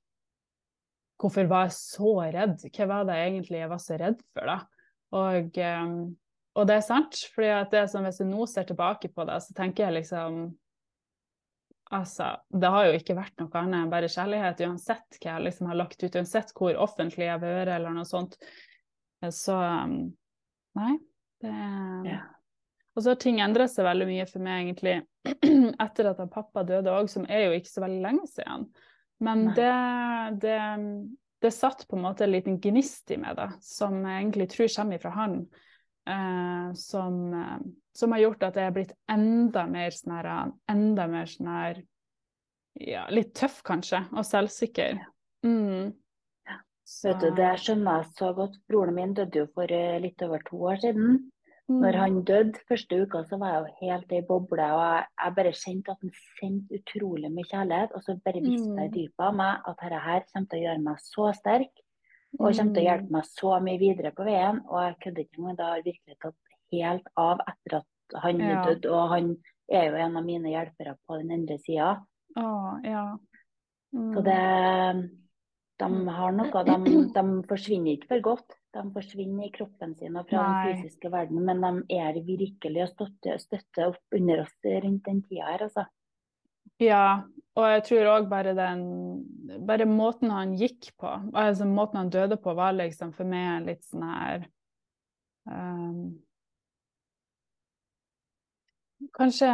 hvorfor 1.21 1.49
var 1.51 1.67
jeg 1.67 1.77
så 1.79 2.13
redd? 2.35 2.61
Hva 2.77 2.87
var 2.91 3.09
det 3.09 3.17
egentlig 3.23 3.63
jeg 3.63 3.73
var 3.73 3.83
så 3.83 3.99
redd 4.01 4.23
for, 4.35 4.51
da? 4.51 4.59
Og, 5.17 5.59
eh, 5.63 5.97
og 6.57 6.69
det 6.69 6.77
er 6.77 6.87
sant, 6.87 7.19
fordi 7.35 7.51
det 7.73 7.83
er 7.83 7.91
som 7.93 8.07
hvis 8.07 8.21
jeg 8.23 8.31
nå 8.31 8.47
ser 8.51 8.69
tilbake 8.69 9.11
på 9.15 9.27
det, 9.29 9.41
så 9.45 9.57
tenker 9.57 9.89
jeg 9.89 10.01
liksom 10.03 10.47
Altså, 11.95 12.33
det 12.51 12.67
har 12.67 12.89
jo 12.89 12.95
ikke 12.99 13.15
vært 13.15 13.37
noe 13.39 13.61
annet 13.61 13.85
enn 13.85 13.91
bare 13.93 14.09
kjærlighet, 14.11 14.59
uansett 14.67 15.21
hva 15.21 15.37
jeg 15.37 15.45
liksom 15.45 15.69
har 15.71 15.79
lagt 15.79 16.01
ut, 16.03 16.17
uansett 16.19 16.49
hvor 16.59 16.75
offentlig 16.83 17.29
jeg 17.29 17.31
har 17.31 17.45
vært 17.45 17.71
eller 17.77 17.95
noe 17.95 18.09
sånt. 18.09 18.35
Så 19.23 19.55
um, 19.55 20.01
nei. 20.75 20.97
Det 21.45 21.53
Ja. 22.09 22.25
Og 22.97 23.05
så 23.05 23.13
har 23.13 23.19
ting 23.21 23.43
endret 23.45 23.71
seg 23.71 23.85
veldig 23.85 24.07
mye 24.09 24.27
for 24.27 24.43
meg, 24.43 24.63
egentlig, 24.65 24.97
etter 25.85 26.11
at 26.11 26.21
pappa 26.33 26.63
døde 26.65 26.91
òg, 26.91 27.11
som 27.13 27.27
er 27.29 27.45
jo 27.45 27.57
ikke 27.59 27.69
så 27.69 27.83
veldig 27.85 28.01
lenge 28.03 28.29
siden. 28.33 28.65
Men 29.25 29.47
det, 29.57 29.73
det, 30.43 30.59
det 31.41 31.53
satt 31.55 31.87
på 31.89 31.97
en 31.97 32.05
måte 32.05 32.27
en 32.27 32.35
liten 32.35 32.59
gnist 32.61 33.11
i 33.15 33.19
meg, 33.21 33.37
da, 33.39 33.49
som 33.65 33.97
jeg 34.05 34.21
egentlig 34.21 34.49
tror 34.53 34.73
kommer 34.77 35.01
fra 35.03 35.13
han. 35.17 35.39
Eh, 36.07 36.73
som, 36.79 37.21
eh, 37.35 37.59
som 37.97 38.13
har 38.13 38.21
gjort 38.23 38.45
at 38.47 38.59
jeg 38.61 38.71
er 38.71 38.75
blitt 38.77 38.93
enda 39.11 39.65
mer 39.67 39.91
sånn 39.91 40.13
her 40.15 40.29
Enda 40.71 41.09
mer 41.11 41.27
sånn 41.27 41.49
her 41.51 41.81
Ja, 42.79 43.07
litt 43.11 43.33
tøff, 43.35 43.63
kanskje, 43.67 44.05
og 44.13 44.27
selvsikker. 44.29 45.01
Mm. 45.43 45.95
Så- 46.87 47.09
Vet 47.09 47.21
du, 47.21 47.31
Det 47.35 47.49
skjønner 47.59 48.03
jeg 48.03 48.13
så 48.15 48.35
godt. 48.37 48.59
Broren 48.69 48.95
min 48.95 49.15
døde 49.15 49.41
jo 49.41 49.47
for 49.55 49.73
eh, 49.73 49.99
litt 49.99 50.23
over 50.23 50.39
to 50.47 50.57
år 50.71 50.77
siden. 50.85 51.33
Mm. 51.69 51.81
Når 51.83 51.97
han 51.99 52.19
døde 52.25 52.61
første 52.69 52.99
uka, 53.03 53.25
så 53.27 53.37
var 53.39 53.49
jeg 53.53 53.63
jo 53.65 53.87
helt 53.87 54.13
i 54.15 54.21
boble. 54.29 54.67
Og 54.71 54.83
jeg, 54.87 55.07
jeg 55.25 55.35
bare 55.35 55.53
kjente 55.53 55.91
at 55.91 55.99
han 56.05 56.13
sendte 56.39 56.79
utrolig 56.79 57.31
mye 57.35 57.49
kjærlighet. 57.51 57.91
Og 57.97 58.03
så 58.07 58.15
bare 58.25 58.43
visste 58.45 58.69
jeg 58.71 58.85
i 58.85 58.89
Mm. 58.89 58.95
dypet 58.95 59.25
av 59.27 59.35
meg 59.35 59.67
at 59.67 59.77
dette 59.83 59.99
her 60.05 60.21
kommer 60.33 60.47
til 60.49 60.59
å 60.59 60.65
gjøre 60.67 60.83
meg 60.85 60.97
så 61.03 61.33
sterk. 61.35 61.73
Og 62.39 62.53
kommer 62.55 62.75
til 62.75 62.83
å 62.85 62.87
hjelpe 62.87 63.11
meg 63.11 63.25
så 63.25 63.61
mye 63.67 63.79
videre 63.83 64.13
på 64.15 64.25
veien. 64.25 64.61
Og 64.69 64.79
jeg 64.85 64.97
kødder 65.03 65.25
ikke 65.25 65.39
engang. 65.39 65.57
Det 65.57 65.67
har 65.67 65.83
virkelig 65.83 66.17
tatt 66.23 66.35
helt 66.73 67.07
av 67.17 67.39
etter 67.49 67.77
at 67.79 68.21
han 68.23 68.39
Ja. 68.41 68.65
døde. 68.65 68.91
Og 68.93 69.09
han 69.09 69.37
er 69.73 69.85
jo 69.91 69.97
en 69.97 70.17
av 70.17 70.25
mine 70.25 70.49
hjelpere 70.55 70.97
på 71.09 71.19
den 71.19 71.31
andre 71.33 71.59
sida. 71.59 72.07
Ja. 72.37 73.17
Mm. 73.95 74.15
Så 74.15 74.23
det 74.23 75.11
De 75.81 75.89
har 76.19 76.37
noe. 76.37 76.63
De, 76.69 76.77
de 77.17 77.25
forsvinner 77.51 77.97
ikke 77.97 78.11
for 78.15 78.25
godt. 78.31 78.57
De 78.77 78.85
forsvinner 78.95 79.49
i 79.49 79.53
kroppen 79.55 79.95
sin 79.99 80.17
og 80.21 80.29
fra 80.31 80.43
Nei. 80.43 80.55
den 80.73 80.83
fysiske 80.83 81.13
verden, 81.13 81.45
men 81.49 81.63
de 81.65 82.01
er 82.01 82.21
virkelig 82.25 82.85
å 82.85 82.91
støtte, 82.93 83.39
støtte 83.41 83.91
opp 83.93 84.17
under 84.17 84.45
oss 84.45 84.57
rundt 84.67 85.09
den 85.09 85.23
tida 85.25 85.53
her, 85.53 85.69
altså. 85.69 85.87
Ja, 86.83 87.25
og 87.57 87.65
jeg 87.73 87.85
tror 87.89 88.11
òg 88.13 88.29
bare 88.29 88.53
den 88.57 88.83
Bare 89.67 89.87
måten 89.89 90.33
han 90.35 90.53
gikk 90.59 90.91
på, 91.01 91.09
altså 91.33 91.65
måten 91.69 92.03
han 92.03 92.13
døde 92.13 92.37
på, 92.37 92.53
var 92.59 92.77
liksom 92.77 93.15
for 93.17 93.29
meg 93.29 93.65
litt 93.65 93.85
sånn 93.87 94.05
her 94.05 94.45
um, 95.49 96.19
Kanskje 99.17 99.49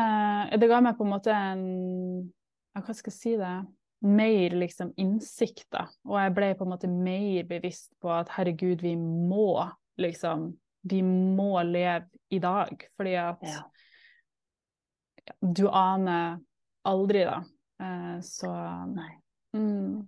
Det 0.59 0.71
ga 0.71 0.81
meg 0.83 0.99
på 0.99 1.07
en 1.07 1.13
måte 1.13 1.37
en 1.37 1.63
Hva 2.75 2.97
skal 2.97 3.13
jeg 3.13 3.19
si 3.19 3.37
det? 3.39 3.55
Mer 4.03 4.51
liksom 4.59 4.93
da. 5.71 5.87
Og 6.09 6.17
jeg 6.19 6.35
ble 6.35 6.55
på 6.59 6.65
en 6.67 6.73
måte 6.73 6.89
mer 6.91 7.45
bevisst 7.47 7.93
på 8.03 8.11
at 8.11 8.29
herregud, 8.35 8.83
vi 8.83 8.97
må 8.97 9.69
liksom 10.01 10.53
Vi 10.85 10.99
må 11.07 11.63
leve 11.63 12.09
i 12.35 12.39
dag, 12.43 12.83
fordi 12.99 13.13
at 13.15 13.39
Ja. 13.47 13.61
du 15.41 15.69
aner 15.69 16.41
aldri, 16.85 17.25
da. 17.25 17.37
Eh, 17.81 18.19
så 18.21 18.51
Nei. 18.93 19.13
mm, 19.55 20.07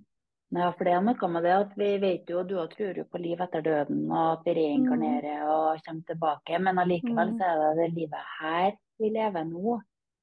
Nei, 0.55 0.73
for 0.73 0.85
det 0.85 0.93
er 0.95 1.01
noe 1.03 1.29
med 1.31 1.43
det 1.47 1.53
at 1.55 1.73
vi 1.79 1.99
vet 1.99 2.27
jo, 2.31 2.43
du 2.47 2.57
òg 2.57 2.75
tror 2.77 2.97
jo 2.97 3.05
på 3.11 3.19
liv 3.23 3.39
etter 3.41 3.63
døden, 3.63 4.05
og 4.11 4.33
at 4.41 4.45
vi 4.45 4.55
reinkarnerer 4.55 5.47
og 5.51 5.81
kommer 5.87 6.03
tilbake, 6.11 6.59
men 6.61 6.79
allikevel 6.79 7.31
Mm. 7.33 7.39
så 7.39 7.45
er 7.45 7.57
det 7.63 7.77
det 7.81 7.95
livet 7.95 8.27
her 8.41 8.73
vi 8.99 9.11
lever 9.11 9.45
nå. 9.45 9.81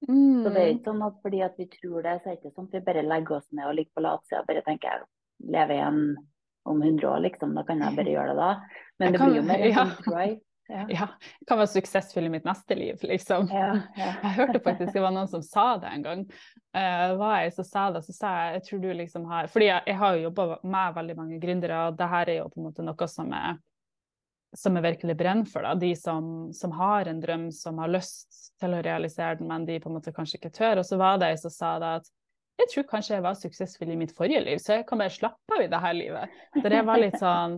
Mm, 0.08 0.44
Så 0.44 0.50
det 0.54 0.62
er 0.62 0.74
ikke 0.76 0.90
sånn 0.92 1.02
at 1.08 1.18
fordi 1.24 1.42
at 1.46 1.58
vi 1.58 1.66
tror 1.78 2.02
det, 2.04 2.18
så 2.24 2.30
er 2.30 2.36
det 2.36 2.40
ikke 2.42 2.56
sånn 2.56 2.68
at 2.70 2.78
vi 2.80 2.86
bare 2.92 3.04
legger 3.08 3.38
oss 3.38 3.48
ned 3.52 3.66
og 3.70 3.76
ligger 3.76 3.92
på 3.98 4.06
latsida 4.08 4.42
og 4.42 4.48
bare 4.48 4.62
tenker 4.68 4.88
jeg 4.90 5.04
lever 5.52 5.74
igjen 5.78 6.04
om 6.70 6.82
100 6.86 7.08
år, 7.10 7.20
liksom. 7.26 7.56
Da 7.58 7.64
kan 7.66 7.80
jeg 7.82 7.96
bare 7.98 8.12
gjøre 8.14 8.34
det 8.36 8.38
da. 8.38 8.50
Men 9.00 9.06
Jeg 9.08 9.12
det 9.14 9.20
kan- 9.20 9.30
blir 9.32 9.42
jo 9.42 9.48
mer 9.48 9.68
ja. 9.76 9.86
right. 10.14 10.42
Ja. 10.72 10.86
Ja, 10.88 11.08
kan 11.50 11.58
være 11.60 11.68
suksessfull 11.68 12.24
i 12.26 12.30
mitt 12.32 12.46
neste 12.48 12.76
liv, 12.78 13.02
liksom. 13.04 13.50
Ja, 13.52 13.74
ja. 13.98 14.12
Jeg 14.24 14.36
hørte 14.38 14.60
faktisk 14.64 14.94
det 14.94 15.02
var 15.04 15.12
noen 15.12 15.28
som 15.28 15.42
sa 15.44 15.78
det 15.82 15.90
en 15.92 16.04
gang. 16.06 16.22
Uh, 16.72 17.18
var 17.20 17.42
jeg 17.42 17.52
som 17.58 17.66
sa 17.68 17.90
det, 17.92 18.04
så 18.06 18.14
sa 18.16 18.30
jeg 18.38 18.54
jeg 18.54 18.64
tror 18.70 18.80
du 18.86 18.94
liksom 18.94 19.26
har 19.28 19.50
Fordi 19.52 19.66
jeg, 19.68 19.84
jeg 19.88 19.98
har 20.00 20.16
jo 20.16 20.22
jobba 20.30 20.46
med 20.64 20.94
veldig 20.96 21.16
mange 21.18 21.40
gründere, 21.44 21.82
og 21.90 21.98
det 22.00 22.08
her 22.14 22.30
er 22.30 22.38
jo 22.38 22.46
på 22.54 22.62
en 22.62 22.70
måte 22.70 22.86
noe 22.88 23.08
som 23.12 23.34
er 23.36 23.58
som 24.58 24.76
jeg 24.76 24.84
virkelig 24.84 25.16
brenner 25.20 25.48
for. 25.48 25.64
Da. 25.64 25.76
De 25.80 25.92
som, 25.96 26.26
som 26.56 26.74
har 26.76 27.08
en 27.08 27.22
drøm, 27.24 27.50
som 27.56 27.80
har 27.82 27.92
lyst 27.92 28.52
til 28.60 28.76
å 28.76 28.82
realisere 28.84 29.40
den, 29.40 29.48
men 29.52 29.68
de 29.68 29.80
på 29.80 29.90
en 29.90 29.98
måte 29.98 30.14
kanskje 30.16 30.40
ikke 30.40 30.54
tør. 30.58 30.82
Og 30.82 30.88
så 30.88 31.00
var 31.00 31.22
det 31.22 31.32
ei 31.32 31.40
som 31.40 31.54
sa 31.54 31.78
det 31.82 31.94
at 32.02 32.12
jeg 32.62 32.70
tror 32.74 32.90
kanskje 32.92 33.16
jeg 33.16 33.26
var 33.26 33.38
suksessfull 33.40 33.90
i 33.94 33.98
mitt 33.98 34.14
forrige 34.14 34.44
liv, 34.46 34.60
så 34.62 34.78
jeg 34.78 34.86
kan 34.90 35.02
bare 35.02 35.14
slappe 35.14 35.56
av 35.56 35.64
i 35.64 35.70
det 35.72 35.80
her 35.82 35.96
livet. 35.98 36.40
Der 36.62 36.76
jeg 36.78 36.86
var 36.86 37.02
litt 37.02 37.18
sånn 37.22 37.58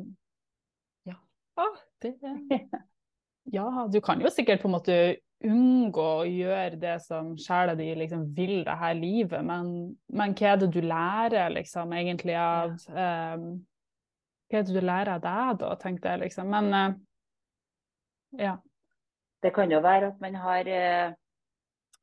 Ja, 1.10 1.68
det 2.04 2.16
Ja, 3.52 3.68
du 3.92 4.00
kan 4.00 4.22
jo 4.24 4.32
sikkert 4.32 4.62
på 4.64 4.70
en 4.70 4.78
måte 4.78 4.98
unngå 5.44 6.06
å 6.22 6.28
gjøre 6.30 6.78
det 6.80 6.94
som 7.04 7.34
sjela 7.36 7.74
di 7.76 7.90
liksom 8.00 8.30
vil 8.38 8.62
det 8.64 8.78
her 8.80 8.96
livet, 8.96 9.44
men, 9.44 9.74
men 10.08 10.36
hva 10.40 10.54
er 10.54 10.62
det 10.62 10.70
du 10.72 10.80
lærer 10.86 11.52
liksom 11.52 11.92
egentlig 11.98 12.38
av 12.40 12.78
um, 12.88 13.50
Hva 14.54 14.60
er 14.62 14.68
det 14.70 14.76
du 14.78 14.86
lærer 14.86 15.18
deg 15.18 15.58
da, 15.64 15.74
tenkte 15.82 16.12
jeg 16.14 16.22
liksom. 16.28 16.52
Men 16.54 16.68
uh, 16.78 16.94
ja. 18.38 18.54
Det 19.42 19.50
kan 19.56 19.72
jo 19.74 19.80
være 19.82 20.12
at 20.14 20.20
man 20.22 20.38
har 20.38 20.70
uh, 20.70 21.16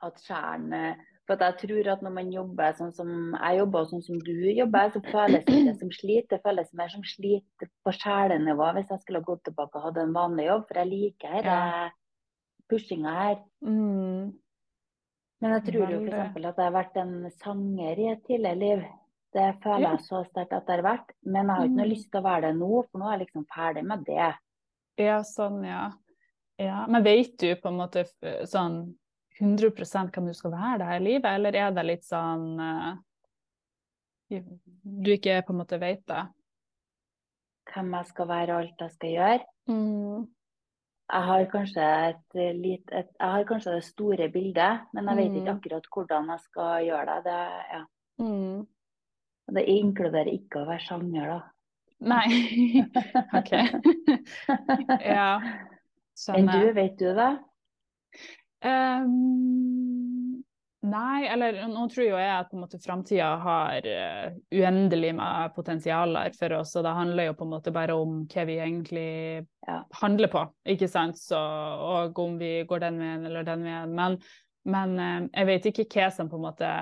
at 0.02 0.18
skjæren 0.24 0.72
eh, 0.74 1.06
For 1.28 1.38
jeg 1.44 1.56
tror 1.60 1.88
at 1.92 2.02
når 2.02 2.12
man 2.16 2.32
jobber 2.34 2.74
sånn 2.74 2.90
som 2.96 3.10
jeg 3.36 3.60
jobber, 3.60 3.84
og 3.84 3.90
sånn 3.92 4.02
som 4.02 4.18
du 4.26 4.34
jobber, 4.50 4.90
så 4.90 5.02
føles 5.04 5.44
det 5.46 5.76
som 5.78 5.92
slit. 5.94 6.26
Det 6.32 6.40
føles 6.42 6.72
mer 6.74 6.90
som 6.90 7.04
slit 7.06 7.66
på 7.86 7.92
sjelenivå 7.94 8.72
hvis 8.74 8.90
jeg 8.90 9.04
skulle 9.04 9.22
gått 9.28 9.44
tilbake 9.46 9.78
og 9.78 9.86
hatt 9.86 10.00
en 10.02 10.16
vanlig 10.16 10.48
jobb. 10.48 10.64
For 10.66 10.80
jeg 10.82 10.90
liker 10.90 11.46
ja. 11.46 11.60
pushinga 12.72 13.12
her. 13.20 13.36
Mm, 13.62 14.32
Men 15.40 15.54
jeg 15.54 15.66
tror 15.68 15.94
jo 15.94 16.00
f.eks. 16.02 16.34
at 16.34 16.50
jeg 16.50 16.66
har 16.66 16.74
vært 16.80 16.98
en 17.04 17.14
sanger 17.36 18.02
i 18.02 18.10
et 18.16 18.26
tidligere 18.26 18.62
liv. 18.64 18.82
Det 19.32 19.48
føler 19.62 19.84
jeg 19.92 20.00
så 20.08 20.24
sterkt 20.26 20.52
at 20.56 20.66
det 20.66 20.74
har 20.76 20.82
vært. 20.82 21.10
Men 21.22 21.46
jeg 21.46 21.56
har 21.56 21.64
ikke 21.68 21.76
noe 21.76 21.86
Mm. 21.86 21.90
lyst 21.92 22.10
til 22.10 22.20
å 22.20 22.24
være 22.24 22.40
det 22.48 22.56
nå, 22.58 22.70
for 22.90 22.98
nå 22.98 23.06
er 23.06 23.18
jeg 23.18 23.26
liksom 23.26 23.44
ferdig 23.46 23.84
med 23.86 24.04
det. 24.06 24.30
ja, 24.98 25.20
sånn, 25.22 25.64
ja. 25.64 25.92
ja. 26.58 26.86
Men 26.86 27.02
vet 27.04 27.36
du 27.38 27.54
på 27.56 27.68
en 27.68 27.78
måte 27.78 28.04
sånn 28.46 28.96
100 29.40 30.10
hvem 30.12 30.26
du 30.26 30.34
skal 30.34 30.50
være 30.50 30.78
det 30.78 30.86
her 30.90 31.00
livet, 31.00 31.24
eller 31.30 31.56
er 31.56 31.70
det 31.70 31.84
litt 31.86 32.04
sånn 32.04 32.60
uh, 32.60 32.96
Du 34.84 35.10
ikke 35.14 35.40
på 35.46 35.54
en 35.54 35.58
måte 35.62 35.78
vet 35.80 36.02
det? 36.06 36.26
Hvem 37.72 37.94
jeg 37.94 38.06
skal 38.10 38.28
være 38.28 38.52
og 38.54 38.60
alt 38.64 38.80
jeg 38.84 38.90
skal 38.90 39.10
gjøre. 39.14 39.46
Mm. 39.70 40.26
Jeg 41.10 41.22
har 41.26 42.52
lit, 42.54 42.92
et, 42.92 43.08
jeg 43.18 43.30
har 43.30 43.44
kanskje 43.44 43.72
det 43.74 43.84
store 43.84 44.28
bildet, 44.30 44.84
men 44.92 45.08
jeg 45.08 45.16
vet 45.16 45.32
ikke 45.40 45.50
Mm. 45.50 45.56
akkurat 45.56 45.86
hvordan 45.94 46.28
jeg 46.30 46.40
skal 46.40 46.84
gjøre 46.86 47.06
det. 47.06 47.24
Det, 47.24 47.40
ja. 47.72 47.84
Mm. 48.18 48.66
Og 49.50 49.56
det 49.58 49.64
inkluderer 49.66 50.30
ikke 50.30 50.60
å 50.62 50.68
være 50.68 50.84
sanger, 50.86 51.32
da. 51.34 51.40
Nei. 52.00 52.84
OK. 53.38 53.50
ja. 55.16 55.32
Enn 56.36 56.46
du, 56.46 56.70
vet 56.76 56.94
du 57.00 57.08
det? 57.16 57.30
Um, 58.62 60.38
nei, 60.84 61.26
eller 61.32 61.58
nå 61.66 61.86
tror 61.90 62.06
jo 62.06 62.20
jeg 62.20 62.30
at 62.30 62.50
på 62.52 62.58
en 62.58 62.62
måte 62.62 62.80
framtida 62.84 63.32
har 63.42 63.88
uh, 63.90 64.38
uendelig 64.54 65.14
med 65.18 65.54
potensialer 65.56 66.30
for 66.38 66.54
oss, 66.60 66.76
og 66.78 66.86
det 66.86 66.94
handler 66.96 67.30
jo 67.30 67.36
på 67.40 67.48
en 67.48 67.54
måte 67.56 67.74
bare 67.74 67.96
om 67.98 68.22
hva 68.30 68.46
vi 68.48 68.60
egentlig 68.60 69.08
Ja. 69.66 69.82
handler 70.00 70.30
på, 70.32 70.46
ikke 70.76 70.88
sant, 70.88 71.18
Så, 71.18 71.40
og 71.40 72.18
om 72.22 72.38
vi 72.38 72.62
går 72.68 72.86
den 72.86 73.02
veien 73.02 73.26
eller 73.26 73.44
den 73.48 73.66
veien. 73.66 73.98
Men, 73.98 74.20
men 74.64 74.96
uh, 75.00 75.28
jeg 75.34 75.50
vet 75.50 75.72
ikke 75.72 75.90
hva 75.90 76.12
som 76.14 76.30
på 76.30 76.38
en 76.38 76.46
måte 76.46 76.74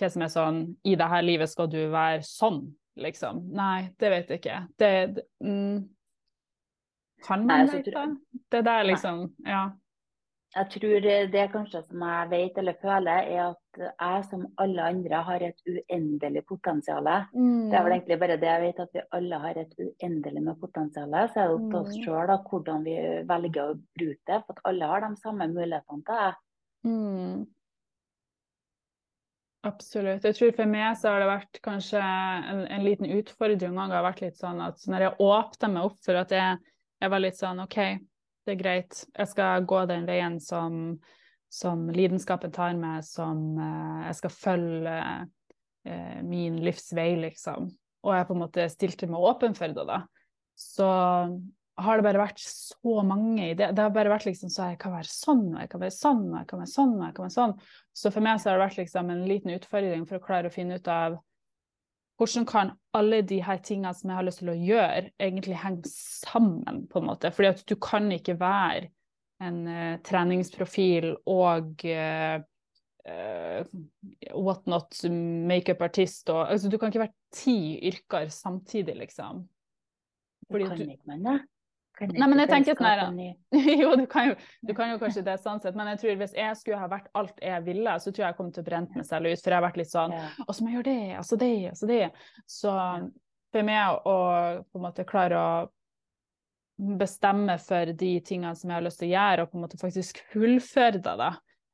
hva 0.00 0.08
som 0.10 0.22
er 0.22 0.30
sånn 0.32 0.62
I 0.84 0.94
det 0.96 1.08
her 1.08 1.22
livet 1.22 1.50
skal 1.52 1.68
du 1.68 1.80
være 1.92 2.22
sånn, 2.24 2.62
liksom. 2.96 3.44
Nei, 3.52 3.90
det 3.98 4.10
vet 4.10 4.28
jeg 4.32 4.40
ikke. 4.42 4.58
Det, 4.78 4.90
det 5.18 5.24
mm, 5.44 5.88
Kan 7.26 7.46
man 7.46 7.66
Nei, 7.66 7.76
vite 7.76 7.90
det? 7.94 8.40
Det 8.50 8.64
der 8.66 8.84
liksom 8.84 9.28
Ja. 9.46 9.70
jeg 10.56 10.68
tror 10.70 11.00
det 11.32 11.44
kanskje 11.52 11.80
som 11.86 12.00
jeg 12.04 12.28
vet 12.30 12.58
eller 12.58 12.74
føler, 12.82 13.28
er 13.30 13.44
at 13.52 13.58
jeg 13.80 14.24
som 14.28 14.42
alle 14.60 14.82
andre 14.82 15.22
har 15.24 15.40
et 15.46 15.62
uendelig 15.66 16.42
potensial. 16.46 17.06
Mm. 17.32 17.70
Det 17.70 17.78
er 17.78 17.82
vel 17.86 17.92
egentlig 17.94 18.18
bare 18.20 18.36
det 18.36 18.50
jeg 18.50 18.60
vet, 18.66 18.80
at 18.80 18.88
vi 18.92 19.00
alle 19.12 19.38
har 19.38 19.56
et 19.62 19.72
uendelig 19.78 20.42
med 20.42 20.60
potensial. 20.60 21.08
Så 21.32 21.40
er 21.40 21.48
det 21.48 21.54
opp 21.56 21.70
til 21.70 21.78
oss 21.80 21.96
Mm. 21.96 22.04
sjøl 22.04 22.34
hvordan 22.50 22.84
vi 22.84 22.96
velger 23.24 23.62
å 23.70 23.80
bruke 23.96 24.20
det. 24.26 24.42
For 24.44 24.52
at 24.52 24.60
alle 24.64 24.84
har 24.86 25.00
de 25.00 25.16
samme 25.22 25.48
mulighetene 25.48 26.04
til 26.04 26.20
det. 26.20 26.34
Mm. 26.84 27.46
Absolutt. 29.62 30.24
Jeg 30.26 30.34
tror 30.34 30.54
for 30.56 30.70
meg 30.70 30.96
så 30.98 31.12
har 31.12 31.22
det 31.22 31.28
vært 31.30 31.58
kanskje 31.62 32.00
en, 32.02 32.64
en 32.66 32.82
liten 32.82 33.06
utfordring 33.14 33.76
ganger 33.78 33.94
har 33.94 34.08
sånn 34.38 34.58
når 34.90 35.04
jeg 35.06 35.18
åpner 35.22 35.70
meg 35.70 35.86
opp 35.86 36.00
for 36.02 36.18
at 36.18 36.34
jeg, 36.34 36.56
jeg 36.98 37.12
var 37.12 37.22
litt 37.22 37.38
sånn 37.38 37.62
OK, 37.62 37.78
det 38.42 38.56
er 38.56 38.58
greit, 38.58 39.04
jeg 39.14 39.30
skal 39.30 39.68
gå 39.70 39.84
den 39.86 40.08
veien 40.08 40.40
som, 40.42 40.96
som 41.46 41.86
lidenskapen 41.94 42.50
tar 42.54 42.74
meg, 42.74 43.04
som 43.06 43.52
uh, 43.60 44.02
jeg 44.08 44.18
skal 44.18 44.34
følge 44.34 44.98
uh, 45.22 46.18
min 46.26 46.58
livsvei, 46.66 47.12
liksom. 47.22 47.70
Og 48.02 48.16
jeg 48.16 48.26
på 48.26 48.34
en 48.34 48.42
måte 48.42 48.66
stilte 48.72 49.06
meg 49.06 49.28
åpen 49.30 49.54
for 49.54 49.70
det, 49.70 49.86
da. 49.86 50.00
Så 50.58 50.90
har 51.80 51.96
det 51.96 52.04
bare 52.04 52.20
vært 52.20 52.40
så 52.42 53.02
mange 53.06 53.50
ideer. 53.54 53.72
Det 53.72 53.80
har 53.80 53.92
bare 53.94 54.12
vært 54.12 54.26
liksom 54.28 54.50
så 54.52 54.70
jeg 54.72 54.78
kan 54.82 54.92
være 54.92 55.08
sånn, 55.08 55.44
og 55.54 55.60
jeg 55.62 55.70
kan 55.72 55.82
være 55.82 55.96
sånn, 55.96 56.24
og 56.28 56.38
jeg 56.42 56.48
kan 56.50 56.60
være 56.60 56.72
sånn, 56.72 56.94
og 56.98 57.04
jeg 57.06 57.14
kan 57.16 57.26
være 57.26 57.36
sånn. 57.36 57.54
Så 57.96 58.12
for 58.12 58.24
meg 58.26 58.40
så 58.40 58.50
har 58.50 58.58
det 58.58 58.66
vært 58.66 58.80
liksom 58.82 59.12
en 59.12 59.22
liten 59.28 59.54
utfordring 59.56 60.06
for 60.08 60.18
å 60.18 60.24
klare 60.26 60.50
å 60.50 60.54
finne 60.54 60.78
ut 60.80 60.90
av 60.92 61.18
hvordan 62.20 62.46
kan 62.46 62.74
alle 62.94 63.22
de 63.26 63.40
her 63.42 63.58
tingene 63.64 63.94
som 63.96 64.12
jeg 64.12 64.18
har 64.18 64.26
lyst 64.26 64.42
til 64.42 64.52
å 64.52 64.58
gjøre, 64.58 65.10
egentlig 65.16 65.58
henge 65.62 65.90
sammen, 65.90 66.84
på 66.90 67.00
en 67.00 67.08
måte. 67.08 67.32
Fordi 67.34 67.50
at 67.50 67.64
du 67.66 67.74
kan 67.82 68.06
ikke 68.14 68.36
være 68.38 68.90
en 69.42 69.62
uh, 69.66 69.94
treningsprofil 70.06 71.08
og 71.32 71.82
uh, 71.88 72.36
uh, 73.08 73.72
whatnot, 74.36 75.00
makeup-artist 75.50 76.30
og 76.30 76.44
altså, 76.44 76.70
Du 76.70 76.78
kan 76.78 76.92
ikke 76.92 77.06
være 77.08 77.16
ti 77.34 77.56
yrker 77.90 78.30
samtidig, 78.30 79.00
liksom. 79.00 79.42
Fordi 80.52 80.68
kan 80.68 80.78
du- 80.78 80.92
ikke 80.92 81.10
man 81.10 81.26
det? 81.26 81.40
Nei, 82.00 82.26
men 82.26 82.40
jeg 82.40 82.48
tenker 82.50 82.78
sånn 82.78 83.18
jo, 83.82 83.90
du 84.00 84.06
kan 84.10 84.30
jo, 84.30 84.36
du 84.64 84.72
kan 84.74 84.90
jo 84.90 84.98
kanskje 84.98 85.24
det 85.26 85.36
sånn 85.42 85.60
sett, 85.62 85.76
men 85.78 85.92
jeg 85.92 86.00
tror 86.00 86.16
hvis 86.22 86.32
jeg 86.34 86.56
skulle 86.58 86.80
ha 86.80 86.88
vært 86.90 87.10
alt 87.18 87.36
jeg 87.44 87.64
ville, 87.66 87.98
så 88.00 88.10
tror 88.10 88.24
jeg 88.24 88.30
jeg 88.30 88.38
kom 88.38 88.48
til 88.54 88.64
å 88.64 88.66
brent 88.66 88.96
meg 88.96 89.06
selv 89.06 89.28
ut, 89.28 89.42
for 89.42 89.52
jeg 89.52 89.58
har 89.58 89.66
vært 89.66 89.78
litt 89.82 89.92
sånn 89.92 90.16
og 90.16 90.50
så 90.50 90.64
må 90.64 90.72
jeg 90.72 90.78
gjøre 90.78 90.88
det, 90.88 91.18
og 91.20 91.28
så 91.28 91.38
det, 91.42 91.52
og 91.68 91.78
så 91.78 91.90
det. 91.90 92.02
Så 92.48 92.74
for 93.52 93.68
meg 93.68 94.08
å 94.08 94.18
på 94.64 94.80
en 94.80 94.86
måte 94.88 95.06
klare 95.08 95.38
å 95.38 95.52
bestemme 96.98 97.58
for 97.62 97.92
de 97.92 98.12
tingene 98.24 98.56
som 98.58 98.70
jeg 98.70 98.78
har 98.78 98.84
lyst 98.86 99.02
til 99.02 99.10
å 99.10 99.14
gjøre, 99.14 99.44
og 99.44 99.52
på 99.52 99.58
en 99.58 99.64
måte 99.66 99.80
faktisk 99.80 100.22
fullføre 100.32 100.98
det, 100.98 101.16
da. 101.20 101.30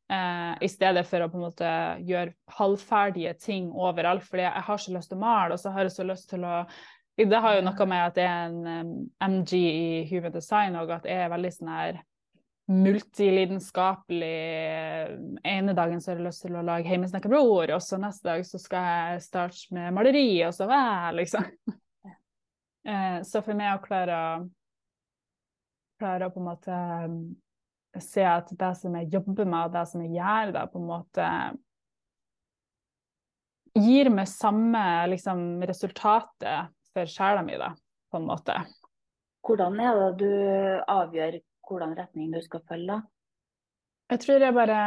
Eh, 0.09 0.53
I 0.64 0.69
stedet 0.73 1.05
for 1.09 1.21
å 1.21 1.29
på 1.29 1.37
en 1.37 1.45
måte 1.45 1.71
gjøre 2.09 2.33
halvferdige 2.59 3.35
ting 3.45 3.71
overalt. 3.73 4.25
fordi 4.25 4.47
jeg 4.47 4.66
har 4.69 4.79
så 4.79 4.95
lyst 4.95 5.12
til 5.12 5.19
å 5.19 5.21
male, 5.21 5.55
og 5.55 5.61
så 5.61 5.73
har 5.75 5.87
jeg 5.87 5.97
så 5.97 6.07
lyst 6.09 6.31
til 6.31 6.45
å 6.49 6.62
Det 7.19 7.41
har 7.43 7.57
jo 7.57 7.64
noe 7.66 7.87
med 7.91 8.05
at 8.05 8.14
det 8.14 8.27
er 8.29 8.45
en 8.47 8.59
um, 8.66 8.91
MG 9.27 9.57
i 9.59 10.05
Human 10.12 10.35
Design, 10.35 10.77
og 10.79 10.93
at 10.95 11.09
jeg 11.09 11.25
er 11.25 11.33
veldig 11.33 11.51
sånn 11.57 11.73
her 11.73 11.99
multilidenskapelig. 12.69 14.29
ene 15.43 15.75
dagen 15.75 16.01
så 16.01 16.12
har 16.12 16.21
jeg 16.21 16.27
lyst 16.29 16.45
til 16.45 16.59
å 16.59 16.62
lage 16.62 16.93
hjemmesnekra 16.93 17.33
bror, 17.33 17.73
og 17.75 17.83
så 17.83 17.99
neste 17.99 18.29
dag 18.29 18.45
så 18.47 18.61
skal 18.61 18.87
jeg 18.93 19.25
starte 19.25 19.75
med 19.75 19.97
maleri, 19.97 20.29
og 20.47 20.55
så 20.55 20.71
væ, 20.71 20.87
liksom. 21.23 21.53
Eh, 22.89 23.19
så 23.27 23.43
for 23.45 23.59
meg 23.59 23.75
å 23.75 23.83
klare 23.85 24.14
å 24.16 24.29
klare 26.01 26.29
å 26.29 26.33
på 26.33 26.41
en 26.41 26.47
måte 26.47 26.77
um, 27.05 27.16
se 28.01 28.23
at 28.25 28.49
det 28.49 28.71
som 28.79 28.95
jeg 28.97 29.11
jobber 29.12 29.45
med, 29.45 29.66
og 29.66 29.75
det 29.75 29.83
som 29.91 30.05
jeg 30.07 30.14
gjør, 30.14 30.53
da 30.55 30.62
på 30.71 30.81
en 30.81 30.87
måte 30.89 31.27
gir 33.77 34.09
meg 34.14 34.31
samme 34.31 34.85
liksom, 35.12 35.43
resultatet 35.69 36.73
for 36.99 37.14
sjela 37.14 37.44
mi, 37.46 37.57
da, 37.59 37.70
på 38.11 38.18
en 38.18 38.26
måte. 38.28 38.57
Hvordan 39.46 39.78
er 39.80 40.03
det 40.03 40.11
du 40.24 40.32
avgjør 40.90 41.38
hvordan 41.68 41.94
retning 41.99 42.32
du 42.32 42.40
skal 42.42 42.64
følge? 42.68 43.01
Jeg 44.09 44.22
tror 44.24 44.44
jeg 44.44 44.57
bare 44.57 44.82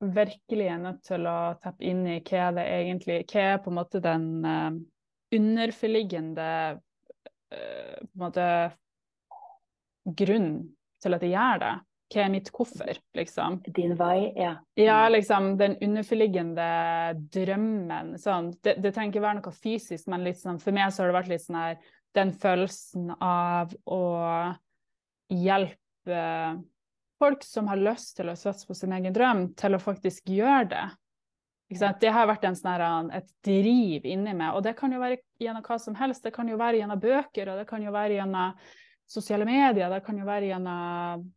virkelig 0.00 0.66
er 0.66 0.80
nødt 0.82 1.02
til 1.06 1.26
å 1.28 1.38
tappe 1.62 1.84
inn 1.86 2.02
i 2.08 2.20
hva 2.24 2.48
det 2.56 2.64
egentlig 2.64 3.18
Hva 3.30 3.42
er 3.52 3.60
på 3.62 3.70
en 3.70 3.78
måte 3.78 4.00
den 4.02 4.26
uh, 4.46 4.72
underforliggende 5.36 6.48
uh, 6.74 7.96
på 8.00 8.16
en 8.16 8.24
måte 8.24 8.46
grunnen 10.04 10.62
til 11.00 11.16
at 11.16 11.24
jeg 11.26 11.36
gjør 11.36 11.62
det? 11.62 11.74
Hva 12.10 12.24
er 12.24 12.32
mitt 12.32 12.48
hvorfor, 12.50 12.98
liksom? 13.14 13.60
Din 13.70 13.94
vei, 13.98 14.32
ja. 14.34 14.56
Ja, 14.74 15.04
liksom 15.12 15.52
den 15.60 15.76
underforliggende 15.78 16.66
drømmen. 17.30 18.16
Sånn. 18.18 18.50
Det, 18.58 18.80
det 18.82 18.90
trenger 18.96 19.14
ikke 19.14 19.22
være 19.22 19.38
noe 19.38 19.54
fysisk, 19.54 20.08
men 20.10 20.26
sånn, 20.34 20.58
for 20.62 20.74
meg 20.74 20.90
så 20.90 21.04
har 21.04 21.12
det 21.12 21.18
vært 21.20 21.30
litt 21.30 21.44
sånn 21.44 21.60
her 21.60 21.78
den 22.18 22.32
følelsen 22.34 23.12
av 23.22 23.70
å 23.86 24.02
hjelpe 25.30 26.26
folk 27.20 27.44
som 27.46 27.70
har 27.70 27.78
lyst 27.78 28.16
til 28.18 28.32
å 28.32 28.38
satse 28.38 28.66
på 28.66 28.74
sin 28.74 28.94
egen 28.96 29.14
drøm, 29.14 29.46
til 29.54 29.76
å 29.76 29.82
faktisk 29.82 30.34
gjøre 30.34 30.66
det. 30.72 30.84
Det 32.02 32.10
har 32.10 32.26
vært 32.26 32.48
en 32.48 32.56
sånn 32.58 33.12
et 33.14 33.28
driv 33.46 34.06
inni 34.08 34.32
meg, 34.34 34.56
og 34.56 34.64
det 34.66 34.74
kan 34.78 34.90
jo 34.90 34.98
være 34.98 35.20
gjennom 35.38 35.62
hva 35.62 35.78
som 35.78 35.94
helst. 35.94 36.24
Det 36.26 36.34
kan 36.34 36.48
jo 36.50 36.58
være 36.58 36.80
gjennom 36.80 37.02
bøker, 37.02 37.52
og 37.52 37.60
det 37.60 37.68
kan 37.70 37.84
jo 37.84 37.92
være 37.94 38.16
gjennom 38.18 38.56
sosiale 39.10 39.46
medier, 39.46 39.90
det 39.90 40.02
kan 40.06 40.18
jo 40.18 40.26
være 40.26 40.50
gjennom 40.50 41.28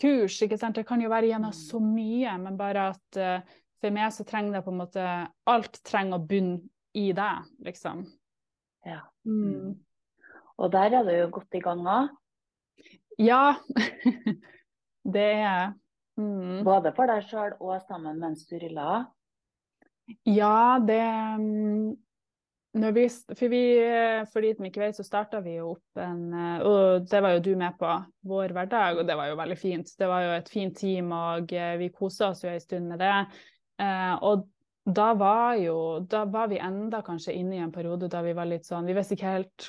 kurs, 0.00 0.36
ikke 0.42 0.58
sant. 0.60 0.76
Det 0.76 0.86
kan 0.88 1.00
jo 1.02 1.10
være 1.12 1.30
gjennom 1.30 1.54
så 1.56 1.80
mye, 1.82 2.36
men 2.42 2.58
bare 2.58 2.90
at 2.92 3.20
uh, 3.20 3.56
for 3.82 3.94
meg 3.94 4.12
så 4.14 4.26
trenger 4.28 4.58
det 4.58 4.64
på 4.66 4.72
en 4.72 4.80
måte 4.80 5.06
Alt 5.48 5.80
trenger 5.86 6.18
å 6.18 6.26
bunne 6.28 6.60
i 6.96 7.10
deg, 7.16 7.50
liksom. 7.66 8.06
Ja. 8.86 9.02
Mm. 9.28 9.74
Og 10.56 10.70
der 10.72 10.94
er 10.96 11.04
du 11.04 11.12
jo 11.12 11.26
godt 11.34 11.58
i 11.58 11.60
gang 11.64 11.82
òg. 11.84 12.14
Ja, 13.20 13.56
det 15.14 15.26
er 15.26 15.42
jeg. 15.42 15.74
Mm. 16.16 16.64
Både 16.64 16.92
for 16.96 17.10
deg 17.10 17.26
sjøl 17.28 17.56
og 17.60 17.76
sammen 17.84 18.20
mens 18.22 18.46
du 18.48 18.56
ruller. 18.60 19.04
Ja, 20.24 20.78
det 20.80 21.02
mm, 21.40 21.96
vi, 22.76 23.04
For 23.08 23.48
vi, 23.52 23.60
for 24.32 24.44
de 24.44 24.50
som 24.56 24.66
ikke 24.68 24.82
vet, 24.82 24.96
så 24.98 25.04
starta 25.06 25.40
vi 25.44 25.56
jo 25.56 25.72
opp 25.74 26.00
en 26.02 26.34
eh, 26.34 26.64
Og 26.66 27.06
det 27.10 27.22
var 27.24 27.36
jo 27.36 27.44
du 27.44 27.52
med 27.58 27.78
på, 27.78 27.92
vår 28.26 28.54
hverdag, 28.56 29.00
og 29.00 29.08
det 29.08 29.16
var 29.18 29.30
jo 29.30 29.38
veldig 29.40 29.58
fint. 29.60 29.94
Det 29.98 30.08
var 30.10 30.24
jo 30.24 30.34
et 30.36 30.50
fint 30.52 30.76
team, 30.76 31.12
og 31.16 31.52
eh, 31.52 31.76
vi 31.80 31.92
kosa 31.94 32.30
oss 32.32 32.44
jo 32.44 32.50
en 32.52 32.62
stund 32.62 32.90
med 32.92 33.02
det. 33.02 33.14
Eh, 33.82 34.14
og 34.26 34.46
da 34.86 35.08
var 35.18 35.56
jo 35.58 35.78
Da 36.06 36.22
var 36.30 36.46
vi 36.48 36.60
enda 36.62 37.00
kanskje 37.02 37.34
inne 37.34 37.56
i 37.56 37.62
en 37.64 37.72
periode 37.74 38.06
da 38.08 38.20
vi 38.22 38.36
var 38.38 38.46
litt 38.46 38.64
sånn 38.64 38.86
Vi 38.86 38.94
visste 38.94 39.16
ikke 39.16 39.32
helt 39.32 39.66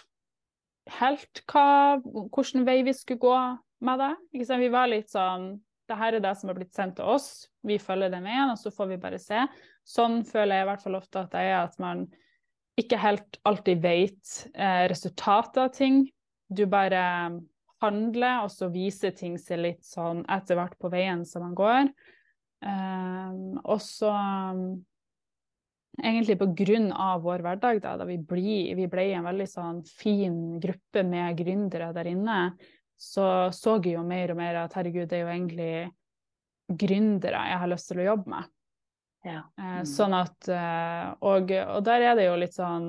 helt 0.93 1.41
hva, 1.51 1.97
hvilken 2.05 2.63
vei 2.67 2.77
vi 2.85 2.93
skulle 2.95 3.19
gå 3.19 3.39
med 3.83 3.99
det. 3.99 4.11
Ikke 4.31 4.45
sant? 4.47 4.63
Vi 4.63 4.69
var 4.71 4.87
litt 4.87 5.09
sånn 5.11 5.55
det 5.87 5.95
her 5.95 6.17
er 6.17 6.23
det 6.23 6.33
som 6.35 6.51
har 6.51 6.57
blitt 6.57 6.75
sendt 6.75 6.97
til 6.99 7.07
oss, 7.07 7.47
vi 7.63 7.77
følger 7.79 8.11
den 8.11 8.25
veien, 8.27 8.51
og 8.51 8.59
så 8.59 8.71
får 8.75 8.89
vi 8.91 8.99
bare 9.01 9.19
se. 9.21 9.45
Sånn 9.87 10.19
føler 10.27 10.59
jeg 10.59 10.65
i 10.65 10.69
hvert 10.69 10.83
fall 10.83 10.97
ofte 10.99 11.21
at 11.21 11.31
det 11.31 11.43
er, 11.47 11.61
at 11.61 11.77
man 11.79 12.03
ikke 12.77 12.99
helt 13.01 13.39
alltid 13.47 13.81
vet 13.81 14.33
eh, 14.53 14.85
resultatet 14.91 15.61
av 15.63 15.71
ting. 15.73 16.03
Du 16.47 16.65
bare 16.69 17.01
handler, 17.81 18.43
og 18.43 18.51
så 18.53 18.69
viser 18.73 19.15
ting 19.17 19.37
seg 19.41 19.61
litt 19.63 19.85
sånn 19.85 20.23
etter 20.31 20.57
hvert 20.57 20.77
på 20.81 20.91
veien 20.93 21.25
som 21.27 21.45
man 21.45 21.57
går. 21.57 21.89
Eh, 22.65 23.33
og 23.65 23.81
så 23.83 24.13
um, 24.13 24.63
egentlig 26.01 26.37
på 26.39 26.49
grunn 26.57 26.89
av 26.93 27.21
vår 27.25 27.45
hverdag, 27.45 27.81
da, 27.83 27.95
da 28.01 28.07
vi, 28.09 28.17
bli, 28.21 28.57
vi 28.77 28.87
ble 28.89 29.09
en 29.17 29.27
veldig 29.27 29.47
sånn 29.49 29.83
fin 29.89 30.57
gruppe 30.61 31.05
med 31.05 31.37
gründere 31.39 31.91
der 31.95 32.11
inne, 32.13 32.41
så 32.97 33.49
så 33.53 33.77
jeg 33.77 33.97
jo 33.97 34.03
mer 34.05 34.33
og 34.33 34.39
mer 34.39 34.63
at 34.63 34.77
herregud, 34.77 35.05
det 35.09 35.19
er 35.19 35.25
jo 35.25 35.33
egentlig 35.33 35.73
gründere 36.67 37.43
jeg 37.51 37.59
har 37.61 37.69
lyst 37.71 37.91
til 37.91 38.01
å 38.01 38.07
jobbe 38.11 38.33
med. 38.33 38.53
Ja. 39.25 39.41
Eh, 39.57 39.79
Mm. 39.81 39.85
sånn 39.85 40.13
at 40.13 40.47
eh, 40.47 41.13
og, 41.21 41.51
og 41.51 41.83
der 41.83 42.01
er 42.11 42.15
det 42.15 42.27
jo 42.27 42.35
litt 42.39 42.53
sånn 42.55 42.85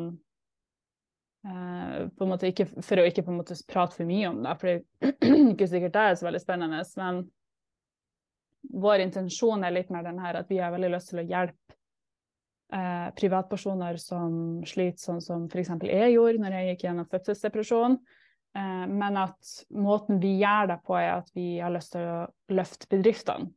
eh, 1.47 2.07
på 2.09 2.25
en 2.25 2.31
måte 2.31 2.51
ikke, 2.51 2.67
For 2.85 3.01
å 3.01 3.07
ikke 3.09 3.25
på 3.27 3.33
en 3.33 3.41
måte 3.41 3.57
prate 3.69 3.97
for 3.97 4.09
mye 4.09 4.29
om 4.29 4.43
det, 4.45 4.55
for 4.61 4.69
det 4.69 5.15
er 5.25 5.51
ikke 5.55 5.69
sikkert 5.71 5.97
det 5.97 6.05
er 6.05 6.21
så 6.21 6.29
veldig 6.29 6.43
spennende, 6.45 6.85
men 7.01 7.25
vår 8.69 9.05
intensjon 9.07 9.65
er 9.65 9.75
litt 9.75 9.91
mer 9.95 10.05
den 10.07 10.19
her 10.21 10.41
at 10.41 10.49
vi 10.51 10.59
har 10.61 10.73
veldig 10.75 10.91
lyst 10.93 11.13
til 11.13 11.23
å 11.23 11.27
hjelpe 11.27 11.77
eh, 12.75 13.09
privatpersoner 13.17 13.97
som 14.03 14.63
sliter 14.67 15.01
sånn 15.01 15.23
som 15.25 15.47
f.eks. 15.49 15.71
jeg 15.89 16.15
gjorde 16.17 16.43
når 16.43 16.57
jeg 16.59 16.73
gikk 16.73 16.89
gjennom 16.89 17.09
fødselsdepresjon. 17.09 17.99
Eh, 18.59 18.87
men 18.91 19.17
at 19.21 19.55
måten 19.71 20.19
vi 20.21 20.35
gjør 20.43 20.73
det 20.75 20.81
på, 20.85 20.99
er 20.99 21.15
at 21.21 21.31
vi 21.39 21.59
har 21.63 21.73
lyst 21.73 21.95
til 21.95 22.05
å 22.05 22.19
løfte 22.53 22.91
bedriftene. 22.91 23.53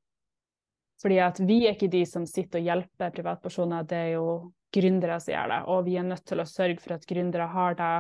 Fordi 1.01 1.17
at 1.23 1.39
vi 1.41 1.63
er 1.65 1.73
ikke 1.75 1.89
de 1.91 2.03
som 2.05 2.25
sitter 2.29 2.61
og 2.61 2.67
hjelper 2.69 3.13
privatpersoner, 3.15 3.85
det 3.89 3.97
er 3.97 4.11
jo 4.19 4.25
gründere 4.73 5.17
som 5.19 5.33
gjør 5.33 5.53
det. 5.53 5.61
Og 5.73 5.85
vi 5.87 5.95
er 5.97 6.05
nødt 6.07 6.25
til 6.29 6.39
å 6.43 6.47
sørge 6.47 6.79
for 6.83 6.95
at 6.95 7.07
gründere 7.09 7.47
har 7.51 7.77
det 7.79 7.93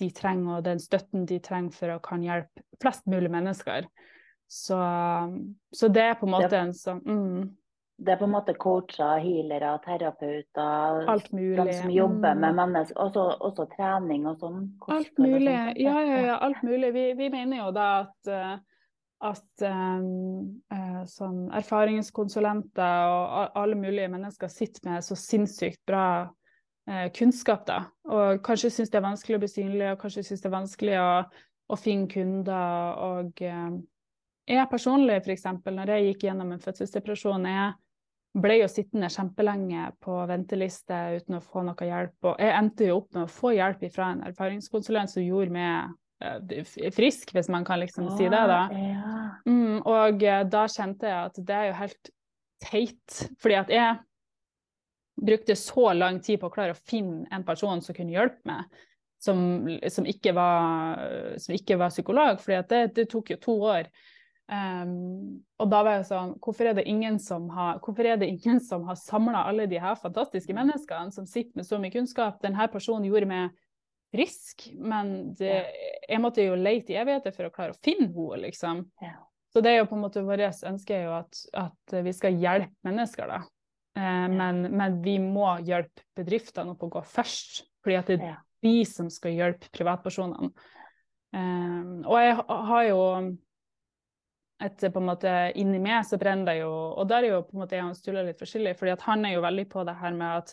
de 0.00 0.08
trenger, 0.16 0.56
og 0.56 0.64
den 0.64 0.80
støtten 0.80 1.26
de 1.28 1.36
trenger 1.44 1.76
for 1.76 1.92
å 1.92 2.00
kan 2.00 2.22
hjelpe 2.24 2.64
flest 2.80 3.04
mulig 3.10 3.28
mennesker. 3.30 3.84
Så, 4.50 4.78
så 5.76 5.88
det 5.92 6.02
er 6.08 6.16
på 6.18 6.26
en 6.26 6.32
måte 6.34 6.58
en 6.58 6.72
sånn 6.74 7.02
mm. 7.06 7.56
Det 8.00 8.14
er 8.14 8.16
på 8.16 8.24
en 8.24 8.32
måte 8.32 8.54
coacher, 8.56 9.18
healere, 9.20 9.74
terapeuter, 9.84 11.02
Alt 11.12 11.26
mulig. 11.36 11.66
de 11.68 11.74
som 11.76 11.90
jobber 11.92 12.34
med 12.34 12.54
Mm. 12.54 12.56
mennesker, 12.62 12.96
også, 12.96 13.24
også 13.44 13.66
trening 13.76 14.24
og 14.26 14.38
sånn. 14.40 14.62
Alt 14.88 15.18
mulig. 15.20 15.52
Ja, 15.84 15.98
ja, 16.00 16.20
ja, 16.30 16.38
alt 16.40 16.62
mulig. 16.64 16.94
Vi, 16.94 17.02
vi 17.18 17.28
mener 17.28 17.60
jo 17.60 17.66
da 17.76 17.88
at, 18.06 18.30
eh, 18.32 18.56
at 19.20 19.64
um, 19.68 20.60
eh, 20.72 21.00
sånn 21.08 21.42
erfaringskonsulenter 21.58 23.10
og 23.12 23.58
alle 23.60 23.76
mulige 23.76 24.08
mennesker 24.12 24.48
sitter 24.48 24.86
med 24.88 25.04
så 25.04 25.16
sinnssykt 25.18 25.82
bra 25.88 26.04
eh, 26.88 27.10
kunnskap, 27.16 27.66
da. 27.68 27.82
Og 28.08 28.40
kanskje 28.46 28.72
syns 28.72 28.92
det 28.92 29.00
er 29.00 29.04
vanskelig 29.04 29.36
å 29.36 29.42
bli 29.44 29.52
synlig, 29.52 29.90
og 29.92 30.00
kanskje 30.00 30.24
syns 30.24 30.44
det 30.44 30.48
er 30.48 30.56
vanskelig 30.56 30.96
å, 31.02 31.12
å 31.68 31.78
finne 31.80 32.08
kunder. 32.12 33.04
Og 33.10 33.44
eh, 33.44 33.68
jeg 34.50 34.72
personlig, 34.72 35.20
f.eks., 35.20 35.46
når 35.68 35.94
jeg 35.94 36.08
gikk 36.08 36.26
gjennom 36.30 36.56
en 36.56 36.64
fødselsdepresjon, 36.64 37.48
jeg 37.52 38.40
ble 38.40 38.60
jo 38.60 38.68
sittende 38.70 39.10
kjempelenge 39.10 39.88
på 40.00 40.16
venteliste 40.30 40.96
uten 41.18 41.38
å 41.38 41.44
få 41.44 41.64
noe 41.66 41.86
hjelp. 41.86 42.16
Og 42.24 42.40
jeg 42.40 42.56
endte 42.56 42.88
jo 42.88 43.00
opp 43.02 43.12
med 43.16 43.26
å 43.26 43.32
få 43.32 43.52
hjelp 43.56 43.84
fra 43.92 44.12
en 44.14 44.24
erfaringskonsulent 44.30 45.12
som 45.12 45.26
gjorde 45.26 45.54
meg 45.54 45.72
eh, 45.74 45.96
frisk, 46.92 47.32
hvis 47.32 47.48
man 47.48 47.64
kan 47.64 47.80
liksom 47.80 48.10
si 48.16 48.28
det, 48.28 48.44
da. 48.50 48.60
Mm, 49.48 49.80
og 49.88 50.22
eh, 50.22 50.44
da 50.52 50.66
kjente 50.68 51.08
jeg 51.08 51.30
at 51.30 51.40
det 51.48 51.56
er 51.56 51.68
jo 51.70 51.78
helt 51.80 52.12
teit, 52.60 53.22
fordi 53.40 53.56
at 53.56 53.72
jeg 53.72 53.98
brukte 55.20 55.56
så 55.56 55.92
lang 55.96 56.20
tid 56.24 56.40
på 56.40 56.48
å 56.48 56.54
klare 56.54 56.76
å 56.76 56.84
finne 56.88 57.26
en 57.32 57.44
person 57.44 57.80
som 57.84 57.96
kunne 57.96 58.14
hjelpe 58.14 58.40
meg, 58.48 58.80
som, 59.20 59.66
som, 59.92 60.06
ikke, 60.08 60.32
var, 60.36 61.02
som 61.40 61.56
ikke 61.56 61.76
var 61.80 61.92
psykolog, 61.92 62.40
fordi 62.40 62.62
det, 62.70 62.84
det 62.96 63.10
tok 63.12 63.34
jo 63.34 63.40
to 63.40 63.56
år. 63.74 63.90
Um, 64.50 65.44
og 65.62 65.68
da 65.70 65.82
var 65.86 65.98
jeg 66.00 66.08
sånn, 66.08 66.32
hvorfor 66.42 66.70
er 66.70 66.74
det 66.74 66.86
ingen 66.90 67.20
som 67.22 67.44
har, 67.54 67.76
hvorfor 67.84 68.08
er 68.08 68.16
det 68.18 68.32
ingen 68.32 68.58
som 68.64 68.82
har 68.88 68.96
samla 68.98 69.44
alle 69.46 69.68
de 69.70 69.78
her 69.78 69.94
fantastiske 70.00 70.56
menneskene 70.56 71.14
som 71.14 71.28
sitter 71.28 71.60
med 71.60 71.68
så 71.68 71.78
mye 71.78 71.94
kunnskap? 71.94 72.40
Denne 72.42 72.66
personen 72.72 73.06
gjorde 73.06 73.28
meg 73.30 73.52
frisk, 74.10 74.68
men 74.74 75.32
det, 75.38 75.54
jeg 76.08 76.20
måtte 76.22 76.44
jo 76.44 76.58
lete 76.58 76.94
i 76.94 76.98
evigheter 77.00 77.34
for 77.34 77.48
å 77.48 77.52
klare 77.54 77.74
å 77.74 77.80
finne 77.84 78.08
henne, 78.10 78.40
liksom. 78.46 78.84
Ja. 79.02 79.16
Så 79.50 79.62
det 79.64 79.72
er 79.72 79.80
jo 79.80 79.88
på 79.90 79.96
en 79.98 80.04
måte 80.04 80.22
vårt 80.26 80.62
ønske 80.66 80.94
er 80.94 81.08
jo 81.08 81.14
at, 81.16 81.40
at 81.58 81.94
vi 82.06 82.12
skal 82.14 82.38
hjelpe 82.38 82.86
mennesker, 82.86 83.30
da. 83.30 83.40
Eh, 83.98 84.26
men, 84.30 84.62
men 84.70 85.00
vi 85.02 85.16
må 85.22 85.56
hjelpe 85.66 86.04
bedriftene 86.18 86.74
opp 86.74 86.84
å 86.86 86.90
gå 86.98 87.02
først, 87.06 87.64
fordi 87.82 87.98
at 87.98 88.10
det 88.12 88.18
er 88.20 88.26
Ja. 88.28 88.36
de 88.62 88.74
som 88.86 89.10
skal 89.10 89.34
hjelpe 89.34 89.70
privatpersonene. 89.74 90.50
Eh, 91.34 91.88
og 92.06 92.18
jeg 92.20 92.36
har 92.70 92.84
jo 92.90 93.00
et 94.60 94.82
på 94.92 95.00
en 95.00 95.06
måte 95.08 95.30
inni 95.56 95.78
meg 95.80 96.04
så 96.04 96.18
brenner 96.20 96.50
det 96.50 96.56
jo 96.58 96.70
Og 96.98 97.06
der 97.08 97.22
er 97.24 97.30
jo 97.30 97.44
på 97.46 97.54
en 97.54 97.62
måte 97.62 97.78
jeg 97.78 97.86
og 97.86 97.94
Sturla 97.96 98.24
litt 98.26 98.40
forskjellig, 98.42 98.74
fordi 98.76 98.92
at 98.92 99.04
han 99.06 99.24
er 99.24 99.38
jo 99.38 99.44
veldig 99.44 99.64
på 99.72 99.84
det 99.88 99.94
her 100.02 100.12
med 100.18 100.42
at 100.42 100.52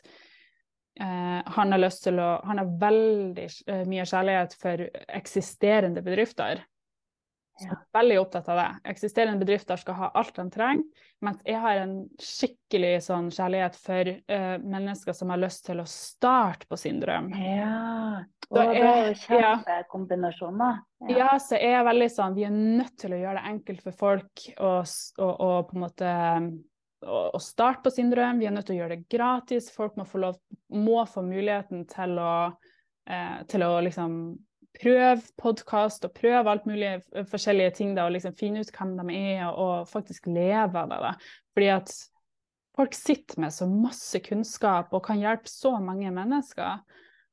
eh, 1.00 1.52
han 1.58 1.74
har 1.74 1.82
lyst 1.82 2.04
til 2.08 2.20
å 2.22 2.30
Han 2.48 2.62
har 2.62 2.74
veldig 2.82 3.48
eh, 3.68 3.86
mye 3.90 4.06
kjærlighet 4.08 4.58
for 4.62 4.88
eksisterende 5.08 6.04
bedrifter. 6.06 6.64
Så 7.58 7.66
jeg 7.66 7.74
er 7.74 7.86
veldig 7.98 8.18
opptatt 8.22 8.50
av 8.54 8.60
det. 8.60 8.68
Eksisterende 8.92 9.42
bedrifter 9.42 9.80
skal 9.82 9.96
ha 9.98 10.10
alt 10.20 10.36
de 10.38 10.44
trenger, 10.54 11.06
mens 11.26 11.40
jeg 11.42 11.58
har 11.64 11.80
en 11.82 11.96
skikkelig 12.22 12.92
sånn 13.08 13.32
kjærlighet 13.34 13.80
for 13.82 14.12
eh, 14.14 14.58
mennesker 14.62 15.18
som 15.18 15.34
har 15.34 15.42
lyst 15.42 15.66
til 15.66 15.82
å 15.82 15.88
starte 15.90 16.70
på 16.70 16.78
sin 16.78 17.02
drøm. 17.02 17.32
Ja. 17.42 18.22
Og 18.52 18.62
det 18.62 18.78
er 18.80 19.10
jo 19.10 19.16
kjempekombinasjoner. 19.26 20.78
ja. 21.10 21.18
Ja, 21.18 21.32
så 21.42 21.58
jeg 21.58 21.74
er 21.76 21.84
veldig 21.84 22.08
sånn 22.14 22.38
Vi 22.38 22.46
er 22.48 22.54
nødt 22.54 22.94
til 23.02 23.12
å 23.12 23.20
gjøre 23.20 23.42
det 23.42 23.50
enkelt 23.50 23.82
for 23.84 23.98
folk 24.06 24.46
å 24.56 24.70
på 24.88 25.76
en 25.76 25.82
måte 25.82 26.14
å, 27.06 27.40
starte 27.42 27.86
på 27.86 27.94
sin 27.94 28.10
drøm. 28.12 28.42
Vi 28.42 28.48
er 28.50 28.56
nødt 28.56 28.68
til 28.70 28.78
å 28.78 28.82
gjøre 28.82 28.98
det 28.98 29.08
gratis. 29.12 29.70
Folk 29.74 29.98
må 30.00 30.06
få, 30.08 30.22
lov, 30.24 30.42
må 30.74 31.04
få 31.10 31.24
muligheten 31.26 31.86
til 31.92 32.18
å, 32.22 32.34
eh, 33.10 33.40
til 33.52 33.66
å 33.66 33.72
liksom 33.86 34.20
prøve 34.78 35.22
podkast 35.42 36.06
og 36.06 36.14
prøve 36.18 36.52
alt 36.52 36.68
mulig 36.70 36.98
forskjellige 37.30 37.76
ting. 37.80 37.96
Da, 37.98 38.08
og 38.08 38.16
liksom 38.16 38.36
finne 38.38 38.62
ut 38.62 38.74
hvem 38.74 38.96
de 39.02 39.18
er, 39.18 39.48
og, 39.50 39.88
faktisk 39.90 40.30
leve 40.32 40.84
av 40.84 40.94
det. 40.94 41.02
Da. 41.06 41.14
Fordi 41.58 41.72
at 41.74 41.96
folk 42.78 42.94
sitter 42.98 43.42
med 43.42 43.54
så 43.54 43.70
masse 43.70 44.22
kunnskap 44.26 44.94
og 44.94 45.06
kan 45.08 45.22
hjelpe 45.22 45.50
så 45.50 45.78
mange 45.82 46.12
mennesker. 46.14 46.84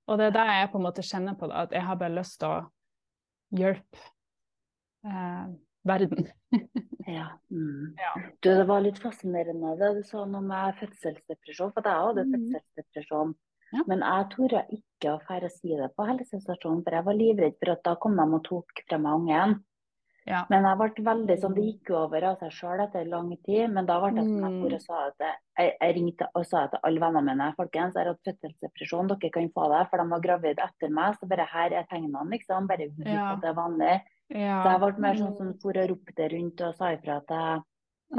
Og 0.08 0.20
det 0.20 0.28
er 0.28 0.36
der 0.36 0.56
jeg 0.58 0.72
på 0.72 0.80
en 0.80 0.84
måte 0.84 1.04
kjenner 1.04 1.36
på 1.40 1.48
da, 1.48 1.64
at 1.64 1.72
jeg 1.72 1.84
har 1.84 2.00
bare 2.00 2.16
lyst 2.18 2.40
til 2.40 2.52
å 2.52 2.64
hjelpe 3.54 4.00
eh, 5.08 5.46
verden. 5.85 6.28
Ja. 7.05 7.26
Mm. 7.53 7.93
Ja. 8.01 8.14
Du, 8.41 8.49
det 8.49 8.64
var 8.64 8.80
litt 8.80 8.97
fascinerende 9.03 9.74
det 9.76 9.91
du 9.99 10.03
sa 10.09 10.22
noe 10.24 10.41
med 10.41 10.78
fødselsdepresjon, 10.78 11.74
for 11.74 11.85
jeg 11.85 12.07
hadde 12.07 12.22
mm. 12.24 12.32
fødselsdepresjon. 12.32 13.35
Ja. 13.74 13.82
Men 13.91 14.05
jeg 14.07 14.30
torde 14.32 14.62
ikke 14.72 15.12
å 15.12 15.20
fære 15.28 15.51
si 15.53 15.74
det 15.76 15.91
på 15.99 16.07
helsestasjonen, 16.09 16.80
for 16.87 16.97
jeg 16.97 17.05
var 17.05 17.18
livredd 17.18 17.59
for 17.61 17.74
at 17.74 17.85
da 17.85 17.95
kom 18.01 18.16
de 18.16 18.24
og 18.39 18.43
tok 18.49 18.80
fra 18.89 18.97
meg 19.05 19.18
ungen. 19.20 19.57
Ja. 20.24 20.47
Men 20.49 20.64
jeg 20.64 20.78
ble 20.80 21.05
veldig 21.11 21.37
sånn, 21.43 21.55
det 21.59 21.66
gikk 21.66 21.91
jo 21.93 21.99
over 22.07 22.24
av 22.30 22.39
seg 22.41 22.55
sjøl 22.57 22.80
etter 22.87 23.05
lang 23.12 23.28
tid. 23.45 23.66
Men 23.74 23.85
da 23.85 23.99
ble 24.01 24.14
det 24.16 24.24
sånn 24.24 24.41
jeg, 24.41 24.55
Mm. 24.55 24.64
og 24.64 24.80
sa 24.80 25.01
at 25.11 25.20
jeg, 25.20 25.37
jeg, 25.59 25.76
jeg 25.82 25.95
ringte 25.99 26.28
og 26.32 26.47
sa 26.49 26.66
til 26.72 26.80
alle 26.89 27.03
vennene 27.05 27.35
mine 27.35 27.53
folkens, 27.59 27.93
jeg 27.93 28.07
har 28.07 28.14
hatt 28.14 28.30
fødselsdepresjon, 28.30 29.12
dere 29.12 29.30
kan 29.35 29.51
få 29.53 29.68
det. 29.74 29.82
For 29.91 30.01
de 30.01 30.09
var 30.14 30.24
gravide 30.24 30.64
etter 30.64 30.89
meg. 30.89 31.18
Så 31.20 31.28
bare 31.28 31.45
her 31.53 31.76
er 31.82 31.85
tegnene, 31.91 32.24
liksom. 32.32 32.66
Bare 32.70 32.89
vit 32.89 33.12
Ja. 33.12 33.35
at 33.35 33.43
det 33.45 33.51
er 33.53 33.61
vanlig. 33.61 34.01
Ja. 34.32 34.62
Så 34.62 34.72
jeg 34.72 34.80
ble 34.84 35.04
mer 35.04 35.20
sånn 35.20 35.36
som 35.36 35.52
for 35.62 35.78
og 35.80 35.90
ropte 35.90 36.28
rundt 36.32 36.62
og 36.64 36.78
sa 36.78 36.94
ifra 36.96 37.18
til 37.28 37.64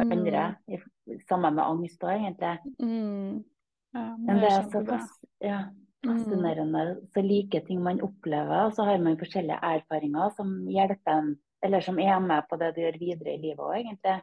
andre. 0.05 0.45
Mm. 0.67 1.17
Sammen 1.29 1.57
med 1.57 1.65
angst 1.65 2.03
òg, 2.05 2.13
egentlig. 2.17 2.75
Mm. 2.81 3.41
Ja, 3.95 4.05
Men 4.19 4.41
det 4.43 4.51
er 4.51 4.69
så 4.69 4.81
fas 4.85 5.11
ja, 5.43 5.59
Mm. 6.05 7.01
Så 7.13 7.21
like 7.21 7.59
ting 7.65 7.81
man 7.83 8.01
opplever, 8.01 8.65
og 8.67 8.73
så 8.73 8.85
har 8.85 9.01
man 9.01 9.17
forskjellige 9.17 9.57
erfaringer 9.57 10.29
som 10.37 10.51
hjelper 10.69 11.11
en, 11.17 11.31
eller 11.65 11.81
som 11.81 11.99
er 11.99 12.19
med 12.19 12.45
på 12.49 12.59
det 12.61 12.75
du 12.75 12.81
gjør 12.83 12.99
videre 12.99 13.33
i 13.33 13.41
livet 13.41 13.63
òg, 13.65 13.77
egentlig. 13.79 14.17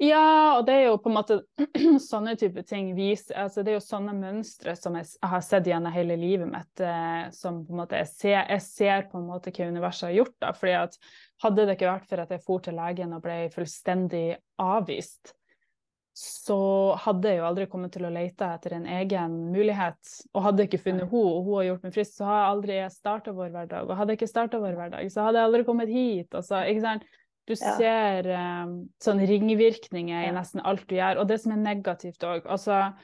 Ja, 0.00 0.56
og 0.56 0.64
det 0.66 0.74
er 0.74 0.86
jo 0.88 0.96
på 0.98 1.10
en 1.10 1.16
måte 1.18 1.36
sånne 2.02 2.34
type 2.40 2.64
ting 2.66 2.88
viser 2.96 3.36
altså 3.44 3.62
Det 3.62 3.74
er 3.74 3.76
jo 3.76 3.84
sånne 3.84 4.14
mønstre 4.16 4.72
som 4.78 4.96
jeg, 4.96 5.10
jeg 5.18 5.30
har 5.30 5.44
sett 5.44 5.68
gjennom 5.68 5.92
hele 5.94 6.16
livet 6.18 6.48
mitt, 6.50 6.82
eh, 6.82 7.28
som 7.36 7.60
på 7.66 7.74
en 7.74 7.82
måte 7.82 8.00
jeg 8.00 8.10
ser, 8.10 8.40
jeg 8.48 8.64
ser 8.64 9.06
på 9.10 9.20
en 9.20 9.28
måte 9.28 9.52
hva 9.54 9.68
universet 9.68 10.08
har 10.08 10.16
gjort. 10.22 10.36
da, 10.40 10.52
fordi 10.56 10.76
at 10.80 10.98
Hadde 11.44 11.64
det 11.66 11.74
ikke 11.76 11.90
vært 11.90 12.06
for 12.08 12.22
at 12.22 12.30
jeg 12.32 12.40
for 12.44 12.62
til 12.64 12.76
legen 12.78 13.12
og 13.12 13.24
ble 13.24 13.38
fullstendig 13.52 14.28
avvist, 14.62 15.34
så 16.14 16.94
hadde 17.02 17.32
jeg 17.32 17.40
jo 17.40 17.46
aldri 17.48 17.66
kommet 17.68 17.92
til 17.92 18.06
å 18.06 18.12
lete 18.14 18.46
etter 18.54 18.76
en 18.76 18.86
egen 19.00 19.34
mulighet. 19.50 19.98
Og 20.30 20.44
hadde 20.46 20.62
jeg 20.62 20.70
ikke 20.70 20.84
funnet 20.84 21.08
henne, 21.10 21.24
og 21.34 21.48
hun 21.48 21.56
har 21.58 21.66
gjort 21.68 21.88
meg 21.88 21.96
frisk, 21.96 22.14
så 22.14 22.28
har 22.28 22.38
jeg 22.38 22.52
aldri 22.52 22.78
starta 22.94 23.34
vår 23.34 23.50
hverdag. 23.56 23.90
Og 23.90 23.98
hadde 23.98 24.14
jeg 24.14 24.20
ikke 24.20 24.30
starta 24.30 24.62
vår 24.62 24.78
hverdag, 24.78 25.10
så 25.10 25.26
hadde 25.26 25.42
jeg 25.42 25.50
aldri 25.50 25.66
kommet 25.66 25.90
hit. 25.90 26.30
Og 26.38 26.46
så, 26.46 26.62
ikke 26.70 26.84
sant? 26.86 27.08
Du 27.46 27.52
Ja. 27.52 27.74
ser 27.76 28.26
um, 28.64 28.88
sånne 29.04 29.26
ringvirkninger 29.28 30.28
i 30.28 30.32
nesten 30.32 30.62
alt 30.64 30.86
du 30.88 30.94
gjør. 30.96 31.18
Og 31.20 31.28
det 31.28 31.40
som 31.42 31.52
er 31.52 31.60
negativt 31.60 32.24
òg 32.24 32.46
Altså, 32.48 32.94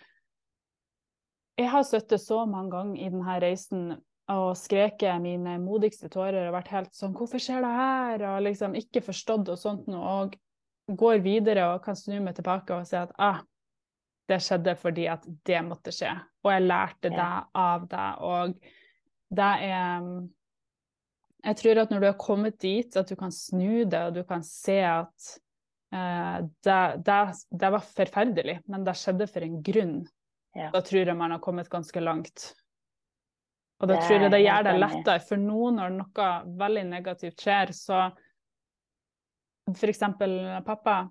jeg 1.60 1.68
har 1.68 1.82
sittet 1.84 2.22
så 2.24 2.46
mange 2.48 2.70
ganger 2.72 2.96
i 3.02 3.10
denne 3.12 3.40
reisen 3.42 3.82
og 4.30 4.54
skreket 4.56 5.20
mine 5.20 5.58
modigste 5.60 6.08
tårer 6.08 6.46
og 6.48 6.54
vært 6.54 6.70
helt 6.72 6.94
sånn 6.96 7.12
Hvorfor 7.18 7.42
skjer 7.42 7.60
det 7.66 7.74
her? 7.76 8.24
Og 8.30 8.42
liksom 8.46 8.74
ikke 8.78 9.02
forstått 9.04 9.48
og 9.52 9.58
sånt 9.60 9.86
noe. 9.90 10.14
Og 10.24 10.96
går 10.96 11.20
videre 11.22 11.68
og 11.74 11.84
kan 11.84 11.94
snu 11.98 12.16
meg 12.22 12.34
tilbake 12.38 12.74
og 12.74 12.86
si 12.88 12.96
at 12.96 13.12
ah, 13.18 13.42
det 14.30 14.40
skjedde 14.40 14.76
fordi 14.78 15.06
at 15.10 15.24
det 15.44 15.60
måtte 15.66 15.92
skje. 15.92 16.14
Og 16.46 16.52
jeg 16.54 16.62
lærte 16.66 17.10
Ja. 17.10 17.16
det 17.18 17.46
av 17.54 17.88
deg. 17.88 18.20
Og 18.20 18.54
det 19.30 19.52
er 19.68 20.08
Jeg 21.40 21.56
tror 21.56 21.78
at 21.82 21.92
når 21.92 22.02
du 22.02 22.06
har 22.10 22.18
kommet 22.20 22.58
dit 22.60 22.96
at 23.00 23.08
du 23.08 23.16
kan 23.16 23.32
snu 23.32 23.84
det, 23.88 24.00
og 24.10 24.16
du 24.18 24.22
kan 24.28 24.42
se 24.44 24.76
at 24.84 25.28
eh, 25.94 26.38
det, 26.66 26.80
det, 27.06 27.20
det 27.62 27.70
var 27.76 27.84
forferdelig, 27.86 28.56
men 28.68 28.84
det 28.84 28.96
skjedde 29.00 29.28
for 29.30 29.46
en 29.46 29.60
grunn, 29.64 30.00
Ja. 30.56 30.70
da 30.74 30.80
tror 30.82 31.06
jeg 31.06 31.16
man 31.16 31.30
har 31.30 31.40
kommet 31.40 31.70
ganske 31.70 32.00
langt. 32.02 32.50
Og 33.80 33.88
da 33.88 33.94
Det 33.94 34.02
tror 34.04 34.20
jeg 34.26 34.32
det 34.34 34.42
gjør 34.42 34.64
det 34.66 34.74
lettere. 34.76 35.22
For 35.24 35.40
nå 35.40 35.70
når 35.78 35.94
noe 35.94 36.28
veldig 36.60 36.82
negativt 36.90 37.40
skjer, 37.40 37.72
så 37.72 38.00
eksempel 39.70 40.34
pappa, 40.66 41.08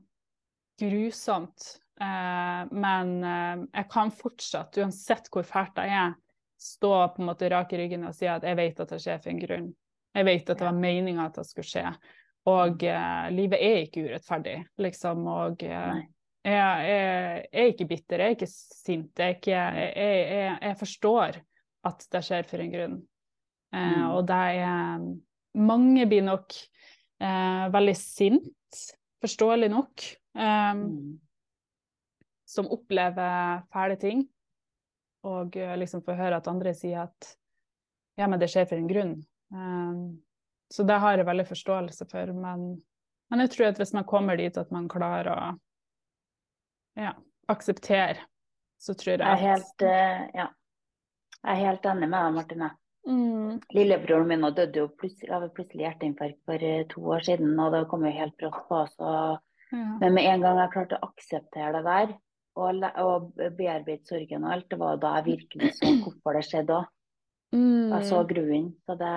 grusomt. 0.79 1.79
Eh, 1.99 2.61
men 2.71 3.15
eh, 3.23 3.65
jeg 3.73 3.89
kan 3.91 4.11
fortsatt, 4.13 4.77
uansett 4.79 5.27
hvor 5.33 5.43
fælt 5.43 5.75
det 5.75 5.87
er, 5.91 6.13
stå 6.59 6.93
på 7.15 7.23
en 7.23 7.27
måte 7.31 7.49
rak 7.51 7.73
i 7.73 7.79
ryggen 7.81 8.05
og 8.07 8.15
si 8.15 8.27
at 8.27 8.43
jeg 8.43 8.55
vet 8.59 8.79
at 8.83 8.93
det 8.93 8.99
skjer 9.03 9.19
for 9.23 9.31
en 9.33 9.41
grunn. 9.41 9.69
Jeg 10.19 10.27
vet 10.27 10.49
at 10.51 10.59
det 10.59 10.67
var 10.67 10.77
meninga 10.77 11.27
at 11.29 11.39
det 11.39 11.45
skulle 11.47 11.69
skje. 11.69 11.85
Og 12.49 12.83
eh, 12.87 13.27
livet 13.35 13.61
er 13.61 13.81
ikke 13.85 14.05
urettferdig, 14.07 14.55
liksom. 14.81 15.25
Og 15.31 15.63
eh, 15.67 16.01
jeg, 16.45 16.87
jeg, 16.89 17.45
jeg 17.51 17.63
er 17.63 17.71
ikke 17.73 17.87
bitter, 17.89 18.23
jeg 18.23 18.33
er 18.33 18.37
ikke 18.37 18.51
sint. 18.51 19.11
Jeg, 19.19 19.37
ikke, 19.39 19.63
jeg, 20.65 20.75
forstår 20.79 21.39
at 21.89 22.05
det 22.11 22.23
skjer 22.27 22.47
for 22.49 22.65
en 22.65 22.75
grunn. 22.75 22.99
Eh, 22.99 23.07
Mm. 23.69 24.05
og 24.15 24.23
det 24.25 24.37
er 24.57 25.03
Mange 25.59 26.05
blir 26.09 26.23
nok 26.25 26.53
eh, 27.21 27.65
veldig 27.73 27.93
sint 27.97 28.79
forståelig 29.21 29.69
nok, 29.69 30.03
um, 30.33 30.81
Mm. 30.83 31.19
som 32.45 32.69
opplever 32.71 33.61
fæle 33.73 33.95
ting, 33.99 34.23
og 35.23 35.57
eh, 35.57 35.75
liksom 35.77 36.01
får 36.01 36.15
høre 36.17 36.37
at 36.37 36.47
andre 36.47 36.73
sier 36.73 37.03
at 37.03 37.35
ja, 38.17 38.27
men 38.27 38.39
det 38.39 38.49
skjer 38.49 38.65
for 38.69 38.77
en 38.77 38.87
grunn. 38.87 39.13
Um, 39.53 40.21
så 40.69 40.85
det 40.85 40.99
har 41.01 41.17
jeg 41.17 41.25
veldig 41.25 41.47
forståelse 41.49 42.05
for, 42.11 42.33
men, 42.37 42.67
men 43.31 43.43
jeg 43.45 43.53
tror 43.55 43.71
at 43.71 43.81
hvis 43.81 43.95
man 43.97 44.05
kommer 44.09 44.37
dit 44.37 44.57
at 44.57 44.69
man 44.73 44.89
klarer 44.91 45.31
å 45.33 45.39
ja, 46.99 47.15
akseptere, 47.49 48.21
så 48.79 48.93
tror 48.93 49.15
jeg 49.15 49.23
Jeg 49.23 49.27
er 49.27 49.33
at 49.33 49.47
helt, 49.47 49.85
eh, 49.87 50.21
ja. 50.37 50.45
jeg 51.41 51.55
er 51.55 51.65
helt 51.65 51.89
enig 51.89 52.07
med 52.07 52.19
deg, 52.19 52.37
Martine. 52.37 52.69
mm, 53.09 53.59
Lillebroren 53.73 54.29
min 54.29 54.45
døde 54.53 54.83
jo 54.83 54.87
plutselig, 55.01 55.31
av 55.33 55.47
plutselig 55.57 55.87
hjerteinfarkt 55.87 56.39
for 56.45 56.69
eh, 56.69 56.85
to 56.93 57.03
år 57.15 57.25
siden, 57.25 57.57
og 57.59 57.73
det 57.73 57.87
kom 57.89 58.05
jo 58.05 58.13
helt 58.13 58.37
brått 58.37 58.61
på 58.69 58.83
og 58.85 59.39
ja. 59.71 59.97
Men 60.01 60.15
med 60.15 60.25
en 60.25 60.41
gang 60.41 60.59
jeg 60.63 60.73
klarte 60.73 60.97
å 60.97 61.09
akseptere 61.11 61.71
det 61.75 61.83
der, 61.85 62.13
og, 62.57 62.85
og 63.03 63.27
bearbeide 63.57 64.01
sorgen 64.09 64.47
og 64.47 64.53
alt, 64.55 64.65
det 64.71 64.79
var 64.81 65.01
da 65.01 65.11
jeg 65.19 65.27
virkelig 65.27 65.75
så 65.77 65.91
hvorfor 66.03 66.37
det 66.37 66.45
skjedde 66.47 66.77
òg. 66.79 66.87
Jeg 67.51 68.05
så 68.05 68.21
Mm, 68.21 68.27
grunnen. 68.27 68.65
Så 68.85 68.95
det, 68.95 69.13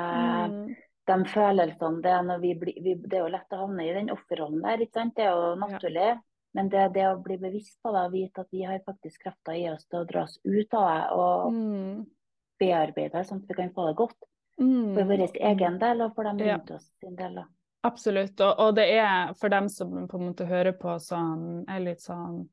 mm, 0.53 0.75
de 1.07 1.17
følelsene 1.29 2.03
det 2.03 2.11
er, 2.11 2.23
når 2.23 2.39
vi 2.41 2.55
blir, 2.55 2.77
vi, 2.83 2.95
det 2.95 3.19
er 3.19 3.25
jo 3.27 3.33
lett 3.35 3.53
å 3.53 3.63
havne 3.67 3.87
i 3.87 3.93
den 3.93 4.11
offerrollen 4.15 4.63
der, 4.63 4.85
ikke 4.85 5.01
sant? 5.01 5.17
Det 5.17 5.27
er 5.27 5.35
jo 5.37 5.55
naturlig. 5.61 6.11
Men 6.55 6.69
det, 6.69 6.89
det 6.95 7.07
å 7.09 7.21
bli 7.21 7.39
bevisst 7.41 7.79
på 7.83 7.93
det 7.95 8.03
og 8.07 8.13
vite 8.13 8.43
at 8.45 8.51
vi 8.53 8.65
har 8.69 8.81
faktisk 8.85 9.23
krefter 9.25 9.57
i 9.57 9.71
oss 9.73 9.87
til 9.89 10.03
å 10.03 10.09
dra 10.09 10.27
oss 10.27 10.37
ut 10.45 10.75
av 10.77 10.89
det 10.89 11.05
og 11.17 11.55
mm, 11.55 12.03
bearbeide 12.61 13.15
det, 13.17 13.25
sånn 13.29 13.41
at 13.41 13.49
vi 13.49 13.57
kan 13.57 13.73
få 13.73 13.87
det 13.89 13.95
godt 13.97 14.19
mm. 14.61 14.93
for 14.93 15.09
vår 15.09 15.25
egen 15.49 15.79
del 15.81 16.05
og 16.05 16.13
for 16.17 16.29
dem 16.29 16.43
Ja. 16.45 16.59
rundt 16.59 16.75
oss 16.77 16.91
sin 17.01 17.17
del. 17.17 17.41
da. 17.41 17.47
Absolutt. 17.89 18.41
Og, 18.41 18.61
og 18.67 18.75
det 18.77 18.85
er 19.01 19.33
for 19.41 19.49
dem 19.49 19.69
som 19.73 19.95
på 20.09 20.21
en 20.21 20.27
måte 20.29 20.47
hører 20.47 20.77
på 20.77 20.99
sånn, 21.01 21.65
er 21.73 21.81
litt 21.89 22.05
sånn 22.05 22.45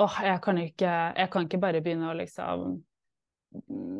åh, 0.00 0.20
jeg 0.24 0.40
kan 0.42 0.58
ikke, 0.58 0.92
jeg 1.16 1.30
kan 1.30 1.46
ikke 1.46 1.62
bare 1.62 1.80
begynne 1.84 2.10
å 2.10 2.16
liksom 2.18 2.66
mm, 2.66 2.76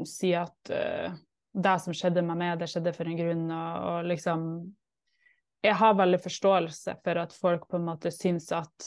si 0.08 0.32
at 0.36 0.72
uh, 0.72 1.14
det 1.52 1.76
som 1.82 1.96
skjedde 1.96 2.22
med 2.26 2.38
meg, 2.38 2.58
det 2.60 2.70
skjedde 2.70 2.92
for 2.94 3.10
en 3.10 3.18
grunn, 3.18 3.46
og, 3.50 3.88
og 3.90 4.10
liksom 4.10 4.44
Jeg 5.60 5.76
har 5.76 5.96
veldig 5.98 6.20
forståelse 6.24 6.94
for 7.04 7.20
at 7.20 7.34
folk 7.36 7.66
på 7.68 7.76
en 7.76 7.88
måte 7.90 8.12
syns 8.14 8.46
at, 8.56 8.86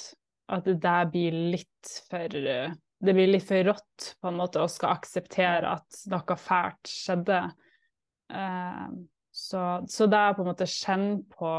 at 0.49 0.65
det 0.65 0.95
blir 1.13 1.35
litt 1.53 1.91
for 2.09 2.39
uh, 2.47 2.73
Det 3.03 3.13
blir 3.13 3.29
litt 3.29 3.45
for 3.45 3.67
rått, 3.67 4.13
på 4.21 4.31
en 4.31 4.39
måte, 4.39 4.63
å 4.63 4.71
skal 4.71 4.95
akseptere 4.95 5.75
at 5.75 6.03
noe 6.09 6.37
fælt 6.39 6.87
skjedde. 6.87 7.41
Eh, 8.31 8.85
så, 9.31 9.63
så 9.89 10.05
det 10.07 10.19
er 10.19 10.35
på 10.37 10.43
en 10.43 10.47
måte 10.47 10.69
kjenne 10.69 11.17
på 11.33 11.51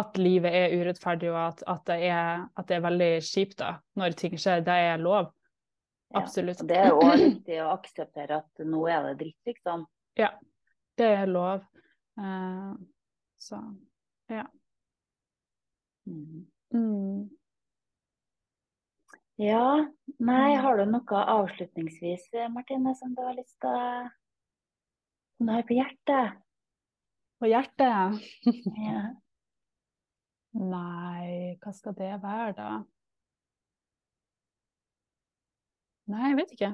at 0.00 0.18
livet 0.18 0.54
er 0.56 0.74
urettferdig, 0.80 1.28
og 1.32 1.38
at, 1.38 1.62
at, 1.68 1.84
det, 1.86 1.98
er, 2.08 2.44
at 2.56 2.68
det 2.68 2.78
er 2.78 2.84
veldig 2.86 3.10
kjipt 3.26 3.58
da, 3.60 3.74
når 4.00 4.16
ting 4.16 4.38
skjer. 4.40 4.64
Det 4.64 4.76
er 4.88 5.02
lov. 5.02 5.28
Ja. 6.12 6.20
Absolutt. 6.20 6.60
Og 6.60 6.68
det 6.68 6.76
er 6.76 6.92
òg 6.92 7.12
viktig 7.26 7.58
å 7.64 7.70
akseptere 7.72 8.42
at 8.42 8.64
nå 8.68 8.82
er 8.92 9.06
det 9.10 9.14
dritt, 9.22 9.38
liksom. 9.48 9.86
Ja, 10.20 10.28
det 11.00 11.08
er 11.22 11.30
lov. 11.30 11.62
Uh, 12.20 12.74
så 13.40 13.60
ja. 14.28 14.44
Mm. 16.06 16.42
Mm. 16.74 17.30
Ja, 19.40 19.86
nei, 20.20 20.52
Mm. 20.52 20.60
har 20.62 20.76
du 20.76 20.84
noe 20.90 21.22
avslutningsvis, 21.32 22.28
Martine, 22.52 22.92
som 22.94 23.14
du 23.16 23.22
har 23.24 23.34
lyst 23.34 23.56
til 23.60 23.70
å 23.72 24.10
Som 25.38 25.48
du 25.48 25.52
har 25.56 25.62
på 25.66 25.74
hjertet? 25.74 26.36
På 27.40 27.48
hjertet? 27.48 28.20
Ja. 28.86 29.06
Nei, 30.52 31.56
hva 31.62 31.72
skal 31.72 31.94
det 31.96 32.12
være, 32.22 32.52
da? 32.58 32.70
Nei, 36.10 36.32
jeg 36.32 36.38
vet 36.40 36.52
ikke. 36.56 36.72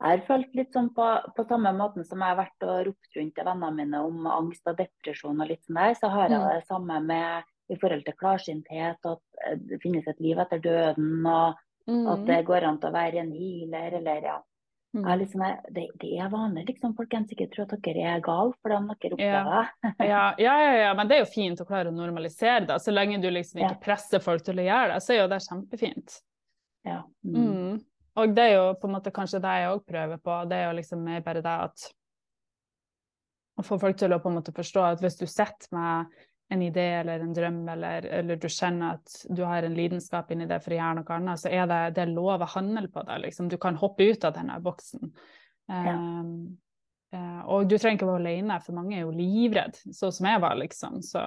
Jeg 0.00 0.16
har 0.16 0.22
følt 0.24 0.54
litt 0.56 0.72
sånn 0.72 0.88
på, 0.96 1.06
på 1.36 1.44
samme 1.44 1.70
måten 1.76 2.06
som 2.08 2.22
jeg 2.24 2.32
har 2.32 2.38
vært 2.38 2.64
og 2.64 2.86
ropt 2.88 3.16
rundt 3.18 3.34
til 3.36 3.44
vennene 3.44 3.76
mine 3.76 3.98
om 4.06 4.26
angst 4.32 4.66
og 4.70 4.78
depresjon 4.78 5.42
og 5.44 5.50
litt 5.50 5.66
sånn 5.66 5.76
der, 5.76 5.96
så 5.98 6.08
har 6.08 6.28
jeg 6.30 6.40
Mm. 6.40 6.46
det 6.48 6.66
samme 6.66 7.00
med 7.04 7.42
i 7.70 7.76
forhold 7.76 8.04
til 8.04 8.14
klarsynthet, 8.18 8.96
at 9.04 9.20
eh, 9.46 9.56
det 9.60 9.78
finnes 9.82 10.06
et 10.08 10.20
liv 10.20 10.38
etter 10.38 10.58
døden, 10.58 11.26
og 11.26 11.58
at 11.90 12.24
det 12.26 12.44
går 12.46 12.64
an 12.64 12.78
til 12.80 12.88
å 12.88 12.92
være 12.92 13.20
en 13.20 13.32
healer, 13.32 13.98
eller 14.00 14.22
ja. 14.22 14.38
Mm. 14.92 15.04
Sånn 15.30 15.44
det, 15.70 15.84
det 16.00 16.18
er 16.18 16.28
vanlig, 16.32 16.64
liksom. 16.66 16.96
Folkens 16.96 17.30
ikke 17.30 17.46
tror 17.52 17.68
at 17.68 17.82
dere 17.84 18.08
er 18.16 18.20
gale 18.20 18.52
fordi 18.58 18.74
om 18.74 18.88
dere 18.90 19.14
opplever 19.14 19.52
det. 19.54 19.92
Ja, 20.10 20.34
ja, 20.38 20.54
ja, 20.64 20.72
ja, 20.80 20.94
men 20.94 21.06
det 21.06 21.16
er 21.16 21.22
jo 21.22 21.30
fint 21.30 21.60
å 21.60 21.66
klare 21.68 21.92
å 21.92 21.94
normalisere 21.94 22.66
det. 22.66 22.80
Så 22.82 22.90
lenge 22.90 23.20
du 23.22 23.28
liksom 23.30 23.60
ikke 23.62 23.78
presser 23.84 24.18
folk 24.24 24.42
til 24.42 24.58
å 24.58 24.64
gjøre 24.66 24.94
det, 24.96 25.04
så 25.04 25.14
er 25.14 25.20
jo 25.22 25.28
det 25.30 25.38
kjempefint. 25.46 26.16
Ja. 26.88 27.04
Mm. 27.22 27.78
Og 28.18 28.34
det 28.34 28.44
er 28.48 28.56
jo 28.56 28.74
på 28.80 28.88
en 28.88 28.96
måte 28.96 29.12
kanskje 29.14 29.40
det 29.42 29.54
jeg 29.60 29.70
òg 29.70 29.84
prøver 29.86 30.18
på. 30.22 30.36
Det 30.50 30.58
er 30.58 30.68
jo 30.68 30.76
liksom 30.80 31.02
mer 31.06 31.22
bare 31.26 31.44
det 31.44 31.56
at 31.68 31.88
Å 33.60 33.62
få 33.66 33.76
folk 33.76 33.98
til 34.00 34.14
å 34.14 34.16
på 34.22 34.30
en 34.30 34.38
måte 34.38 34.54
forstå 34.56 34.82
at 34.86 35.02
hvis 35.04 35.18
du 35.20 35.26
sitter 35.28 35.68
med 35.76 36.12
en 36.50 36.62
idé 36.64 36.84
eller 37.00 37.20
en 37.20 37.34
drøm, 37.34 37.58
eller, 37.68 38.06
eller 38.06 38.38
du 38.40 38.46
kjenner 38.48 38.96
at 38.96 39.18
du 39.28 39.42
har 39.44 39.62
en 39.62 39.74
lidenskap 39.76 40.30
inni 40.32 40.48
det 40.48 40.58
for 40.64 40.72
å 40.72 40.78
gjøre 40.78 40.96
noe 40.98 41.18
annet, 41.18 41.42
så 41.42 41.50
er 41.52 41.68
det, 41.68 41.78
det 41.94 42.02
er 42.02 42.14
lov 42.14 42.42
å 42.42 42.48
handle 42.54 42.88
på 42.90 43.04
det. 43.06 43.18
Liksom. 43.26 43.50
Du 43.52 43.58
kan 43.60 43.76
hoppe 43.78 44.08
ut 44.08 44.24
av 44.24 44.34
denne 44.38 44.56
boksen. 44.64 45.12
Ja. 45.68 45.92
Um, 45.94 46.32
uh, 47.14 47.42
og 47.52 47.68
du 47.70 47.76
trenger 47.76 48.00
ikke 48.00 48.08
være 48.08 48.22
alene, 48.24 48.58
for 48.64 48.78
mange 48.80 48.96
er 48.96 49.04
jo 49.04 49.14
livredd, 49.14 49.78
sånn 49.94 50.16
som 50.16 50.30
jeg 50.32 50.42
var, 50.42 50.56
liksom. 50.58 50.98
Så 51.06 51.22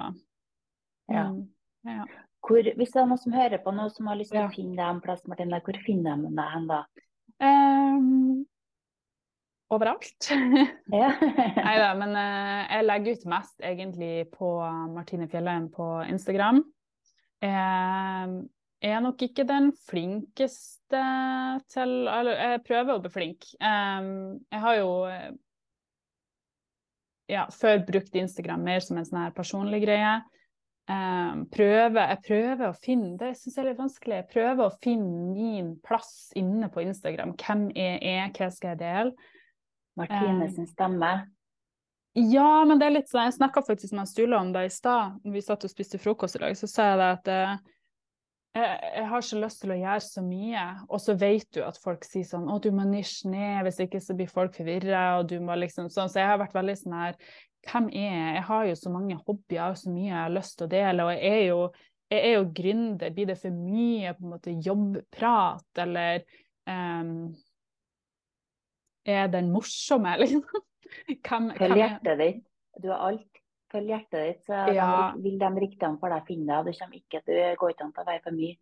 Ja. 1.08 1.28
mm, 1.30 1.40
ja. 1.88 2.04
Hvor, 2.44 2.66
hvis 2.76 2.92
det 2.92 3.00
er 3.00 3.06
noen 3.08 3.20
som 3.20 3.32
hører 3.36 3.62
på 3.64 3.72
nå 3.72 3.86
som 3.94 4.10
har 4.10 4.18
lyst 4.20 4.34
til 4.34 4.42
Ja. 4.42 4.48
å 4.50 4.52
finne 4.52 4.76
deg 4.76 4.84
en 4.84 5.00
plass, 5.04 5.22
Martine, 5.30 5.60
hvor 5.64 5.78
finner 5.86 6.20
de 6.20 6.32
deg 6.36 6.50
hen 6.54 6.66
da? 6.68 6.80
Um, 7.40 8.44
overalt. 9.72 10.28
Nei 10.92 11.76
da, 11.80 11.88
men 11.98 12.12
uh, 12.12 12.60
jeg 12.68 12.84
legger 12.84 13.16
ut 13.16 13.24
mest 13.32 13.64
egentlig 13.64 14.12
på 14.34 14.50
Martine 14.92 15.28
Fjellheim 15.32 15.70
på 15.72 15.88
Instagram. 16.08 16.60
Jeg 18.84 18.92
er 18.92 19.00
nok 19.04 19.22
ikke 19.24 19.44
den 19.48 19.70
flinkeste 19.88 21.00
til 21.72 21.92
Eller 22.08 22.38
jeg 22.38 22.62
prøver 22.68 22.94
å 22.94 23.02
bli 23.02 23.10
flink. 23.12 23.48
Um, 23.60 24.38
jeg 24.52 24.60
har 24.64 24.76
jo 24.78 24.90
eh, 25.08 25.32
ja, 27.32 27.46
før 27.52 27.80
brukt 27.88 28.16
Instagram 28.20 28.64
mer 28.64 28.84
som 28.84 29.00
en 29.00 29.08
sånn 29.08 29.22
her 29.24 29.34
personlig 29.36 29.80
greie. 29.84 30.14
Um, 30.84 31.46
prøve, 31.48 32.02
jeg 32.10 32.20
prøver 32.26 32.66
å 32.68 32.74
finne 32.76 33.14
Det 33.16 33.30
synes 33.38 33.54
jeg 33.54 33.62
er 33.62 33.68
litt 33.70 33.78
vanskelig. 33.80 34.18
Jeg 34.18 34.28
prøver 34.34 34.66
å 34.66 34.74
finne 34.84 35.30
min 35.32 35.70
plass 35.80 36.28
inne 36.36 36.68
på 36.72 36.82
Instagram. 36.84 37.32
Hvem 37.40 37.70
jeg 37.72 38.02
er, 38.04 38.26
hva 38.36 38.50
skal 38.52 38.74
jeg 38.74 38.82
dele? 38.82 39.30
Martine 39.96 40.44
Eh. 40.44 40.50
sin 40.52 40.66
stemme. 40.68 41.14
Ja, 42.14 42.64
men 42.64 42.78
det 42.78 42.86
er 42.86 42.94
litt 42.94 43.08
sånn 43.10 43.24
Jeg 43.26 43.38
snakka 43.40 43.64
faktisk 43.66 43.94
med 43.96 44.06
Stule 44.06 44.36
om 44.38 44.52
det 44.52 44.66
i 44.66 44.70
stad. 44.70 45.16
Vi 45.24 45.40
satt 45.42 45.64
og 45.64 45.72
spiste 45.72 45.98
frokost 45.98 46.36
i 46.36 46.42
dag. 46.44 46.56
Så 46.56 46.68
sa 46.70 46.90
jeg 46.92 47.00
det 47.00 47.08
at 47.16 47.30
eh, 47.32 47.56
jeg, 48.54 48.76
jeg 48.94 49.08
har 49.10 49.24
ikke 49.24 49.40
lyst 49.42 49.60
til 49.64 49.72
å 49.74 49.78
gjøre 49.80 50.04
så 50.04 50.22
mye, 50.22 50.66
og 50.86 51.00
så 51.02 51.16
vet 51.18 51.48
du 51.56 51.62
at 51.64 51.80
folk 51.82 52.04
sier 52.06 52.28
sånn 52.28 52.46
Å, 52.46 52.60
du 52.62 52.70
må 52.76 52.84
nisje 52.86 53.32
ned, 53.32 53.64
hvis 53.66 53.80
ikke 53.82 54.02
så 54.04 54.14
blir 54.14 54.30
folk 54.30 54.54
forvirra, 54.54 55.18
og 55.18 55.32
du 55.32 55.40
må 55.42 55.56
liksom 55.58 55.88
sånn. 55.90 56.12
Så 56.12 56.20
jeg 56.20 56.30
har 56.30 56.38
vært 56.44 56.54
veldig 56.54 56.76
sånn 56.84 56.94
her 57.00 57.18
Hvem 57.64 57.88
er 57.88 58.04
jeg? 58.04 58.34
Jeg 58.36 58.44
har 58.50 58.68
jo 58.68 58.76
så 58.78 58.92
mange 58.92 59.16
hobbyer, 59.26 59.64
og 59.70 59.78
så 59.80 59.90
mye 59.92 60.10
jeg 60.10 60.20
har 60.20 60.32
lyst 60.34 60.58
til 60.58 60.66
å 60.66 60.72
dele, 60.74 61.06
og 61.06 61.12
jeg 61.14 61.30
er 61.32 61.44
jo, 61.48 61.60
jeg 62.12 62.20
er 62.28 62.34
jo 62.36 62.46
gründer. 62.60 63.14
Blir 63.16 63.30
det 63.30 63.38
for 63.40 63.56
mye 63.56 64.14
på 64.16 64.24
en 64.24 64.34
måte 64.34 64.56
jobbprat, 64.66 65.82
eller 65.86 66.26
um, 66.68 67.14
er 69.04 69.30
den 69.32 69.52
morsomme, 69.52 70.16
liksom? 70.22 70.44
Hvem, 71.24 71.48
Følg 71.58 71.72
er 71.74 71.80
hjertet 71.80 72.20
ditt. 72.20 72.44
Du 72.82 72.90
har 72.92 73.08
alt. 73.08 73.40
Følg 73.74 73.90
hjertet 73.90 74.28
ditt, 74.28 74.44
så 74.46 74.60
Ja. 74.74 74.90
de, 75.14 75.24
vil 75.24 75.40
de 75.40 75.50
riktige 75.64 75.96
for 75.98 76.14
deg 76.14 76.28
finne 76.28 76.60
deg. 76.60 76.70
Det 76.70 76.78
kommer 76.78 77.00
ikke, 77.00 77.24
du 77.26 77.34
går 77.58 77.74
ikke 77.74 77.88
an 77.88 77.96
til 77.96 78.04
å 78.04 78.08
være 78.12 78.24
for 78.28 78.38
mye. 78.38 78.54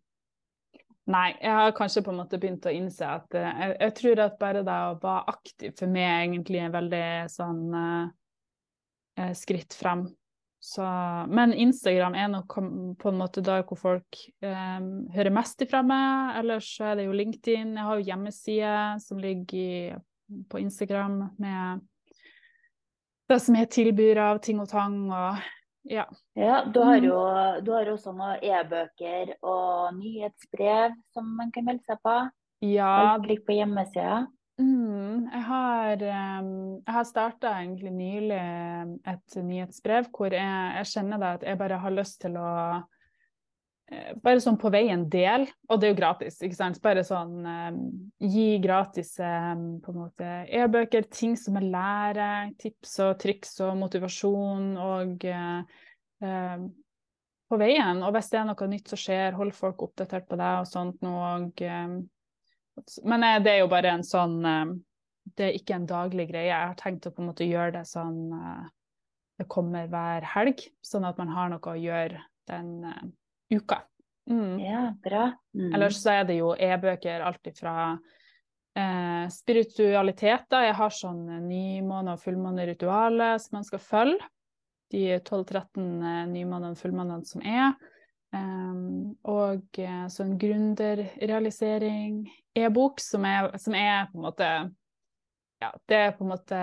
Nei, 1.13 1.33
jeg 1.41 1.51
har 1.51 1.73
kanskje 1.75 2.01
på 2.05 2.13
en 2.13 2.19
måte 2.21 2.37
begynt 2.39 2.65
å 2.65 2.71
innse 2.71 3.03
at 3.03 3.35
eh, 3.35 3.43
jeg, 3.59 3.71
jeg 3.81 3.93
tror 3.99 4.19
at 4.23 4.37
bare 4.39 4.61
det 4.63 4.75
å 4.87 4.99
være 5.03 5.33
aktiv 5.33 5.73
for 5.75 5.91
meg 5.91 6.29
egentlig 6.29 6.61
er 6.63 6.71
veldig 6.71 7.07
sånn 7.33 7.63
eh, 7.75 8.05
eh, 9.17 9.33
skritt 9.37 9.73
frem. 9.77 10.05
Så, 10.63 10.83
men 11.27 11.51
Instagram 11.53 12.15
er 12.15 12.29
nok 12.31 12.53
på 13.01 13.09
en 13.11 13.17
måte 13.19 13.41
der 13.43 13.65
hvor 13.67 13.75
folk 13.77 14.19
eh, 14.41 14.79
hører 15.15 15.33
mest 15.35 15.59
ifra 15.65 15.81
meg. 15.83 16.37
Ellers 16.39 16.69
er 16.79 16.95
det 16.95 17.05
jo 17.09 17.15
LinkedIn. 17.19 17.73
Jeg 17.75 17.83
har 17.83 17.99
jo 17.99 18.07
hjemmeside 18.07 18.75
som 19.03 19.19
ligger 19.19 19.57
i, 19.59 19.95
på 20.49 20.61
Instagram 20.63 21.17
med 21.37 21.81
det 23.29 23.41
som 23.43 23.55
jeg 23.59 23.69
tilbyr 23.75 24.21
av 24.23 24.39
ting 24.43 24.61
og 24.63 24.69
tang. 24.71 24.95
og 25.11 25.43
ja. 25.83 26.05
Ja, 26.39 26.63
du 26.63 26.79
har 26.79 27.01
Mm. 27.01 27.09
jo 27.09 27.19
du 27.65 27.71
har 27.75 27.85
også 27.91 28.13
noen 28.15 28.39
e-bøker 28.39 29.33
og 29.43 29.97
nyhetsbrev 29.97 30.93
som 31.11 31.27
man 31.37 31.51
kan 31.51 31.65
melde 31.65 31.83
seg 31.83 31.99
på. 32.03 32.13
Ja, 32.63 33.17
Klikk 33.19 33.43
på 33.45 33.51
hjemmesida. 33.57 34.27
Mm, 34.63 35.27
jeg 35.31 35.43
har, 35.47 36.03
um, 36.39 36.81
har 36.87 37.05
starta 37.07 37.55
egentlig 37.59 37.91
nylig 37.91 38.39
et 39.09 39.37
nyhetsbrev 39.43 40.09
hvor 40.13 40.35
jeg, 40.35 40.75
jeg 40.77 40.89
kjenner 40.91 41.19
da 41.21 41.31
at 41.37 41.45
jeg 41.47 41.59
bare 41.59 41.79
har 41.81 41.95
lyst 41.95 42.19
til 42.21 42.37
å 42.39 42.51
eh, 43.91 44.13
bare 44.23 44.43
sånn 44.43 44.59
på 44.61 44.71
veien 44.71 45.07
del, 45.11 45.47
og 45.67 45.81
det 45.81 45.89
er 45.89 45.93
jo 45.93 45.97
gratis, 45.99 46.37
ikke 46.45 46.59
sant. 46.59 46.79
Bare 46.85 47.03
sånn 47.07 47.33
um, 47.43 47.81
gi 48.23 48.59
gratis 48.63 49.15
um, 49.19 49.65
på 49.83 49.91
en 49.91 49.99
måte 50.05 50.29
e-bøker, 50.61 51.09
ting 51.11 51.35
som 51.39 51.59
er 51.59 51.67
lære, 51.73 52.29
tips 52.61 52.95
og 53.07 53.17
triks 53.25 53.57
og 53.65 53.75
motivasjon 53.81 54.71
og 54.79 55.27
uh, 55.27 55.83
uh, 56.23 56.67
på 57.51 57.59
veien. 57.59 57.99
Og 58.05 58.15
hvis 58.15 58.31
det 58.31 58.39
er 58.39 58.47
noe 58.47 58.71
nytt 58.71 58.93
som 58.93 59.01
skjer, 59.01 59.35
hold 59.37 59.51
folk 59.57 59.83
oppdatert 59.89 60.29
på 60.29 60.39
deg 60.39 60.61
og 60.61 60.69
sånt 60.69 61.03
noe. 61.03 61.33
Og, 61.41 61.65
um, 61.67 62.03
men 63.03 63.25
det 63.43 63.51
er 63.51 63.59
jo 63.61 63.69
bare 63.71 63.91
en 63.93 64.03
sånn 64.03 64.39
Det 65.23 65.45
er 65.45 65.57
ikke 65.57 65.75
en 65.77 65.85
daglig 65.87 66.25
greie. 66.31 66.49
Jeg 66.49 66.69
har 66.71 66.77
tenkt 66.79 67.05
å 67.07 67.13
på 67.13 67.21
en 67.21 67.29
måte 67.29 67.45
gjøre 67.47 67.77
det 67.77 67.83
sånn 67.87 68.17
uh, 68.33 68.65
det 69.39 69.47
kommer 69.49 69.87
hver 69.89 70.25
helg, 70.35 70.61
sånn 70.85 71.07
at 71.07 71.17
man 71.17 71.31
har 71.33 71.49
noe 71.51 71.71
å 71.71 71.79
gjøre 71.79 72.21
den 72.49 72.75
uka. 73.53 73.81
Mm. 74.29 74.59
Ja, 74.61 74.83
bra. 75.03 75.31
Mm. 75.55 75.71
Ellers 75.73 75.99
så 75.99 76.13
er 76.13 76.27
det 76.27 76.37
jo 76.37 76.53
e-bøker 76.55 77.25
alt 77.25 77.49
ifra 77.49 77.73
eh, 78.77 79.25
spiritualiteter. 79.33 80.67
Jeg 80.69 80.77
har 80.79 80.95
sånn 80.95 81.25
nymåne- 81.47 82.15
og 82.15 82.21
fullmåneritualer 82.23 83.41
som 83.41 83.59
man 83.59 83.67
skal 83.67 83.83
følge. 83.83 84.29
De 84.93 85.17
12-13 85.17 85.81
eh, 85.81 86.23
nymånene 86.29 86.75
og 86.77 86.79
fullmånene 86.79 87.27
som 87.27 87.43
er. 87.43 87.73
Um, 88.33 89.13
og 89.29 89.77
sånn 90.09 90.37
gründerrealisering, 90.41 92.23
e-bok, 92.57 93.03
som, 93.03 93.27
som, 93.61 93.75
er 93.77 94.07
på 94.09 94.17
en 94.17 94.25
måte 94.25 94.47
Ja, 95.61 95.69
det 95.89 95.99
er 95.99 96.15
på 96.17 96.25
en 96.25 96.31
måte 96.31 96.61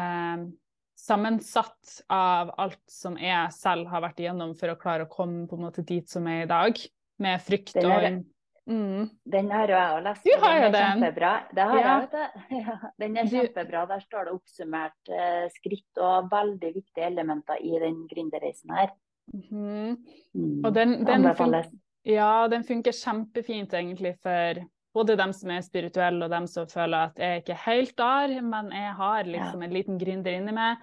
sammensatt 1.01 2.01
av 2.13 2.51
alt 2.61 2.83
som 2.91 3.15
jeg 3.21 3.55
selv 3.57 3.89
har 3.93 4.03
vært 4.05 4.19
igjennom 4.21 4.57
for 4.59 4.73
å 4.73 4.79
klare 4.81 5.07
å 5.07 5.13
komme 5.13 5.47
på 5.49 5.57
en 5.57 5.65
måte 5.69 5.87
dit 5.87 6.11
som 6.11 6.27
er 6.29 6.45
i 6.45 6.51
dag, 6.51 6.83
med 7.23 7.43
frykt 7.45 7.79
den 7.79 7.87
er, 7.87 8.07
og 8.19 8.75
mm. 8.75 9.07
Den 9.33 9.51
har 9.55 9.71
jo 9.71 9.77
jeg 9.77 9.95
òg 9.95 10.03
lest. 10.09 10.27
Du 10.27 10.45
har 10.45 10.57
jo 10.59 10.73
den. 10.75 11.05
Det 11.07 11.69
har 11.71 11.81
ja. 11.81 11.95
jeg. 12.03 12.29
Ja, 12.61 12.77
den 13.01 13.17
er 13.21 13.31
kjempebra. 13.31 13.85
Der 13.91 14.03
står 14.05 14.27
det 14.27 14.35
oppsummert 14.37 15.13
eh, 15.15 15.47
skritt 15.55 16.03
og 16.03 16.29
veldig 16.33 16.75
viktige 16.77 17.09
elementer 17.09 17.63
i 17.63 17.79
den 17.83 18.03
gründerreisen 18.11 18.75
her. 18.77 18.93
Mm 19.33 19.43
-hmm. 19.43 19.97
mm. 20.35 20.65
Og 20.65 20.75
den, 20.75 21.05
den, 21.07 21.35
funker, 21.37 21.71
ja, 22.03 22.49
den 22.49 22.65
funker 22.65 22.93
kjempefint 22.93 23.75
egentlig 23.75 24.17
for 24.23 24.65
både 24.95 25.17
dem 25.17 25.33
som 25.33 25.51
er 25.51 25.63
spirituelle, 25.63 26.25
og 26.25 26.31
dem 26.31 26.47
som 26.47 26.67
føler 26.69 27.11
at 27.11 27.19
jeg 27.19 27.43
ikke 27.43 27.53
er 27.53 27.65
helt 27.67 27.97
der, 27.99 28.41
men 28.43 28.73
jeg 28.73 28.93
har 28.95 29.25
liksom 29.25 29.63
en 29.63 29.73
liten 29.73 29.99
gründer 29.99 30.35
inni 30.35 30.53
meg. 30.53 30.77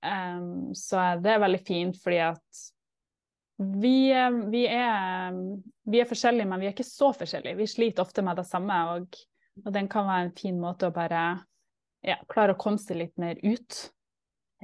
Um, 0.00 0.74
så 0.74 1.20
det 1.20 1.34
er 1.34 1.42
veldig 1.42 1.60
fint, 1.66 1.98
fordi 2.02 2.22
at 2.24 2.62
vi, 3.60 4.12
vi, 4.48 4.64
er, 4.66 5.36
vi, 5.84 6.00
er, 6.00 6.08
forskjellige, 6.08 6.48
men 6.48 6.60
vi 6.60 6.70
er 6.70 6.72
ikke 6.72 6.88
så 6.88 7.12
forskjellige. 7.12 7.58
Vi 7.58 7.66
sliter 7.68 8.02
ofte 8.06 8.24
med 8.24 8.40
det 8.40 8.46
samme, 8.48 8.78
og, 8.94 9.18
og 9.66 9.74
den 9.74 9.88
kan 9.92 10.08
være 10.08 10.30
en 10.30 10.36
fin 10.38 10.60
måte 10.60 10.88
å 10.88 10.94
bare 10.94 11.24
ja, 12.06 12.16
klare 12.32 12.56
å 12.56 12.60
komme 12.60 12.80
seg 12.80 13.02
litt 13.02 13.20
mer 13.20 13.36
ut. 13.44 13.82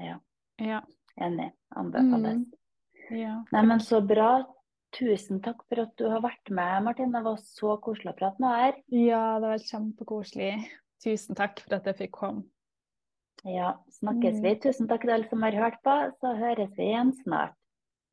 Ja. 0.01 0.17
ja. 0.65 0.81
Enig. 1.21 1.51
Anbefales. 1.77 2.41
Mm. 2.41 2.56
Ja. 3.15 3.41
Nei, 3.55 3.79
så 3.85 4.01
bra. 4.05 4.31
Tusen 4.97 5.43
takk 5.45 5.61
for 5.69 5.83
at 5.83 5.93
du 6.01 6.07
har 6.09 6.23
vært 6.25 6.51
med, 6.55 6.85
Martin. 6.87 7.13
Det 7.13 7.23
var 7.25 7.39
så 7.43 7.77
koselig 7.85 8.15
å 8.15 8.19
prate 8.19 8.43
med 8.43 8.55
deg. 8.57 8.83
Ja, 9.11 9.25
det 9.43 9.51
var 9.53 9.65
kjempekoselig. 9.67 10.53
Tusen 11.05 11.37
takk 11.39 11.61
for 11.65 11.77
at 11.77 11.89
jeg 11.91 11.99
fikk 12.01 12.15
komme. 12.17 12.47
Ja, 13.45 13.75
snakkes 13.99 14.41
vi. 14.41 14.55
Mm. 14.55 14.61
Tusen 14.65 14.89
takk 14.91 15.05
til 15.05 15.13
alle 15.15 15.29
som 15.31 15.45
har 15.45 15.59
hørt 15.61 15.79
på. 15.85 15.97
Så 16.23 16.33
høres 16.39 16.73
vi 16.79 16.89
igjen 16.89 17.13
snart. 17.21 17.55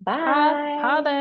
Bye! 0.04 0.20
Ha, 0.20 0.80
ha 0.84 0.96
det! 1.06 1.20